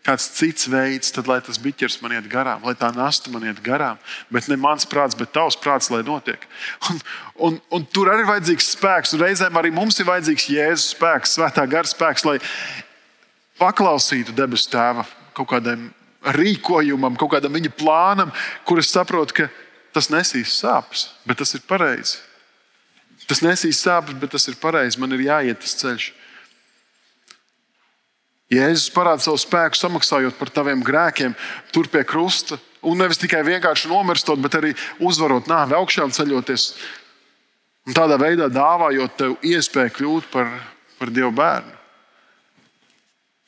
kāds 0.05 0.29
cits 0.37 0.67
veids, 0.71 1.11
tad 1.11 1.27
lai 1.27 1.39
tas 1.43 1.59
biķers 1.59 1.99
man 2.01 2.15
iet 2.15 2.29
garām, 2.31 2.63
lai 2.63 2.73
tā 2.79 2.89
nasta 2.95 3.31
man 3.33 3.43
iet 3.49 3.59
garām. 3.63 3.99
Bet 4.31 4.47
ne 4.49 4.55
mans 4.59 4.87
prāts, 4.89 5.17
bet 5.19 5.33
tavs 5.35 5.59
prāts, 5.59 5.91
lai 5.91 6.01
notiek. 6.07 6.45
Un, 6.89 7.01
un, 7.49 7.59
un 7.75 7.87
tur 7.91 8.11
arī 8.11 8.23
ir 8.23 8.31
vajadzīgs 8.31 8.71
spēks, 8.77 9.13
un 9.15 9.23
reizēm 9.25 9.59
arī 9.59 9.73
mums 9.75 9.99
ir 9.99 10.07
vajadzīgs 10.09 10.47
Jēzus 10.55 10.93
spēks, 10.95 11.35
svētā 11.35 11.67
gara 11.69 11.89
spēks, 11.89 12.25
lai 12.27 12.37
paklausītu 13.59 14.35
debesu 14.35 14.71
tēva 14.71 15.03
kaut 15.35 15.51
kādam 15.51 15.89
rīkojumam, 16.35 17.19
kaut 17.19 17.35
kādam 17.35 17.59
viņa 17.59 17.75
plānam, 17.79 18.31
kur 18.67 18.79
es 18.79 18.91
saprotu, 18.91 19.41
ka 19.41 19.51
tas 19.95 20.09
nesīs 20.11 20.55
sāpes, 20.61 21.09
bet 21.27 21.39
tas 21.43 21.53
ir 21.55 21.63
pareizi. 21.67 22.19
Tas 23.29 23.43
nesīs 23.45 23.79
sāpes, 23.83 24.17
bet 24.17 24.33
tas 24.33 24.47
ir 24.49 24.57
pareizi. 24.61 24.97
Man 25.01 25.13
ir 25.13 25.27
jāiet 25.27 25.61
tas 25.61 25.75
ceļš. 25.77 26.09
Jēzus 28.49 28.89
parāda 28.89 29.21
savu 29.21 29.37
spēku, 29.37 29.77
samaksājot 29.77 30.39
par 30.39 30.49
taviem 30.49 30.81
grēkiem, 30.81 31.35
tur 31.69 31.85
pie 31.91 32.01
krusta. 32.01 32.57
Un 32.81 32.97
nevis 32.97 33.19
tikai 33.21 33.43
vienkārši 33.45 33.91
nomirstot, 33.91 34.39
bet 34.41 34.55
arī 34.57 34.71
uzvarot 35.03 35.49
nāvi 35.51 35.75
augšām 35.77 36.13
ceļoties. 36.15 36.71
Un 37.85 37.97
tādā 37.97 38.17
veidā 38.21 38.47
dāvājot 38.49 39.17
tev 39.19 39.35
iespēju 39.45 39.93
kļūt 39.99 40.31
par, 40.33 40.49
par 40.97 41.13
Dieva 41.13 41.29
bērnu. 41.35 41.78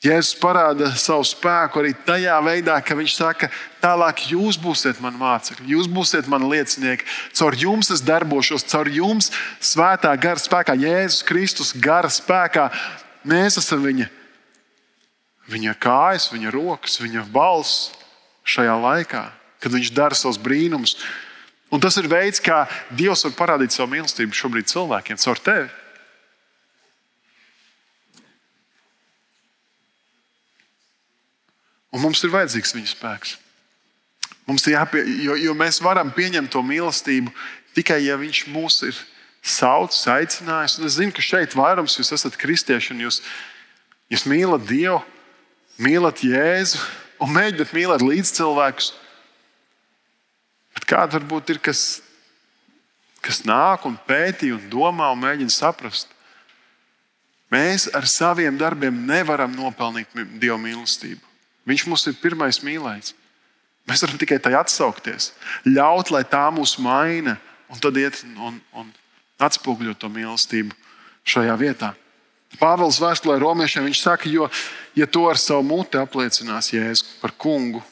Jēzus 0.02 0.34
parāda 0.34 0.88
savu 0.98 1.22
spēku 1.22 1.78
arī 1.78 1.92
tajā 1.94 2.34
veidā, 2.42 2.74
ka 2.82 2.96
viņš 2.98 3.12
saka, 3.14 3.48
tālāk 3.78 4.24
jūs 4.32 4.56
būsiet 4.58 4.98
mani 4.98 5.20
mācekļi, 5.20 5.68
jūs 5.76 5.86
būsiet 5.86 6.26
mani 6.30 6.48
liecinieki. 6.50 7.06
Caur 7.38 7.54
jums 7.54 7.92
es 7.94 8.02
darbošos, 8.02 8.66
caur 8.66 8.90
jums 8.90 9.30
svētā 9.62 10.10
gara 10.18 10.42
spēkā, 10.42 10.74
Jēzus 10.74 11.22
Kristus 11.28 11.70
gara 11.78 12.10
spēkā. 12.10 12.66
Mēs 13.22 13.60
esam 13.62 13.84
viņa, 13.86 14.08
viņa 15.54 15.76
kājas, 15.78 16.26
viņa 16.34 16.50
rokas, 16.50 16.98
viņa 16.98 17.22
balss 17.30 17.92
šajā 18.42 18.74
laikā, 18.82 19.22
kad 19.62 19.76
viņš 19.76 19.92
dara 19.94 20.18
savus 20.18 20.40
brīnumus. 20.42 20.96
Un 21.70 21.80
tas 21.80 21.94
ir 22.02 22.10
veids, 22.10 22.42
kā 22.42 22.64
Dievs 22.90 23.22
var 23.28 23.38
parādīt 23.38 23.70
savu 23.70 23.94
mīlestību 23.94 24.34
šobrīd 24.34 24.66
cilvēkiem, 24.74 25.22
caur 25.22 25.38
tevi. 25.46 25.70
Un 31.92 32.00
mums 32.00 32.22
ir 32.24 32.32
vajadzīgs 32.32 32.72
viņa 32.74 32.90
spēks. 32.94 33.36
Mums 34.48 34.64
ir 34.66 34.74
jāpie, 34.74 35.02
jo, 35.22 35.36
jo 35.38 35.54
mēs 35.54 35.78
varam 35.84 36.10
pieņemt 36.14 36.50
to 36.50 36.62
mīlestību 36.66 37.30
tikai, 37.76 38.00
ja 38.06 38.16
viņš 38.20 38.46
mūs 38.52 38.80
ir 38.88 38.96
saucis, 39.42 40.06
aicinājis. 40.10 40.78
Un 40.80 40.88
es 40.88 40.98
zinu, 40.98 41.14
ka 41.14 41.24
šeit 41.24 41.56
vairums 41.58 41.98
jūs 41.98 42.12
esat 42.16 42.38
kristieši 42.40 42.94
un 42.94 43.04
jūs, 43.06 43.20
jūs 44.12 44.26
mīlat 44.30 44.64
Dievu, 44.68 45.00
mīlat 45.82 46.24
Jēzu 46.26 46.80
un 47.22 47.34
mēģināt 47.36 47.74
mīlēt 47.76 48.04
līdzcilvēkus. 48.06 48.92
Bet 50.72 50.88
kāda 50.88 51.20
varbūt 51.20 51.52
ir 51.54 51.60
kas, 51.62 52.00
kas 53.22 53.42
nāk 53.46 53.84
un 53.86 53.98
pētī 54.08 54.50
un 54.54 54.64
domā 54.72 55.12
un 55.12 55.20
mēģina 55.22 55.54
saprast? 55.54 56.08
Mēs 57.52 57.90
ar 57.92 58.08
saviem 58.08 58.56
darbiem 58.56 59.04
nevaram 59.06 59.52
nopelnīt 59.52 60.08
Dieva 60.40 60.56
mīlestību. 60.58 61.31
Viņš 61.68 61.86
mums 61.88 62.06
ir 62.10 62.18
pirmais 62.18 62.60
mīlējs. 62.64 63.14
Mēs 63.88 64.02
varam 64.04 64.18
tikai 64.18 64.38
tai 64.42 64.54
atsaukties, 64.54 65.32
ļaut, 65.66 66.12
lai 66.14 66.22
tā 66.22 66.44
mūs 66.54 66.76
maina, 66.82 67.34
un 67.70 67.80
tad 67.82 67.98
iet 67.98 68.20
un, 68.38 68.60
un 68.78 68.92
atspoguļot 69.42 69.98
to 69.98 70.10
mīlestību 70.12 70.76
šajā 71.26 71.56
vietā. 71.58 71.90
Pāvils 72.60 73.00
vēstulē 73.00 73.38
romiešiem 73.40 73.88
viņš 73.88 74.02
saka, 74.04 74.30
jo, 74.30 74.46
ja 74.94 75.08
to 75.08 75.24
ar 75.30 75.40
savu 75.40 75.64
muti 75.66 75.98
apliecinās 75.98 76.70
Jēzu 76.74 77.18
par 77.22 77.32
kungu 77.34 77.82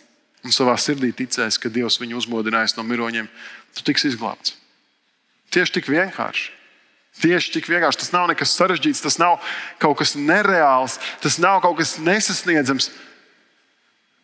un 0.45 0.55
savā 0.55 0.77
sirdī 0.81 1.11
ticēs, 1.17 1.59
ka 1.61 1.73
Dievs 1.73 1.99
viņu 2.01 2.21
uzmodinājis 2.21 2.77
no 2.77 2.85
miroņiem, 2.87 3.29
tu 3.77 3.85
tiks 3.87 4.07
izglābts. 4.13 4.55
Tieši 5.51 5.81
tik 5.81 5.91
vienkārši. 5.91 6.51
Tieši 7.21 7.53
tik 7.57 7.69
vienkārši. 7.69 8.01
Tas 8.05 8.13
nav 8.15 8.29
nekas 8.31 8.55
sarežģīts, 8.57 9.03
tas 9.03 9.19
nav 9.21 9.41
kaut 9.83 9.99
kas 10.01 10.15
nereāls, 10.17 11.01
tas 11.25 11.41
nav 11.43 11.61
kaut 11.65 11.81
kas 11.81 11.97
nesasniedzams. 12.01 12.91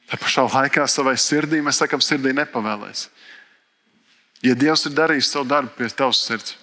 Tā 0.06 0.18
pašā 0.20 0.44
laikā 0.46 0.86
savai 0.88 1.16
sirdī 1.18 1.58
mēs 1.64 1.80
sakām, 1.82 2.02
sirdī 2.04 2.32
nepavēlēs. 2.36 3.08
Ja 4.44 4.54
Dievs 4.54 4.86
ir 4.86 4.94
darījis 4.94 5.32
savu 5.32 5.48
darbu 5.50 5.72
pie 5.78 5.88
tavas 5.90 6.20
sirds, 6.22 6.54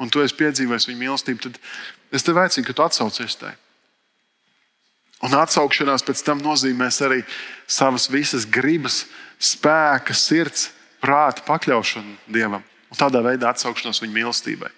un 0.00 0.10
tu 0.10 0.22
esi 0.24 0.34
piedzīvojis 0.38 0.88
viņa 0.88 1.00
mīlestību, 1.04 1.42
tad 1.44 1.58
es 2.14 2.24
tev 2.26 2.40
aicinu, 2.42 2.66
ka 2.66 2.74
tu 2.74 2.84
atsaucies 2.86 3.38
tai. 3.38 3.52
Un 5.22 5.34
atsaukšanās 5.34 6.04
pēc 6.06 6.22
tam 6.26 6.42
nozīmēs 6.42 7.00
arī 7.06 7.22
savas 7.66 8.06
visas 8.10 8.46
gribas, 8.46 9.04
spēka, 9.38 10.14
sirds, 10.14 10.68
prāta 11.02 11.44
pakļaušanu 11.46 12.16
Dievam. 12.30 12.64
Un 12.88 12.98
tādā 12.98 13.22
veidā 13.22 13.52
atsaukšanos 13.52 14.00
viņa 14.02 14.14
mīlestībai. 14.14 14.70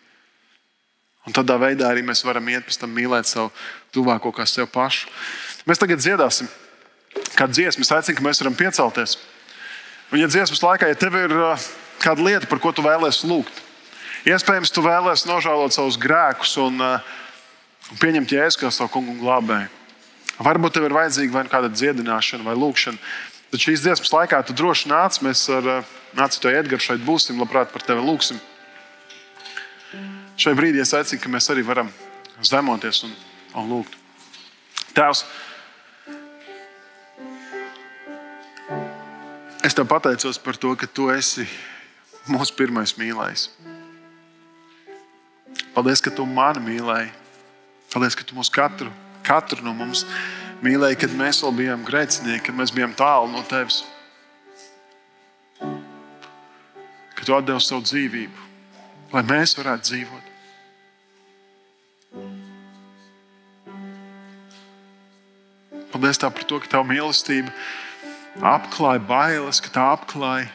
Un 1.29 1.37
tādā 1.37 1.57
veidā 1.61 1.91
arī 1.93 2.03
mēs 2.05 2.25
varam 2.25 2.49
iet 2.49 2.65
pēc 2.67 2.81
tam 2.81 2.93
mīlēt 2.97 3.29
savu 3.29 3.53
tuvāko 3.95 4.33
kā 4.35 4.49
sev 4.49 4.69
pašu. 4.73 5.09
Mēs 5.69 5.81
tagad 5.81 6.01
dziedāsim 6.01 6.49
kāda 7.39 7.55
dziesma, 7.57 7.87
es 7.87 7.93
aicinu, 7.95 8.19
ka 8.19 8.27
mēs 8.27 8.43
varam 8.43 8.57
piecelties. 8.59 9.17
Un, 10.11 10.21
ja 10.23 10.29
dziesmas 10.31 10.63
laikā, 10.65 10.91
ja 10.91 10.99
tev 10.99 11.17
ir 11.19 11.35
uh, 11.37 11.69
kāda 12.03 12.27
lieta, 12.27 12.51
par 12.51 12.63
ko 12.63 12.73
tu 12.75 12.85
vēlēsies 12.85 13.29
lūgt, 13.31 13.63
iespējams, 14.29 14.73
tu 14.75 14.85
vēlēsies 14.85 15.29
nožēlot 15.31 15.77
savus 15.77 15.99
grēkus 16.01 16.57
un 16.63 16.83
uh, 16.83 17.15
pieņemt 18.03 18.35
jēzu 18.37 18.65
kā 18.65 18.73
savu 18.75 18.95
kungu 18.97 19.15
un 19.17 19.23
glābēju. 19.23 19.71
Varbūt 20.41 20.79
tev 20.79 20.87
ir 20.89 20.97
vajadzīga 20.97 21.35
vai 21.37 21.45
nu 21.45 21.53
kāda 21.53 21.69
dziedināšana 21.73 22.47
vai 22.47 22.57
lūkšana. 22.57 23.01
Tad 23.51 23.61
šīs 23.61 23.83
dziesmas 23.85 24.13
laikā 24.15 24.39
tu 24.47 24.55
droši 24.57 24.89
nāc, 24.89 25.19
mēs 25.27 25.49
ar 25.53 25.67
uh, 25.69 25.97
Nāci 26.17 26.41
to 26.43 26.51
Edgars 26.51 26.87
šeit 26.89 27.03
būsim, 27.07 27.39
labprāt 27.39 27.71
par 27.71 27.85
tevi 27.87 28.03
lūgsim. 28.03 28.41
Šai 30.41 30.57
brīdī 30.59 30.83
es 30.83 30.95
aicinu, 30.97 31.21
ka 31.23 31.31
mēs 31.31 31.47
arī 31.53 31.63
varam 31.67 31.91
zemoties 32.47 33.05
un, 33.07 33.13
un 33.61 33.71
lūgt. 33.71 33.95
Tēvs, 34.97 35.23
Es 39.71 39.77
tev 39.79 39.87
pateicos 39.87 40.35
par 40.43 40.57
to, 40.59 40.73
ka 40.75 40.83
tu 40.91 41.05
esi 41.15 41.45
mūsu 42.27 42.57
pirmais 42.59 42.91
mīlējs. 42.99 43.45
Paldies, 45.77 46.01
ka 46.03 46.11
tu 46.11 46.25
mani 46.27 46.59
mīlēji. 46.65 47.13
Paldies, 47.93 48.17
ka 48.19 48.25
tu 48.27 48.35
mūs 48.35 48.51
katru, 48.51 48.91
katru 49.23 49.63
no 49.63 49.71
mums 49.79 50.03
mīlēji, 50.67 50.99
kad 51.05 51.15
mēs 51.15 51.39
vēl 51.45 51.55
bijām 51.61 51.85
grēcinieki, 51.87 52.49
kad 52.49 52.59
mēs 52.59 52.73
bijām 52.75 52.97
tālu 52.99 53.31
no 53.31 53.45
tevis. 53.47 53.85
Ka 57.15 57.29
tu 57.29 57.37
atdevi 57.37 57.63
savu 57.63 57.85
dzīvību, 57.87 58.49
lai 59.15 59.23
mēs 59.29 59.55
varētu 59.55 59.87
dzīvot. 59.87 60.25
Paldies 65.95 66.21
par 66.27 66.43
to, 66.43 66.59
ka 66.59 66.75
tava 66.75 66.91
mīlestība 66.91 67.55
ir 68.37 68.47
apklāja 68.47 69.03
bailes, 69.03 69.61
ka 69.63 69.73
tā 69.75 69.87
apklāja 69.95 70.49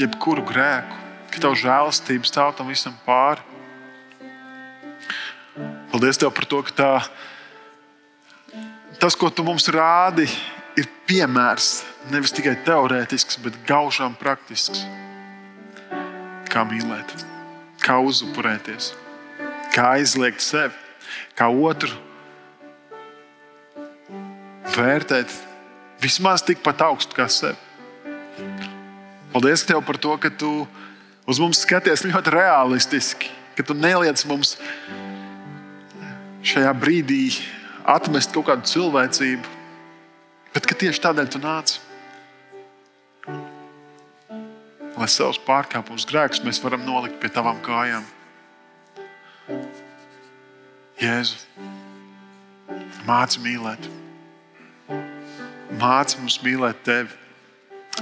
jebkuru 0.00 0.44
grēku, 0.46 0.96
ka 1.30 1.42
tavs 1.44 1.62
žēlastība 1.62 2.28
stāv 2.28 2.54
tam 2.56 2.70
visam 2.72 2.96
pāri. 3.06 3.42
Paldies 5.90 6.20
Tev 6.20 6.32
par 6.32 6.46
to, 6.46 6.62
ka 6.62 6.72
tā, 6.76 6.92
tas, 9.02 9.16
ko 9.18 9.30
Tu 9.30 9.44
mums 9.44 9.66
rādi, 9.68 10.28
ir 10.78 10.88
piemērs 11.08 11.82
nevis 12.12 12.32
tikai 12.32 12.56
teorētisks, 12.64 13.40
bet 13.44 13.58
gaužām 13.68 14.14
praktisks. 14.18 14.84
Kā 16.50 16.64
mīlēt, 16.66 17.12
kā 17.82 17.98
uzupurēties, 18.02 18.94
kā 19.74 19.92
aizliegt 19.98 20.42
sevi, 20.42 20.74
kā 21.38 21.46
otru 21.50 21.92
vērtēt 24.74 25.49
Vismaz 26.00 26.40
tikpat 26.46 26.80
augstu 26.86 27.16
kā 27.16 27.26
sevi. 27.28 27.58
Paldies 29.34 29.66
Tev 29.68 29.82
par 29.84 29.98
to, 30.00 30.16
ka 30.16 30.30
Tu 30.32 30.48
uz 31.28 31.40
mums 31.42 31.60
skaties 31.60 32.06
ļoti 32.08 32.32
realistiski, 32.32 33.28
ka 33.56 33.66
Tu 33.66 33.76
neliec 33.76 34.24
mums 34.26 34.56
šajā 36.40 36.72
brīdī 36.80 37.36
atmest 37.84 38.32
kaut 38.32 38.48
kādu 38.48 38.66
cilvēcību, 38.72 39.54
bet 40.56 40.66
ka 40.66 40.78
tieši 40.82 41.04
tādēļ 41.04 41.30
Tu 41.30 41.42
nāc. 41.44 41.76
Lai 44.96 45.08
savus 45.08 45.38
pārkāpumus, 45.44 46.08
grēkus 46.08 46.42
mēs 46.44 46.64
varam 46.64 46.82
nolikt 46.88 47.20
pie 47.20 47.30
tavām 47.32 47.60
kājām. 47.64 48.08
Jēzu, 51.00 51.40
māci 53.08 53.40
mīlēt! 53.44 53.99
Māci 55.78 56.18
mums 56.18 56.40
mīlēt 56.42 56.80
tevi, 56.86 57.12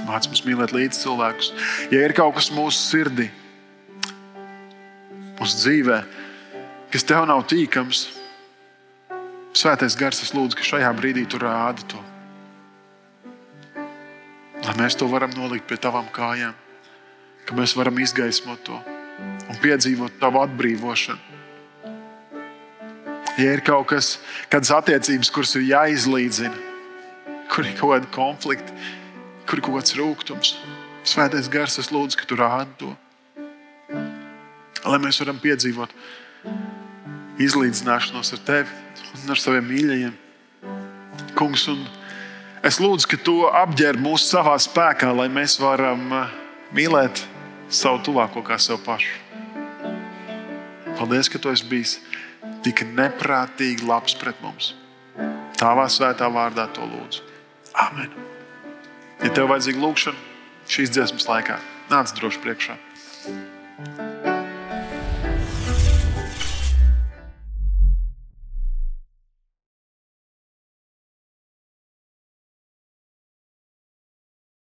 māci 0.07 0.31
mums 0.31 0.41
mīlēt 0.47 0.73
līdz 0.73 1.01
cilvēkus. 1.03 1.51
Ja 1.93 2.01
ir 2.05 2.15
kaut 2.17 2.37
kas 2.39 2.49
mūsu 2.53 2.79
sirdī, 2.81 3.27
mūsu 5.37 5.59
dzīvē, 5.61 5.99
kas 6.93 7.05
tev 7.05 7.27
nav 7.29 7.45
tīkams, 7.51 8.07
Svētais 9.59 9.95
Gars, 9.97 10.21
es 10.21 10.29
lūdzu, 10.35 10.55
ka 10.59 10.65
šajā 10.65 10.89
brīdī 10.93 11.23
tu 11.27 11.39
rādi 11.41 11.81
to. 11.89 11.99
Lai 14.61 14.75
mēs 14.77 14.95
to 14.99 15.07
varam 15.09 15.33
nolikt 15.33 15.65
pie 15.67 15.79
tavām 15.81 16.05
kājām, 16.13 16.53
ka 17.49 17.57
mēs 17.57 17.73
varam 17.75 17.97
izgaismot 17.97 18.61
to 18.67 18.77
un 19.49 19.57
piedzīvot 19.63 20.19
tavu 20.21 20.43
atbrīvošanu. 20.43 21.25
Ja 23.39 23.55
ir 23.55 23.63
kaut 23.65 23.89
kas, 23.89 24.17
kādas 24.51 24.71
attiecības, 24.75 25.31
kuras 25.33 25.55
ir 25.57 25.65
jāizlīdzina, 25.71 26.68
kur 27.49 27.65
ir 27.65 27.75
kaut 27.77 27.95
kāda 27.95 28.11
konflikta, 28.13 28.75
kur 29.49 29.59
ir 29.59 29.65
kaut 29.65 29.79
kāds 29.79 29.95
rūkums. 29.97 30.55
Svētais 31.09 31.49
gars, 31.51 31.79
es 31.81 31.91
lūdzu, 31.93 32.19
ka 32.19 32.27
tu 32.29 32.37
rādi 32.39 32.75
to. 32.81 32.91
Lai 34.85 34.99
mēs 35.01 35.19
varam 35.21 35.39
piedzīvot 35.41 35.93
izlīdzināšanos 37.39 38.33
ar 38.35 38.43
tevi 38.47 39.23
un 39.23 39.33
ar 39.33 39.39
saviem 39.39 39.65
mīļajiem, 39.69 40.13
kungs. 41.39 41.65
Es 42.65 42.79
lūdzu, 42.83 43.07
ka 43.09 43.19
tu 43.23 43.35
apģērb 43.47 44.01
mūsu 44.03 44.33
savā 44.35 44.55
spēkā, 44.59 45.11
lai 45.15 45.29
mēs 45.31 45.57
varam 45.61 46.01
uh, 46.11 46.33
mīlēt 46.75 47.23
savu 47.71 48.01
tuvāko 48.03 48.43
kā 48.45 48.59
sev 48.59 48.81
pašu. 48.83 49.15
Paldies, 50.99 51.29
ka 51.31 51.39
tu 51.39 51.51
esi 51.53 51.67
bijis 51.69 51.95
tik 52.65 52.83
neprātīgi 52.91 53.87
labs 53.87 54.17
pret 54.19 54.39
mums. 54.43 54.73
Tavā 55.59 55.87
svētā 55.91 56.27
vārdā 56.31 56.67
to 56.75 56.83
lūdzu. 56.83 57.23
Amen. 57.77 58.11
Ja 59.23 59.33
tev 59.35 59.49
vajadzīga 59.51 59.83
lūkšana 59.83 60.27
šīs 60.69 60.93
dziesmas 60.95 61.27
laikā, 61.29 61.59
nāc 61.91 62.13
droši 62.17 62.41
priekšā. 62.45 62.77